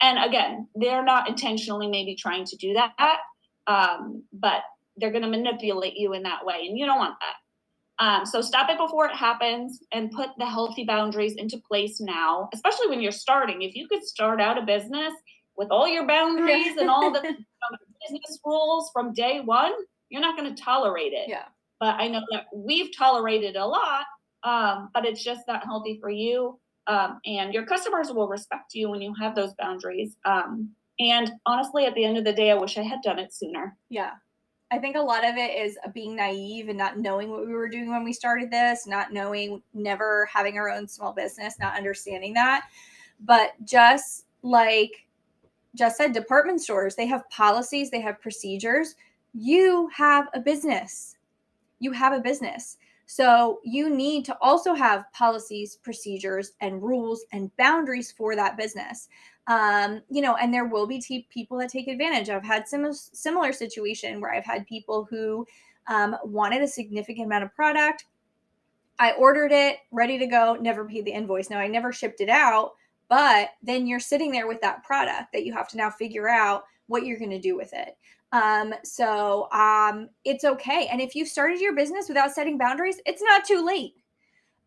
And 0.00 0.22
again, 0.22 0.68
they're 0.74 1.04
not 1.04 1.28
intentionally 1.28 1.88
maybe 1.88 2.14
trying 2.14 2.44
to 2.46 2.56
do 2.56 2.74
that, 2.74 3.18
um, 3.66 4.22
but 4.32 4.62
they're 4.96 5.10
going 5.10 5.22
to 5.22 5.28
manipulate 5.28 5.96
you 5.96 6.14
in 6.14 6.22
that 6.22 6.44
way. 6.46 6.66
And 6.68 6.78
you 6.78 6.86
don't 6.86 6.98
want 6.98 7.16
that. 7.20 7.49
Um, 8.00 8.24
so 8.24 8.40
stop 8.40 8.70
it 8.70 8.78
before 8.78 9.06
it 9.06 9.14
happens 9.14 9.80
and 9.92 10.10
put 10.10 10.30
the 10.38 10.46
healthy 10.46 10.84
boundaries 10.84 11.34
into 11.36 11.58
place 11.58 12.00
now, 12.00 12.48
especially 12.54 12.88
when 12.88 13.02
you're 13.02 13.12
starting. 13.12 13.60
If 13.60 13.76
you 13.76 13.86
could 13.86 14.02
start 14.02 14.40
out 14.40 14.56
a 14.56 14.62
business 14.62 15.12
with 15.56 15.68
all 15.70 15.86
your 15.86 16.06
boundaries 16.06 16.78
and 16.78 16.88
all 16.88 17.12
the 17.12 17.20
business 17.20 18.40
rules 18.44 18.90
from 18.94 19.12
day 19.12 19.40
one, 19.40 19.72
you're 20.08 20.22
not 20.22 20.36
going 20.36 20.54
to 20.54 20.62
tolerate 20.62 21.12
it. 21.12 21.28
Yeah. 21.28 21.44
but 21.78 21.96
I 22.00 22.08
know 22.08 22.22
that 22.32 22.46
we've 22.54 22.90
tolerated 22.96 23.56
a 23.56 23.66
lot, 23.66 24.06
um, 24.44 24.88
but 24.94 25.04
it's 25.04 25.22
just 25.22 25.42
not 25.46 25.64
healthy 25.64 25.98
for 26.00 26.10
you. 26.10 26.58
Um, 26.86 27.20
and 27.26 27.52
your 27.52 27.66
customers 27.66 28.10
will 28.10 28.28
respect 28.28 28.74
you 28.74 28.88
when 28.88 29.02
you 29.02 29.14
have 29.20 29.34
those 29.34 29.52
boundaries. 29.58 30.16
Um, 30.24 30.70
and 30.98 31.32
honestly, 31.46 31.84
at 31.84 31.94
the 31.94 32.04
end 32.04 32.16
of 32.16 32.24
the 32.24 32.32
day, 32.32 32.50
I 32.50 32.54
wish 32.54 32.78
I 32.78 32.82
had 32.82 33.02
done 33.02 33.18
it 33.18 33.32
sooner. 33.34 33.76
Yeah. 33.90 34.12
I 34.70 34.78
think 34.78 34.96
a 34.96 35.00
lot 35.00 35.24
of 35.24 35.36
it 35.36 35.50
is 35.50 35.76
being 35.92 36.14
naive 36.14 36.68
and 36.68 36.78
not 36.78 36.98
knowing 36.98 37.30
what 37.30 37.46
we 37.46 37.52
were 37.52 37.68
doing 37.68 37.90
when 37.90 38.04
we 38.04 38.12
started 38.12 38.50
this, 38.50 38.86
not 38.86 39.12
knowing, 39.12 39.62
never 39.74 40.26
having 40.32 40.58
our 40.58 40.70
own 40.70 40.86
small 40.86 41.12
business, 41.12 41.58
not 41.58 41.76
understanding 41.76 42.34
that. 42.34 42.68
But 43.20 43.52
just 43.64 44.26
like 44.42 45.06
Jess 45.74 45.96
said, 45.96 46.12
department 46.12 46.60
stores, 46.60 46.94
they 46.94 47.06
have 47.06 47.28
policies, 47.30 47.90
they 47.90 48.00
have 48.00 48.20
procedures. 48.20 48.94
You 49.34 49.88
have 49.88 50.28
a 50.34 50.40
business. 50.40 51.16
You 51.80 51.92
have 51.92 52.12
a 52.12 52.20
business. 52.20 52.78
So 53.06 53.58
you 53.64 53.90
need 53.90 54.24
to 54.26 54.38
also 54.40 54.72
have 54.74 55.10
policies, 55.12 55.76
procedures, 55.82 56.52
and 56.60 56.80
rules 56.80 57.24
and 57.32 57.54
boundaries 57.56 58.12
for 58.12 58.36
that 58.36 58.56
business. 58.56 59.08
Um, 59.50 60.00
you 60.08 60.22
know, 60.22 60.36
and 60.36 60.54
there 60.54 60.66
will 60.66 60.86
be 60.86 61.00
t- 61.00 61.26
people 61.28 61.58
that 61.58 61.70
take 61.70 61.88
advantage. 61.88 62.30
I've 62.30 62.44
had 62.44 62.68
some 62.68 62.92
similar 62.92 63.52
situation 63.52 64.20
where 64.20 64.32
I've 64.32 64.44
had 64.44 64.64
people 64.64 65.08
who 65.10 65.44
um, 65.88 66.14
wanted 66.22 66.62
a 66.62 66.68
significant 66.68 67.26
amount 67.26 67.42
of 67.42 67.52
product. 67.52 68.04
I 69.00 69.10
ordered 69.12 69.50
it, 69.50 69.78
ready 69.90 70.18
to 70.18 70.26
go, 70.26 70.56
never 70.60 70.84
paid 70.84 71.04
the 71.04 71.10
invoice. 71.10 71.50
Now 71.50 71.58
I 71.58 71.66
never 71.66 71.92
shipped 71.92 72.20
it 72.20 72.28
out, 72.28 72.74
but 73.08 73.48
then 73.60 73.88
you're 73.88 73.98
sitting 73.98 74.30
there 74.30 74.46
with 74.46 74.60
that 74.60 74.84
product 74.84 75.32
that 75.32 75.44
you 75.44 75.52
have 75.52 75.66
to 75.70 75.76
now 75.76 75.90
figure 75.90 76.28
out 76.28 76.62
what 76.86 77.04
you're 77.04 77.18
going 77.18 77.30
to 77.30 77.40
do 77.40 77.56
with 77.56 77.72
it. 77.72 77.96
Um, 78.30 78.72
so 78.84 79.50
um, 79.50 80.10
it's 80.24 80.44
okay. 80.44 80.86
And 80.92 81.00
if 81.00 81.16
you 81.16 81.26
started 81.26 81.60
your 81.60 81.74
business 81.74 82.06
without 82.08 82.30
setting 82.30 82.56
boundaries, 82.56 83.00
it's 83.04 83.22
not 83.22 83.44
too 83.44 83.66
late. 83.66 83.94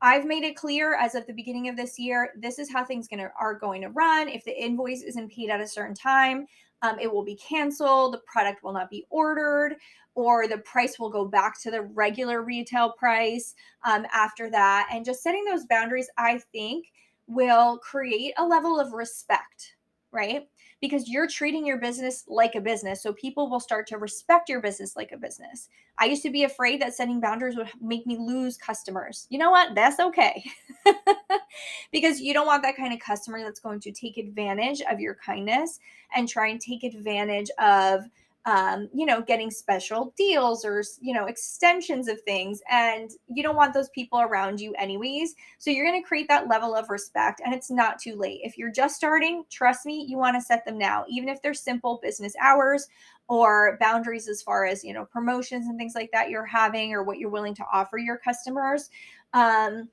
I've 0.03 0.25
made 0.25 0.43
it 0.43 0.57
clear 0.57 0.95
as 0.95 1.15
of 1.15 1.25
the 1.25 1.33
beginning 1.33 1.69
of 1.69 1.77
this 1.77 1.97
year, 1.97 2.33
this 2.37 2.59
is 2.59 2.69
how 2.69 2.83
things 2.83 3.07
gonna 3.07 3.31
are 3.39 3.53
going 3.53 3.81
to 3.83 3.89
run. 3.89 4.27
If 4.27 4.43
the 4.43 4.61
invoice 4.61 5.01
isn't 5.01 5.31
paid 5.31 5.49
at 5.49 5.61
a 5.61 5.67
certain 5.67 5.95
time, 5.95 6.45
um, 6.81 6.99
it 6.99 7.09
will 7.11 7.23
be 7.23 7.37
canceled. 7.37 8.13
The 8.13 8.21
product 8.27 8.65
will 8.65 8.73
not 8.73 8.89
be 8.89 9.05
ordered, 9.09 9.77
or 10.13 10.45
the 10.45 10.57
price 10.57 10.99
will 10.99 11.09
go 11.09 11.23
back 11.23 11.57
to 11.61 11.71
the 11.71 11.83
regular 11.83 12.41
retail 12.41 12.91
price 12.91 13.55
um, 13.85 14.05
after 14.13 14.49
that. 14.51 14.89
And 14.91 15.05
just 15.05 15.23
setting 15.23 15.45
those 15.45 15.65
boundaries, 15.67 16.09
I 16.17 16.39
think, 16.51 16.87
will 17.27 17.77
create 17.77 18.33
a 18.37 18.45
level 18.45 18.81
of 18.81 18.91
respect, 18.91 19.75
right? 20.13 20.47
because 20.83 21.07
you're 21.07 21.27
treating 21.27 21.65
your 21.65 21.77
business 21.77 22.25
like 22.27 22.55
a 22.55 22.59
business. 22.59 23.01
So 23.01 23.13
people 23.13 23.49
will 23.49 23.61
start 23.61 23.87
to 23.87 23.97
respect 23.97 24.49
your 24.49 24.59
business 24.59 24.97
like 24.97 25.13
a 25.13 25.17
business. 25.17 25.69
I 25.97 26.07
used 26.07 26.23
to 26.23 26.29
be 26.29 26.43
afraid 26.43 26.81
that 26.81 26.93
setting 26.93 27.21
boundaries 27.21 27.55
would 27.55 27.69
make 27.81 28.05
me 28.05 28.17
lose 28.17 28.57
customers. 28.57 29.25
You 29.29 29.39
know 29.39 29.49
what? 29.49 29.75
That's 29.75 30.01
okay. 30.01 30.43
because 31.93 32.19
you 32.19 32.33
don't 32.33 32.45
want 32.45 32.63
that 32.63 32.75
kind 32.75 32.93
of 32.93 32.99
customer 32.99 33.39
that's 33.39 33.61
going 33.61 33.79
to 33.79 33.93
take 33.93 34.17
advantage 34.17 34.81
of 34.91 34.99
your 34.99 35.15
kindness 35.15 35.79
and 36.13 36.27
try 36.27 36.49
and 36.49 36.59
take 36.59 36.83
advantage 36.83 37.49
of 37.61 38.03
um, 38.45 38.89
you 38.93 39.05
know, 39.05 39.21
getting 39.21 39.49
special 39.49 40.13
deals 40.17 40.65
or, 40.65 40.83
you 40.99 41.13
know, 41.13 41.27
extensions 41.27 42.09
of 42.09 42.21
things. 42.21 42.61
And 42.69 43.09
you 43.27 43.41
don't 43.41 43.55
want 43.55 43.73
those 43.73 43.89
people 43.89 44.19
around 44.19 44.59
you, 44.59 44.73
anyways. 44.77 45.33
So 45.59 45.71
you're 45.71 45.85
going 45.85 46.01
to 46.01 46.07
create 46.07 46.27
that 46.27 46.49
level 46.49 46.75
of 46.75 46.89
respect, 46.89 47.41
and 47.43 47.53
it's 47.53 47.71
not 47.71 47.99
too 47.99 48.15
late. 48.15 48.41
If 48.43 48.57
you're 48.57 48.71
just 48.71 48.95
starting, 48.95 49.45
trust 49.49 49.85
me, 49.85 50.05
you 50.07 50.17
want 50.17 50.35
to 50.35 50.41
set 50.41 50.65
them 50.65 50.77
now, 50.77 51.05
even 51.07 51.29
if 51.29 51.41
they're 51.41 51.53
simple 51.53 51.99
business 52.03 52.35
hours 52.41 52.87
or 53.29 53.77
boundaries 53.79 54.27
as 54.27 54.41
far 54.41 54.65
as, 54.65 54.83
you 54.83 54.93
know, 54.93 55.05
promotions 55.05 55.67
and 55.67 55.77
things 55.77 55.95
like 55.95 56.11
that 56.11 56.29
you're 56.29 56.45
having 56.45 56.93
or 56.93 57.03
what 57.03 57.19
you're 57.19 57.29
willing 57.29 57.55
to 57.55 57.65
offer 57.71 57.97
your 57.97 58.17
customers. 58.17 58.89
Um, 59.33 59.89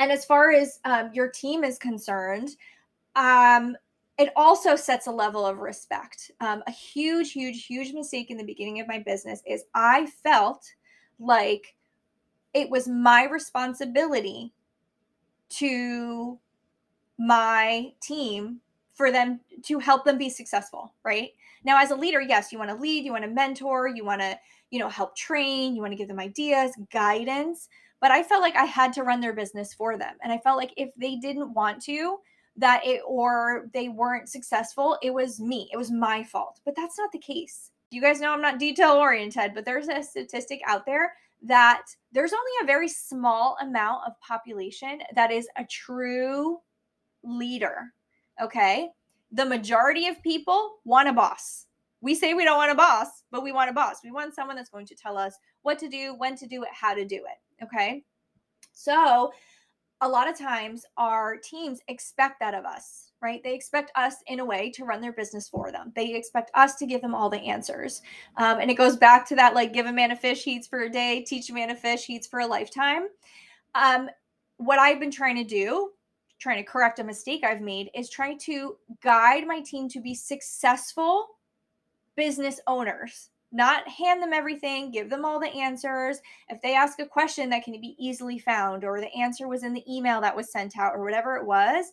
and 0.00 0.10
as 0.10 0.24
far 0.24 0.50
as 0.50 0.80
um, 0.84 1.10
your 1.14 1.28
team 1.28 1.62
is 1.62 1.78
concerned, 1.78 2.56
um, 3.14 3.76
it 4.18 4.32
also 4.34 4.76
sets 4.76 5.06
a 5.06 5.12
level 5.12 5.44
of 5.44 5.58
respect. 5.58 6.30
Um, 6.40 6.62
a 6.66 6.70
huge, 6.70 7.32
huge, 7.32 7.66
huge 7.66 7.92
mistake 7.92 8.30
in 8.30 8.38
the 8.38 8.44
beginning 8.44 8.80
of 8.80 8.88
my 8.88 8.98
business 8.98 9.42
is 9.46 9.64
I 9.74 10.06
felt 10.06 10.64
like 11.18 11.76
it 12.54 12.70
was 12.70 12.88
my 12.88 13.24
responsibility 13.24 14.52
to 15.48 16.38
my 17.18 17.92
team 18.00 18.60
for 18.94 19.12
them 19.12 19.40
to 19.62 19.78
help 19.78 20.04
them 20.04 20.16
be 20.16 20.30
successful, 20.30 20.94
right? 21.04 21.30
Now, 21.64 21.78
as 21.78 21.90
a 21.90 21.96
leader, 21.96 22.20
yes, 22.20 22.50
you 22.50 22.58
want 22.58 22.70
to 22.70 22.76
lead, 22.76 23.04
you 23.04 23.12
want 23.12 23.24
to 23.24 23.30
mentor, 23.30 23.88
you 23.88 24.04
want 24.04 24.22
to, 24.22 24.38
you 24.70 24.78
know, 24.78 24.88
help 24.88 25.14
train, 25.14 25.74
you 25.74 25.82
want 25.82 25.92
to 25.92 25.96
give 25.96 26.08
them 26.08 26.18
ideas, 26.18 26.72
guidance. 26.90 27.68
But 28.00 28.10
I 28.10 28.22
felt 28.22 28.42
like 28.42 28.56
I 28.56 28.64
had 28.64 28.92
to 28.94 29.02
run 29.02 29.20
their 29.20 29.34
business 29.34 29.74
for 29.74 29.98
them. 29.98 30.14
And 30.22 30.32
I 30.32 30.38
felt 30.38 30.56
like 30.56 30.72
if 30.78 30.90
they 30.96 31.16
didn't 31.16 31.52
want 31.52 31.82
to, 31.82 32.18
that 32.56 32.86
it 32.86 33.02
or 33.06 33.68
they 33.72 33.88
weren't 33.88 34.28
successful, 34.28 34.98
it 35.02 35.12
was 35.12 35.40
me. 35.40 35.68
It 35.72 35.76
was 35.76 35.90
my 35.90 36.24
fault. 36.24 36.60
But 36.64 36.74
that's 36.76 36.98
not 36.98 37.12
the 37.12 37.18
case. 37.18 37.70
You 37.90 38.00
guys 38.00 38.20
know 38.20 38.32
I'm 38.32 38.42
not 38.42 38.58
detail 38.58 38.92
oriented, 38.92 39.52
but 39.54 39.64
there's 39.64 39.88
a 39.88 40.02
statistic 40.02 40.60
out 40.66 40.86
there 40.86 41.12
that 41.42 41.84
there's 42.12 42.32
only 42.32 42.52
a 42.62 42.66
very 42.66 42.88
small 42.88 43.56
amount 43.60 44.02
of 44.06 44.18
population 44.20 45.00
that 45.14 45.30
is 45.30 45.48
a 45.56 45.64
true 45.64 46.58
leader. 47.22 47.92
Okay? 48.42 48.88
The 49.32 49.44
majority 49.44 50.08
of 50.08 50.22
people 50.22 50.76
want 50.84 51.08
a 51.08 51.12
boss. 51.12 51.66
We 52.00 52.14
say 52.14 52.34
we 52.34 52.44
don't 52.44 52.58
want 52.58 52.72
a 52.72 52.76
boss, 52.76 53.08
but 53.30 53.42
we 53.42 53.52
want 53.52 53.70
a 53.70 53.72
boss. 53.72 53.96
We 54.02 54.12
want 54.12 54.34
someone 54.34 54.56
that's 54.56 54.70
going 54.70 54.86
to 54.86 54.94
tell 54.94 55.16
us 55.16 55.34
what 55.62 55.78
to 55.80 55.88
do, 55.88 56.14
when 56.16 56.36
to 56.36 56.46
do 56.46 56.62
it, 56.62 56.68
how 56.72 56.94
to 56.94 57.04
do 57.04 57.16
it. 57.16 57.64
Okay? 57.64 58.04
So, 58.72 59.32
a 60.02 60.08
lot 60.08 60.28
of 60.28 60.38
times 60.38 60.84
our 60.98 61.36
teams 61.36 61.80
expect 61.88 62.38
that 62.40 62.54
of 62.54 62.64
us, 62.64 63.12
right? 63.22 63.42
They 63.42 63.54
expect 63.54 63.90
us 63.94 64.16
in 64.26 64.40
a 64.40 64.44
way 64.44 64.70
to 64.72 64.84
run 64.84 65.00
their 65.00 65.12
business 65.12 65.48
for 65.48 65.72
them. 65.72 65.92
They 65.96 66.14
expect 66.14 66.50
us 66.54 66.76
to 66.76 66.86
give 66.86 67.00
them 67.00 67.14
all 67.14 67.30
the 67.30 67.40
answers. 67.40 68.02
Um, 68.36 68.60
and 68.60 68.70
it 68.70 68.74
goes 68.74 68.96
back 68.96 69.26
to 69.28 69.36
that 69.36 69.54
like 69.54 69.72
give 69.72 69.86
a 69.86 69.92
man 69.92 70.10
a 70.10 70.16
fish, 70.16 70.44
he 70.44 70.52
eats 70.52 70.66
for 70.66 70.82
a 70.82 70.90
day, 70.90 71.24
teach 71.26 71.48
a 71.48 71.54
man 71.54 71.70
a 71.70 71.76
fish, 71.76 72.04
he 72.04 72.16
eats 72.16 72.26
for 72.26 72.40
a 72.40 72.46
lifetime. 72.46 73.08
Um, 73.74 74.10
what 74.58 74.78
I've 74.78 75.00
been 75.00 75.10
trying 75.10 75.36
to 75.36 75.44
do, 75.44 75.90
trying 76.38 76.58
to 76.58 76.70
correct 76.70 76.98
a 76.98 77.04
mistake 77.04 77.42
I've 77.44 77.62
made, 77.62 77.90
is 77.94 78.10
trying 78.10 78.38
to 78.40 78.76
guide 79.02 79.46
my 79.46 79.60
team 79.60 79.88
to 79.90 80.00
be 80.00 80.14
successful 80.14 81.26
business 82.16 82.60
owners 82.66 83.30
not 83.52 83.88
hand 83.88 84.22
them 84.22 84.32
everything, 84.32 84.90
give 84.90 85.08
them 85.08 85.24
all 85.24 85.40
the 85.40 85.48
answers. 85.48 86.18
If 86.48 86.60
they 86.62 86.74
ask 86.74 86.98
a 86.98 87.06
question 87.06 87.48
that 87.50 87.64
can 87.64 87.80
be 87.80 87.96
easily 87.98 88.38
found, 88.38 88.84
or 88.84 89.00
the 89.00 89.12
answer 89.14 89.48
was 89.48 89.62
in 89.62 89.72
the 89.72 89.84
email 89.88 90.20
that 90.20 90.36
was 90.36 90.52
sent 90.52 90.76
out, 90.76 90.94
or 90.94 91.04
whatever 91.04 91.36
it 91.36 91.46
was, 91.46 91.86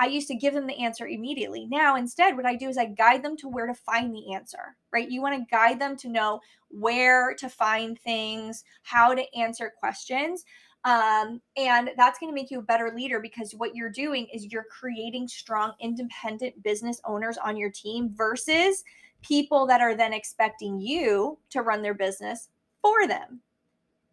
I 0.00 0.06
used 0.06 0.28
to 0.28 0.36
give 0.36 0.54
them 0.54 0.66
the 0.68 0.78
answer 0.78 1.08
immediately. 1.08 1.66
Now, 1.66 1.96
instead, 1.96 2.36
what 2.36 2.46
I 2.46 2.54
do 2.54 2.68
is 2.68 2.78
I 2.78 2.86
guide 2.86 3.24
them 3.24 3.36
to 3.38 3.48
where 3.48 3.66
to 3.66 3.74
find 3.74 4.14
the 4.14 4.32
answer, 4.32 4.76
right? 4.92 5.10
You 5.10 5.20
want 5.20 5.36
to 5.36 5.46
guide 5.50 5.80
them 5.80 5.96
to 5.96 6.08
know 6.08 6.40
where 6.68 7.34
to 7.34 7.48
find 7.48 7.98
things, 7.98 8.62
how 8.82 9.12
to 9.12 9.24
answer 9.36 9.72
questions. 9.76 10.44
Um, 10.84 11.40
and 11.56 11.90
that's 11.96 12.20
going 12.20 12.30
to 12.30 12.34
make 12.34 12.52
you 12.52 12.60
a 12.60 12.62
better 12.62 12.92
leader 12.94 13.18
because 13.18 13.52
what 13.56 13.74
you're 13.74 13.90
doing 13.90 14.28
is 14.32 14.52
you're 14.52 14.66
creating 14.70 15.26
strong, 15.26 15.72
independent 15.80 16.62
business 16.62 17.00
owners 17.04 17.36
on 17.36 17.56
your 17.56 17.70
team 17.70 18.10
versus 18.14 18.84
people 19.22 19.66
that 19.66 19.80
are 19.80 19.94
then 19.94 20.12
expecting 20.12 20.80
you 20.80 21.38
to 21.50 21.62
run 21.62 21.82
their 21.82 21.94
business 21.94 22.48
for 22.80 23.06
them. 23.06 23.40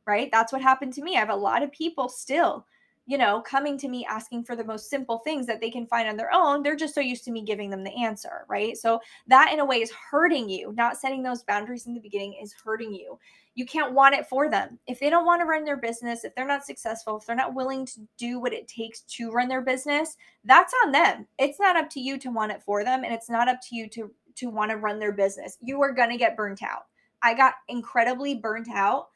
Right? 0.06 0.30
That's 0.32 0.54
what 0.54 0.62
happened 0.62 0.94
to 0.94 1.02
me. 1.02 1.16
I 1.16 1.20
have 1.20 1.30
a 1.30 1.36
lot 1.36 1.64
of 1.64 1.72
people 1.72 2.10
still, 2.10 2.66
you 3.08 3.18
know, 3.18 3.42
coming 3.42 3.76
to 3.80 3.88
me 3.88 4.06
asking 4.06 4.44
for 4.44 4.56
the 4.56 4.64
most 4.64 4.90
simple 4.90 5.20
things 5.20 5.48
that 5.48 5.62
they 5.62 5.72
can 5.72 5.88
find 5.88 6.08
on 6.08 6.16
their 6.16 6.34
own. 6.34 6.62
They're 6.62 6.76
just 6.76 6.94
so 6.94 7.02
used 7.02 7.24
to 7.26 7.32
me 7.32 7.42
giving 7.42 7.72
them 7.72 7.84
the 7.84 8.04
answer, 8.04 8.46
right? 8.48 8.78
So 8.78 9.00
that 9.28 9.52
in 9.52 9.60
a 9.60 9.66
way 9.66 9.78
is 9.78 9.92
hurting 9.92 10.48
you. 10.48 10.74
Not 10.74 10.98
setting 10.98 11.24
those 11.24 11.44
boundaries 11.44 11.88
in 11.88 11.96
the 11.96 12.00
beginning 12.00 12.36
is 12.42 12.54
hurting 12.54 12.94
you. 12.94 13.18
You 13.56 13.66
can't 13.66 13.94
want 13.94 14.16
it 14.16 14.28
for 14.28 14.50
them. 14.50 14.78
If 14.86 15.00
they 15.00 15.10
don't 15.10 15.26
want 15.26 15.42
to 15.42 15.46
run 15.46 15.64
their 15.64 15.78
business, 15.78 16.24
if 16.24 16.36
they're 16.36 16.46
not 16.46 16.66
successful, 16.66 17.18
if 17.18 17.26
they're 17.26 17.36
not 17.36 17.56
willing 17.56 17.86
to 17.88 18.02
do 18.18 18.40
what 18.40 18.54
it 18.54 18.68
takes 18.68 19.02
to 19.02 19.32
run 19.32 19.48
their 19.48 19.62
business, 19.62 20.18
that's 20.44 20.74
on 20.86 20.92
them. 20.92 21.26
It's 21.40 21.60
not 21.60 21.78
up 21.78 21.90
to 21.92 22.02
you 22.02 22.18
to 22.20 22.30
want 22.30 22.52
it 22.52 22.62
for 22.62 22.84
them 22.84 23.04
and 23.04 23.14
it's 23.14 23.30
not 23.30 23.48
up 23.48 23.60
to 23.70 23.76
you 23.76 23.88
to 23.90 24.12
to 24.38 24.50
want 24.50 24.72
to 24.72 24.78
run 24.78 25.00
their 25.00 25.12
business. 25.12 25.58
You 25.62 25.82
are 25.82 25.94
going 25.94 26.10
to 26.10 26.18
get 26.18 26.38
burnt 26.38 26.64
out. 26.64 26.84
I 27.22 27.34
got 27.34 27.56
incredibly 27.68 28.36
burnt 28.36 28.70
out 28.74 29.08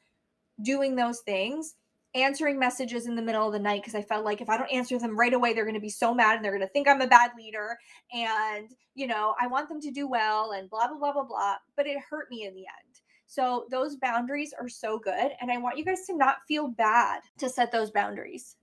doing 0.61 0.95
those 0.95 1.19
things, 1.21 1.75
answering 2.15 2.57
messages 2.57 3.05
in 3.05 3.15
the 3.15 3.21
middle 3.21 3.45
of 3.45 3.53
the 3.53 3.59
night 3.59 3.81
because 3.81 3.95
I 3.95 4.01
felt 4.01 4.25
like 4.25 4.41
if 4.41 4.49
I 4.49 4.57
don't 4.57 4.71
answer 4.71 4.97
them 4.97 5.17
right 5.17 5.33
away, 5.33 5.53
they're 5.53 5.65
going 5.65 5.75
to 5.75 5.79
be 5.79 5.89
so 5.89 6.13
mad 6.13 6.35
and 6.35 6.43
they're 6.43 6.51
going 6.51 6.65
to 6.65 6.73
think 6.73 6.87
I'm 6.87 7.01
a 7.01 7.07
bad 7.07 7.31
leader. 7.37 7.77
And, 8.13 8.69
you 8.95 9.07
know, 9.07 9.35
I 9.39 9.47
want 9.47 9.69
them 9.69 9.81
to 9.81 9.91
do 9.91 10.07
well 10.07 10.51
and 10.51 10.69
blah, 10.69 10.87
blah, 10.87 10.97
blah, 10.97 11.13
blah, 11.13 11.23
blah. 11.23 11.55
But 11.75 11.87
it 11.87 11.97
hurt 12.09 12.29
me 12.31 12.45
in 12.45 12.53
the 12.53 12.61
end. 12.61 13.01
So 13.27 13.67
those 13.69 13.95
boundaries 13.97 14.53
are 14.59 14.67
so 14.67 14.97
good. 14.97 15.31
And 15.39 15.51
I 15.51 15.57
want 15.57 15.77
you 15.77 15.85
guys 15.85 16.05
to 16.07 16.17
not 16.17 16.37
feel 16.47 16.67
bad 16.67 17.21
to 17.37 17.47
set 17.47 17.71
those 17.71 17.91
boundaries. 17.91 18.55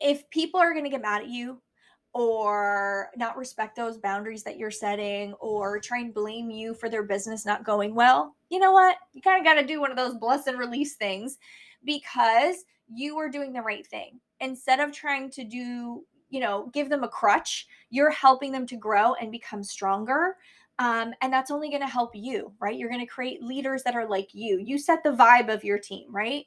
If 0.00 0.28
people 0.30 0.60
are 0.60 0.72
going 0.72 0.84
to 0.84 0.90
get 0.90 1.00
mad 1.00 1.22
at 1.22 1.28
you, 1.28 1.62
or 2.12 3.10
not 3.16 3.36
respect 3.36 3.76
those 3.76 3.98
boundaries 3.98 4.42
that 4.42 4.58
you're 4.58 4.70
setting 4.70 5.32
or 5.34 5.78
try 5.78 6.00
and 6.00 6.14
blame 6.14 6.50
you 6.50 6.74
for 6.74 6.88
their 6.88 7.04
business 7.04 7.46
not 7.46 7.64
going 7.64 7.94
well, 7.94 8.34
you 8.48 8.58
know 8.58 8.72
what? 8.72 8.96
You 9.12 9.22
kind 9.22 9.38
of 9.38 9.44
got 9.44 9.60
to 9.60 9.66
do 9.66 9.80
one 9.80 9.90
of 9.90 9.96
those 9.96 10.14
bless 10.14 10.46
and 10.46 10.58
release 10.58 10.96
things 10.96 11.38
because 11.84 12.64
you 12.92 13.16
are 13.18 13.28
doing 13.28 13.52
the 13.52 13.62
right 13.62 13.86
thing. 13.86 14.18
Instead 14.40 14.80
of 14.80 14.92
trying 14.92 15.30
to 15.30 15.44
do, 15.44 16.04
you 16.30 16.40
know, 16.40 16.68
give 16.72 16.88
them 16.88 17.04
a 17.04 17.08
crutch, 17.08 17.68
you're 17.90 18.10
helping 18.10 18.50
them 18.50 18.66
to 18.66 18.76
grow 18.76 19.14
and 19.14 19.30
become 19.30 19.62
stronger. 19.62 20.36
Um, 20.80 21.12
and 21.20 21.32
that's 21.32 21.50
only 21.50 21.68
going 21.68 21.82
to 21.82 21.86
help 21.86 22.10
you, 22.14 22.52
right? 22.58 22.76
You're 22.76 22.88
going 22.88 23.06
to 23.06 23.06
create 23.06 23.42
leaders 23.42 23.82
that 23.84 23.94
are 23.94 24.08
like 24.08 24.30
you. 24.32 24.58
You 24.58 24.78
set 24.78 25.04
the 25.04 25.10
vibe 25.10 25.52
of 25.52 25.62
your 25.62 25.78
team, 25.78 26.06
right? 26.10 26.46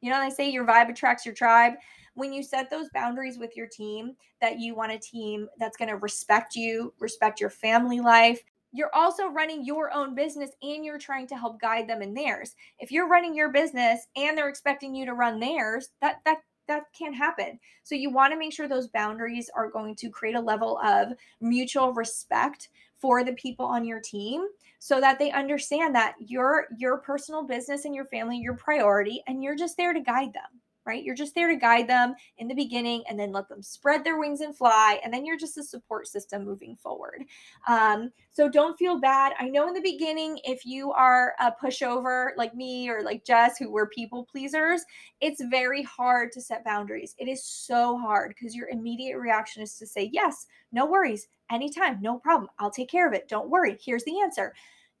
You 0.00 0.10
know, 0.10 0.20
they 0.20 0.30
say 0.30 0.50
your 0.50 0.64
vibe 0.64 0.88
attracts 0.88 1.26
your 1.26 1.34
tribe 1.34 1.74
when 2.14 2.32
you 2.32 2.42
set 2.42 2.70
those 2.70 2.88
boundaries 2.92 3.38
with 3.38 3.56
your 3.56 3.66
team 3.66 4.14
that 4.40 4.58
you 4.58 4.74
want 4.74 4.92
a 4.92 4.98
team 4.98 5.48
that's 5.58 5.76
going 5.76 5.88
to 5.88 5.96
respect 5.96 6.54
you, 6.54 6.92
respect 6.98 7.40
your 7.40 7.50
family 7.50 8.00
life, 8.00 8.42
you're 8.72 8.94
also 8.94 9.28
running 9.28 9.64
your 9.64 9.92
own 9.92 10.14
business 10.14 10.50
and 10.62 10.84
you're 10.84 10.98
trying 10.98 11.26
to 11.26 11.36
help 11.36 11.60
guide 11.60 11.88
them 11.88 12.02
in 12.02 12.14
theirs. 12.14 12.54
If 12.78 12.90
you're 12.90 13.08
running 13.08 13.34
your 13.34 13.52
business 13.52 14.06
and 14.16 14.36
they're 14.36 14.48
expecting 14.48 14.94
you 14.94 15.04
to 15.06 15.14
run 15.14 15.38
theirs, 15.38 15.90
that 16.00 16.20
that 16.24 16.38
that 16.68 16.84
can't 16.96 17.14
happen. 17.14 17.58
So 17.82 17.94
you 17.94 18.10
want 18.10 18.32
to 18.32 18.38
make 18.38 18.52
sure 18.52 18.68
those 18.68 18.88
boundaries 18.88 19.50
are 19.54 19.70
going 19.70 19.96
to 19.96 20.08
create 20.08 20.36
a 20.36 20.40
level 20.40 20.78
of 20.78 21.08
mutual 21.40 21.92
respect 21.92 22.68
for 22.98 23.24
the 23.24 23.32
people 23.32 23.66
on 23.66 23.84
your 23.84 24.00
team 24.00 24.46
so 24.78 25.00
that 25.00 25.18
they 25.18 25.30
understand 25.32 25.94
that 25.94 26.14
your 26.18 26.68
your 26.78 26.98
personal 26.98 27.44
business 27.44 27.84
and 27.84 27.94
your 27.94 28.06
family 28.06 28.38
your 28.38 28.54
priority 28.54 29.22
and 29.26 29.42
you're 29.42 29.56
just 29.56 29.76
there 29.76 29.92
to 29.92 30.00
guide 30.00 30.32
them 30.32 30.61
right? 30.84 31.02
You're 31.02 31.14
just 31.14 31.34
there 31.34 31.48
to 31.48 31.56
guide 31.56 31.88
them 31.88 32.14
in 32.38 32.48
the 32.48 32.54
beginning 32.54 33.02
and 33.08 33.18
then 33.18 33.32
let 33.32 33.48
them 33.48 33.62
spread 33.62 34.04
their 34.04 34.18
wings 34.18 34.40
and 34.40 34.56
fly. 34.56 35.00
And 35.04 35.12
then 35.12 35.24
you're 35.24 35.38
just 35.38 35.58
a 35.58 35.62
support 35.62 36.08
system 36.08 36.44
moving 36.44 36.76
forward. 36.76 37.24
Um, 37.68 38.10
so 38.30 38.48
don't 38.48 38.78
feel 38.78 38.98
bad. 38.98 39.32
I 39.38 39.48
know 39.48 39.68
in 39.68 39.74
the 39.74 39.80
beginning, 39.80 40.38
if 40.44 40.64
you 40.64 40.92
are 40.92 41.34
a 41.40 41.52
pushover 41.52 42.30
like 42.36 42.54
me 42.54 42.88
or 42.88 43.02
like 43.02 43.24
Jess, 43.24 43.58
who 43.58 43.70
were 43.70 43.86
people 43.86 44.24
pleasers, 44.24 44.82
it's 45.20 45.42
very 45.44 45.82
hard 45.82 46.32
to 46.32 46.40
set 46.40 46.64
boundaries. 46.64 47.14
It 47.18 47.28
is 47.28 47.44
so 47.44 47.98
hard 47.98 48.34
because 48.36 48.54
your 48.54 48.68
immediate 48.68 49.18
reaction 49.18 49.62
is 49.62 49.76
to 49.78 49.86
say, 49.86 50.10
yes, 50.12 50.46
no 50.72 50.86
worries, 50.86 51.28
anytime, 51.50 52.00
no 52.00 52.18
problem. 52.18 52.50
I'll 52.58 52.70
take 52.70 52.90
care 52.90 53.06
of 53.06 53.14
it. 53.14 53.28
Don't 53.28 53.50
worry. 53.50 53.78
Here's 53.84 54.04
the 54.04 54.20
answer. 54.20 54.54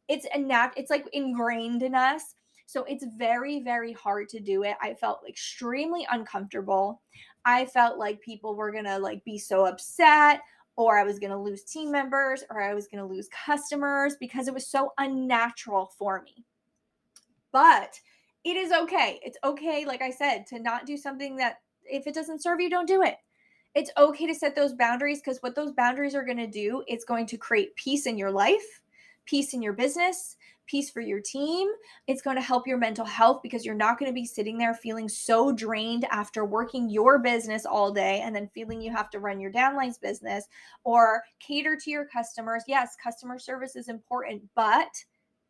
It's 0.08 0.26
a 0.34 0.38
nat- 0.38 0.74
it's 0.76 0.90
like 0.90 1.06
ingrained 1.12 1.82
in 1.82 1.94
us 1.94 2.34
so 2.66 2.84
it's 2.84 3.04
very, 3.16 3.60
very 3.60 3.92
hard 3.92 4.28
to 4.30 4.40
do 4.40 4.62
it. 4.62 4.76
I 4.80 4.94
felt 4.94 5.22
extremely 5.28 6.06
uncomfortable. 6.10 7.02
I 7.44 7.66
felt 7.66 7.98
like 7.98 8.20
people 8.20 8.54
were 8.54 8.72
going 8.72 8.84
to 8.84 8.98
like 8.98 9.24
be 9.24 9.38
so 9.38 9.66
upset 9.66 10.40
or 10.76 10.98
I 10.98 11.04
was 11.04 11.18
going 11.18 11.30
to 11.30 11.38
lose 11.38 11.64
team 11.64 11.90
members 11.90 12.44
or 12.50 12.62
I 12.62 12.74
was 12.74 12.86
going 12.86 13.06
to 13.06 13.14
lose 13.14 13.28
customers 13.28 14.16
because 14.18 14.48
it 14.48 14.54
was 14.54 14.66
so 14.66 14.92
unnatural 14.98 15.92
for 15.98 16.22
me. 16.22 16.44
But 17.52 17.98
it 18.44 18.56
is 18.56 18.72
okay. 18.72 19.20
It's 19.22 19.38
okay, 19.44 19.84
like 19.84 20.02
I 20.02 20.10
said, 20.10 20.46
to 20.48 20.58
not 20.58 20.86
do 20.86 20.96
something 20.96 21.36
that 21.36 21.58
if 21.84 22.06
it 22.06 22.14
doesn't 22.14 22.42
serve 22.42 22.60
you, 22.60 22.70
don't 22.70 22.88
do 22.88 23.02
it. 23.02 23.16
It's 23.74 23.90
okay 23.96 24.26
to 24.26 24.34
set 24.34 24.54
those 24.54 24.74
boundaries 24.74 25.20
because 25.20 25.38
what 25.42 25.54
those 25.54 25.72
boundaries 25.72 26.14
are 26.14 26.24
going 26.24 26.38
to 26.38 26.46
do, 26.46 26.82
it's 26.86 27.04
going 27.04 27.26
to 27.26 27.36
create 27.36 27.74
peace 27.76 28.06
in 28.06 28.18
your 28.18 28.30
life, 28.30 28.82
peace 29.24 29.54
in 29.54 29.62
your 29.62 29.72
business, 29.72 30.36
peace 30.66 30.90
for 30.90 31.00
your 31.00 31.20
team. 31.20 31.68
It's 32.06 32.22
going 32.22 32.36
to 32.36 32.42
help 32.42 32.66
your 32.66 32.78
mental 32.78 33.04
health 33.04 33.40
because 33.42 33.64
you're 33.64 33.74
not 33.74 33.98
going 33.98 34.10
to 34.10 34.14
be 34.14 34.24
sitting 34.24 34.58
there 34.58 34.74
feeling 34.74 35.08
so 35.08 35.52
drained 35.52 36.06
after 36.10 36.44
working 36.44 36.88
your 36.88 37.18
business 37.18 37.66
all 37.66 37.92
day 37.92 38.20
and 38.20 38.34
then 38.34 38.50
feeling 38.54 38.80
you 38.80 38.92
have 38.92 39.10
to 39.10 39.18
run 39.18 39.40
your 39.40 39.52
downlines 39.52 40.00
business 40.00 40.46
or 40.84 41.22
cater 41.40 41.76
to 41.76 41.90
your 41.90 42.06
customers. 42.06 42.64
Yes, 42.66 42.96
customer 43.02 43.38
service 43.38 43.76
is 43.76 43.88
important, 43.88 44.42
but 44.54 44.92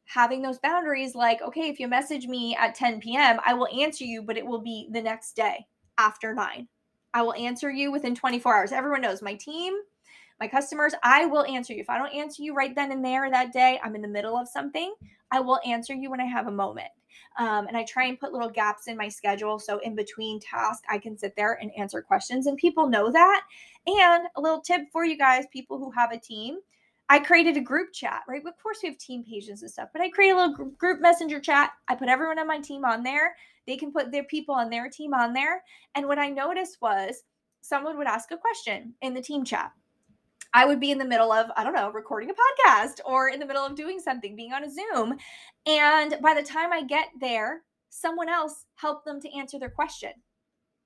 having 0.07 0.43
those 0.43 0.59
boundaries 0.59 1.15
like, 1.15 1.41
okay, 1.43 1.69
if 1.69 1.79
you 1.79 1.89
message 1.89 2.27
me 2.27 2.57
at 2.59 2.75
10 2.75 3.01
p.m., 3.01 3.39
I 3.45 3.55
will 3.55 3.69
answer 3.69 4.05
you, 4.05 4.23
but 4.23 4.37
it 4.37 4.47
will 4.47 4.61
be 4.61 4.89
the 4.91 5.03
next 5.03 5.37
day 5.37 5.67
after 5.99 6.35
nine. 6.35 6.69
I 7.15 7.23
will 7.23 7.35
answer 7.35 7.71
you 7.71 7.93
within 7.93 8.15
24 8.15 8.57
hours. 8.57 8.73
Everyone 8.73 9.03
knows 9.03 9.23
my 9.23 9.35
team 9.35 9.75
my 10.43 10.49
customers, 10.49 10.93
I 11.05 11.27
will 11.27 11.45
answer 11.45 11.73
you. 11.73 11.81
If 11.81 11.89
I 11.89 11.99
don't 11.99 12.13
answer 12.13 12.43
you 12.43 12.53
right 12.53 12.75
then 12.75 12.91
and 12.91 13.05
there 13.05 13.31
that 13.31 13.53
day, 13.53 13.79
I'm 13.81 13.95
in 13.95 14.03
the 14.03 14.09
middle 14.09 14.37
of 14.37 14.49
something, 14.49 14.93
I 15.31 15.39
will 15.39 15.61
answer 15.65 15.95
you 15.95 16.11
when 16.11 16.21
I 16.21 16.25
have 16.25 16.49
a 16.49 16.51
moment. 16.51 16.89
Um, 17.39 17.69
and 17.69 17.77
I 17.77 17.85
try 17.85 18.07
and 18.07 18.19
put 18.19 18.33
little 18.33 18.51
gaps 18.51 18.89
in 18.89 18.97
my 18.97 19.09
schedule. 19.09 19.61
So 19.61 19.79
in 19.79 19.95
between 19.95 20.41
tasks, 20.41 20.83
I 20.91 20.99
can 20.99 21.17
sit 21.17 21.37
there 21.37 21.61
and 21.63 21.71
answer 21.79 22.03
questions. 22.03 22.49
And 22.49 22.57
people 22.57 22.89
know 22.89 23.13
that. 23.13 23.43
And 23.87 24.25
a 24.35 24.41
little 24.41 24.61
tip 24.61 24.81
for 24.91 25.05
you 25.05 25.17
guys, 25.17 25.45
people 25.53 25.79
who 25.79 25.93
have 25.93 26.11
a 26.11 26.19
team. 26.19 26.59
I 27.09 27.21
created 27.21 27.57
a 27.57 27.61
group 27.61 27.93
chat, 27.93 28.23
right? 28.29 28.45
Of 28.45 28.61
course, 28.61 28.79
we 28.83 28.89
have 28.89 28.99
team 28.99 29.23
pages 29.23 29.63
and 29.63 29.71
stuff, 29.71 29.91
but 29.93 30.03
I 30.03 30.11
create 30.11 30.31
a 30.31 30.37
little 30.37 30.71
group 30.77 31.01
messenger 31.01 31.39
chat. 31.39 31.71
I 31.87 31.95
put 31.95 32.09
everyone 32.09 32.41
on 32.41 32.49
my 32.49 32.59
team 32.59 32.85
on 32.85 33.05
there. 33.05 33.37
They 33.69 33.77
can 33.77 33.93
put 33.93 34.11
their 34.11 34.25
people 34.25 34.57
on 34.57 34.71
their 34.71 34.91
team 34.91 35.15
on 35.15 35.35
there. 35.35 35.63
And 35.95 36.09
what 36.09 36.19
I 36.19 36.31
noticed 36.31 36.79
was 36.83 37.23
someone 37.61 37.97
would 37.97 38.09
ask 38.09 38.33
a 38.33 38.37
question 38.37 38.95
in 39.03 39.15
the 39.15 39.23
team 39.23 39.45
chat. 39.45 39.71
I 40.55 40.65
would 40.67 40.81
be 40.81 40.91
in 40.91 40.99
the 40.99 41.05
middle 41.05 41.33
of, 41.33 41.51
I 41.57 41.65
don't 41.65 41.75
know, 41.75 41.91
recording 41.91 42.31
a 42.31 42.35
podcast 42.35 43.01
or 43.05 43.29
in 43.29 43.41
the 43.41 43.47
middle 43.47 43.65
of 43.65 43.75
doing 43.75 44.01
something, 44.01 44.37
being 44.37 44.53
on 44.53 44.65
a 44.65 44.71
Zoom. 44.71 45.17
And 45.67 46.17
by 46.23 46.35
the 46.35 46.43
time 46.43 46.73
I 46.73 46.83
get 46.83 47.09
there, 47.21 47.63
someone 47.89 48.29
else 48.29 48.67
helped 48.75 49.05
them 49.05 49.21
to 49.21 49.37
answer 49.37 49.59
their 49.59 49.71
question 49.71 50.13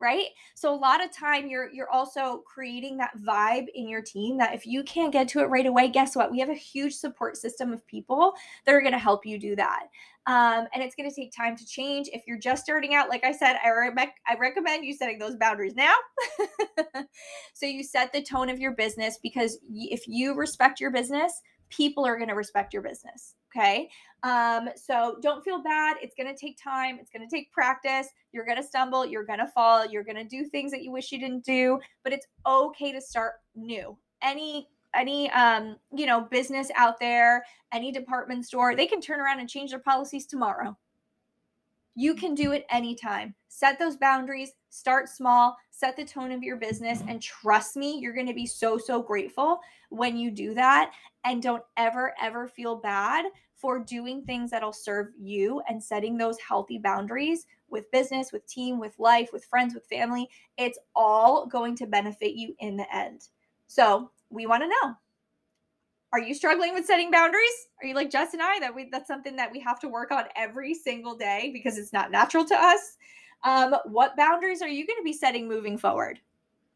right? 0.00 0.26
So 0.54 0.74
a 0.74 0.76
lot 0.76 1.04
of 1.04 1.10
time 1.10 1.48
you're 1.48 1.70
you're 1.72 1.90
also 1.90 2.42
creating 2.46 2.98
that 2.98 3.12
vibe 3.26 3.66
in 3.74 3.88
your 3.88 4.02
team 4.02 4.38
that 4.38 4.54
if 4.54 4.66
you 4.66 4.82
can't 4.82 5.12
get 5.12 5.28
to 5.28 5.40
it 5.40 5.46
right 5.46 5.66
away 5.66 5.88
guess 5.88 6.16
what? 6.16 6.30
We 6.30 6.40
have 6.40 6.50
a 6.50 6.54
huge 6.54 6.94
support 6.94 7.36
system 7.36 7.72
of 7.72 7.86
people 7.86 8.34
that 8.64 8.74
are 8.74 8.80
going 8.80 8.92
to 8.92 8.98
help 8.98 9.24
you 9.24 9.38
do 9.38 9.56
that. 9.56 9.88
Um, 10.26 10.66
and 10.74 10.82
it's 10.82 10.96
going 10.96 11.08
to 11.08 11.14
take 11.14 11.32
time 11.32 11.56
to 11.56 11.64
change. 11.64 12.08
If 12.12 12.24
you're 12.26 12.38
just 12.38 12.64
starting 12.64 12.94
out 12.94 13.08
like 13.08 13.24
i 13.24 13.32
said 13.32 13.56
i, 13.64 13.68
re- 13.68 14.12
I 14.26 14.34
recommend 14.38 14.84
you 14.84 14.94
setting 14.94 15.18
those 15.18 15.36
boundaries 15.36 15.74
now. 15.74 15.94
So 17.54 17.64
you 17.64 17.82
set 17.82 18.12
the 18.12 18.22
tone 18.22 18.50
of 18.50 18.58
your 18.58 18.72
business 18.72 19.18
because 19.22 19.58
if 19.70 20.06
you 20.06 20.34
respect 20.34 20.78
your 20.78 20.90
business 20.90 21.40
people 21.70 22.06
are 22.06 22.16
going 22.16 22.28
to 22.28 22.34
respect 22.34 22.72
your 22.72 22.82
business 22.82 23.34
Okay. 23.56 23.88
Um, 24.22 24.68
so 24.76 25.16
don't 25.22 25.42
feel 25.44 25.62
bad. 25.62 25.96
It's 26.02 26.14
going 26.14 26.32
to 26.32 26.38
take 26.38 26.58
time. 26.62 26.98
It's 27.00 27.10
going 27.10 27.26
to 27.26 27.34
take 27.34 27.50
practice. 27.52 28.08
You're 28.32 28.44
going 28.44 28.58
to 28.58 28.62
stumble. 28.62 29.06
You're 29.06 29.24
going 29.24 29.38
to 29.38 29.46
fall. 29.46 29.86
You're 29.86 30.04
going 30.04 30.16
to 30.16 30.24
do 30.24 30.44
things 30.44 30.70
that 30.72 30.82
you 30.82 30.90
wish 30.90 31.12
you 31.12 31.18
didn't 31.18 31.44
do, 31.44 31.78
but 32.04 32.12
it's 32.12 32.26
okay 32.46 32.92
to 32.92 33.00
start 33.00 33.34
new. 33.54 33.96
Any 34.22 34.68
any 34.94 35.30
um 35.32 35.76
you 35.94 36.06
know 36.06 36.22
business 36.22 36.70
out 36.74 36.98
there 36.98 37.44
any 37.74 37.92
department 37.92 38.46
store 38.46 38.74
they 38.74 38.86
can 38.86 38.98
turn 38.98 39.20
around 39.20 39.40
and 39.40 39.48
change 39.48 39.70
their 39.70 39.80
policies 39.80 40.24
tomorrow 40.24 40.74
you 41.96 42.14
can 42.14 42.34
do 42.34 42.52
it 42.52 42.66
anytime. 42.70 43.34
Set 43.48 43.78
those 43.78 43.96
boundaries, 43.96 44.52
start 44.68 45.08
small, 45.08 45.56
set 45.70 45.96
the 45.96 46.04
tone 46.04 46.30
of 46.30 46.42
your 46.42 46.56
business, 46.56 47.02
and 47.08 47.22
trust 47.22 47.74
me, 47.74 47.98
you're 47.98 48.14
going 48.14 48.26
to 48.26 48.34
be 48.34 48.46
so, 48.46 48.76
so 48.76 49.02
grateful 49.02 49.60
when 49.88 50.16
you 50.16 50.30
do 50.30 50.52
that. 50.54 50.92
And 51.24 51.42
don't 51.42 51.62
ever, 51.78 52.14
ever 52.20 52.46
feel 52.46 52.76
bad 52.76 53.24
for 53.54 53.78
doing 53.78 54.22
things 54.22 54.50
that'll 54.50 54.74
serve 54.74 55.08
you 55.18 55.62
and 55.68 55.82
setting 55.82 56.18
those 56.18 56.38
healthy 56.38 56.78
boundaries 56.78 57.46
with 57.70 57.90
business, 57.90 58.30
with 58.30 58.46
team, 58.46 58.78
with 58.78 58.94
life, 58.98 59.30
with 59.32 59.46
friends, 59.46 59.72
with 59.74 59.86
family. 59.86 60.28
It's 60.58 60.78
all 60.94 61.46
going 61.46 61.74
to 61.76 61.86
benefit 61.86 62.34
you 62.34 62.54
in 62.60 62.76
the 62.76 62.94
end. 62.94 63.28
So, 63.68 64.10
we 64.28 64.46
want 64.46 64.62
to 64.64 64.68
know 64.68 64.94
are 66.16 66.20
you 66.20 66.32
struggling 66.32 66.72
with 66.72 66.86
setting 66.86 67.10
boundaries? 67.10 67.68
Are 67.82 67.86
you 67.86 67.94
like 67.94 68.10
Jess 68.10 68.32
and 68.32 68.40
I 68.40 68.58
that 68.60 68.74
we 68.74 68.88
that's 68.90 69.06
something 69.06 69.36
that 69.36 69.52
we 69.52 69.60
have 69.60 69.78
to 69.80 69.88
work 69.88 70.10
on 70.10 70.24
every 70.34 70.72
single 70.72 71.14
day 71.14 71.50
because 71.52 71.76
it's 71.76 71.92
not 71.92 72.10
natural 72.10 72.42
to 72.46 72.54
us? 72.54 72.96
Um, 73.44 73.74
what 73.84 74.16
boundaries 74.16 74.62
are 74.62 74.68
you 74.68 74.86
going 74.86 74.96
to 74.96 75.04
be 75.04 75.12
setting 75.12 75.46
moving 75.46 75.76
forward? 75.76 76.18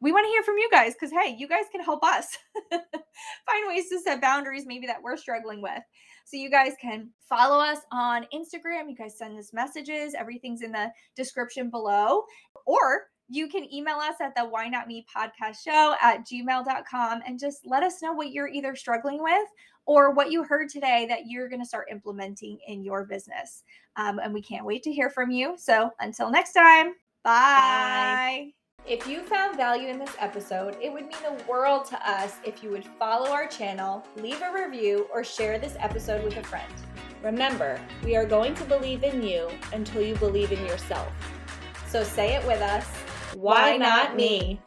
We 0.02 0.12
want 0.12 0.26
to 0.26 0.28
hear 0.28 0.42
from 0.42 0.58
you 0.58 0.68
guys 0.70 0.92
because 0.92 1.10
hey, 1.10 1.36
you 1.38 1.48
guys 1.48 1.64
can 1.72 1.82
help 1.82 2.04
us 2.04 2.36
find 2.70 3.68
ways 3.68 3.88
to 3.88 3.98
set 4.00 4.20
boundaries 4.20 4.66
maybe 4.66 4.86
that 4.86 5.02
we're 5.02 5.16
struggling 5.16 5.62
with. 5.62 5.82
So 6.26 6.36
you 6.36 6.50
guys 6.50 6.72
can 6.78 7.08
follow 7.26 7.58
us 7.58 7.78
on 7.92 8.26
Instagram. 8.34 8.90
You 8.90 8.96
guys 8.96 9.16
send 9.16 9.38
us 9.38 9.54
messages. 9.54 10.14
Everything's 10.14 10.60
in 10.60 10.72
the 10.72 10.92
description 11.16 11.70
below. 11.70 12.24
Or 12.66 13.04
you 13.30 13.48
can 13.48 13.72
email 13.72 13.96
us 13.96 14.16
at 14.20 14.34
the 14.34 14.44
why 14.44 14.68
not 14.68 14.88
me 14.88 15.06
podcast 15.16 15.62
show 15.64 15.94
at 16.02 16.26
gmail.com 16.26 17.20
and 17.24 17.38
just 17.38 17.60
let 17.64 17.84
us 17.84 18.02
know 18.02 18.12
what 18.12 18.32
you're 18.32 18.48
either 18.48 18.74
struggling 18.74 19.22
with 19.22 19.46
or 19.86 20.10
what 20.10 20.32
you 20.32 20.42
heard 20.42 20.68
today 20.68 21.06
that 21.08 21.26
you're 21.26 21.48
going 21.48 21.60
to 21.60 21.66
start 21.66 21.86
implementing 21.90 22.58
in 22.66 22.82
your 22.82 23.04
business. 23.04 23.62
Um, 23.96 24.18
and 24.18 24.34
we 24.34 24.42
can't 24.42 24.66
wait 24.66 24.82
to 24.82 24.92
hear 24.92 25.08
from 25.08 25.30
you. 25.30 25.54
So 25.56 25.90
until 26.00 26.30
next 26.30 26.52
time, 26.52 26.88
bye. 27.22 27.32
bye. 27.32 28.52
If 28.86 29.06
you 29.06 29.20
found 29.20 29.56
value 29.56 29.88
in 29.88 29.98
this 29.98 30.16
episode, 30.18 30.76
it 30.82 30.92
would 30.92 31.02
mean 31.02 31.22
the 31.22 31.44
world 31.48 31.84
to 31.86 32.10
us 32.10 32.36
if 32.44 32.64
you 32.64 32.70
would 32.70 32.84
follow 32.98 33.30
our 33.30 33.46
channel, 33.46 34.04
leave 34.16 34.42
a 34.42 34.52
review, 34.52 35.06
or 35.12 35.22
share 35.22 35.58
this 35.58 35.76
episode 35.78 36.24
with 36.24 36.36
a 36.36 36.42
friend. 36.42 36.72
Remember, 37.22 37.78
we 38.02 38.16
are 38.16 38.24
going 38.24 38.54
to 38.54 38.64
believe 38.64 39.04
in 39.04 39.22
you 39.22 39.48
until 39.72 40.02
you 40.02 40.16
believe 40.16 40.50
in 40.50 40.64
yourself. 40.66 41.12
So 41.88 42.02
say 42.02 42.34
it 42.34 42.46
with 42.46 42.62
us 42.62 42.88
why 43.34 43.76
not 43.76 44.16
me? 44.16 44.60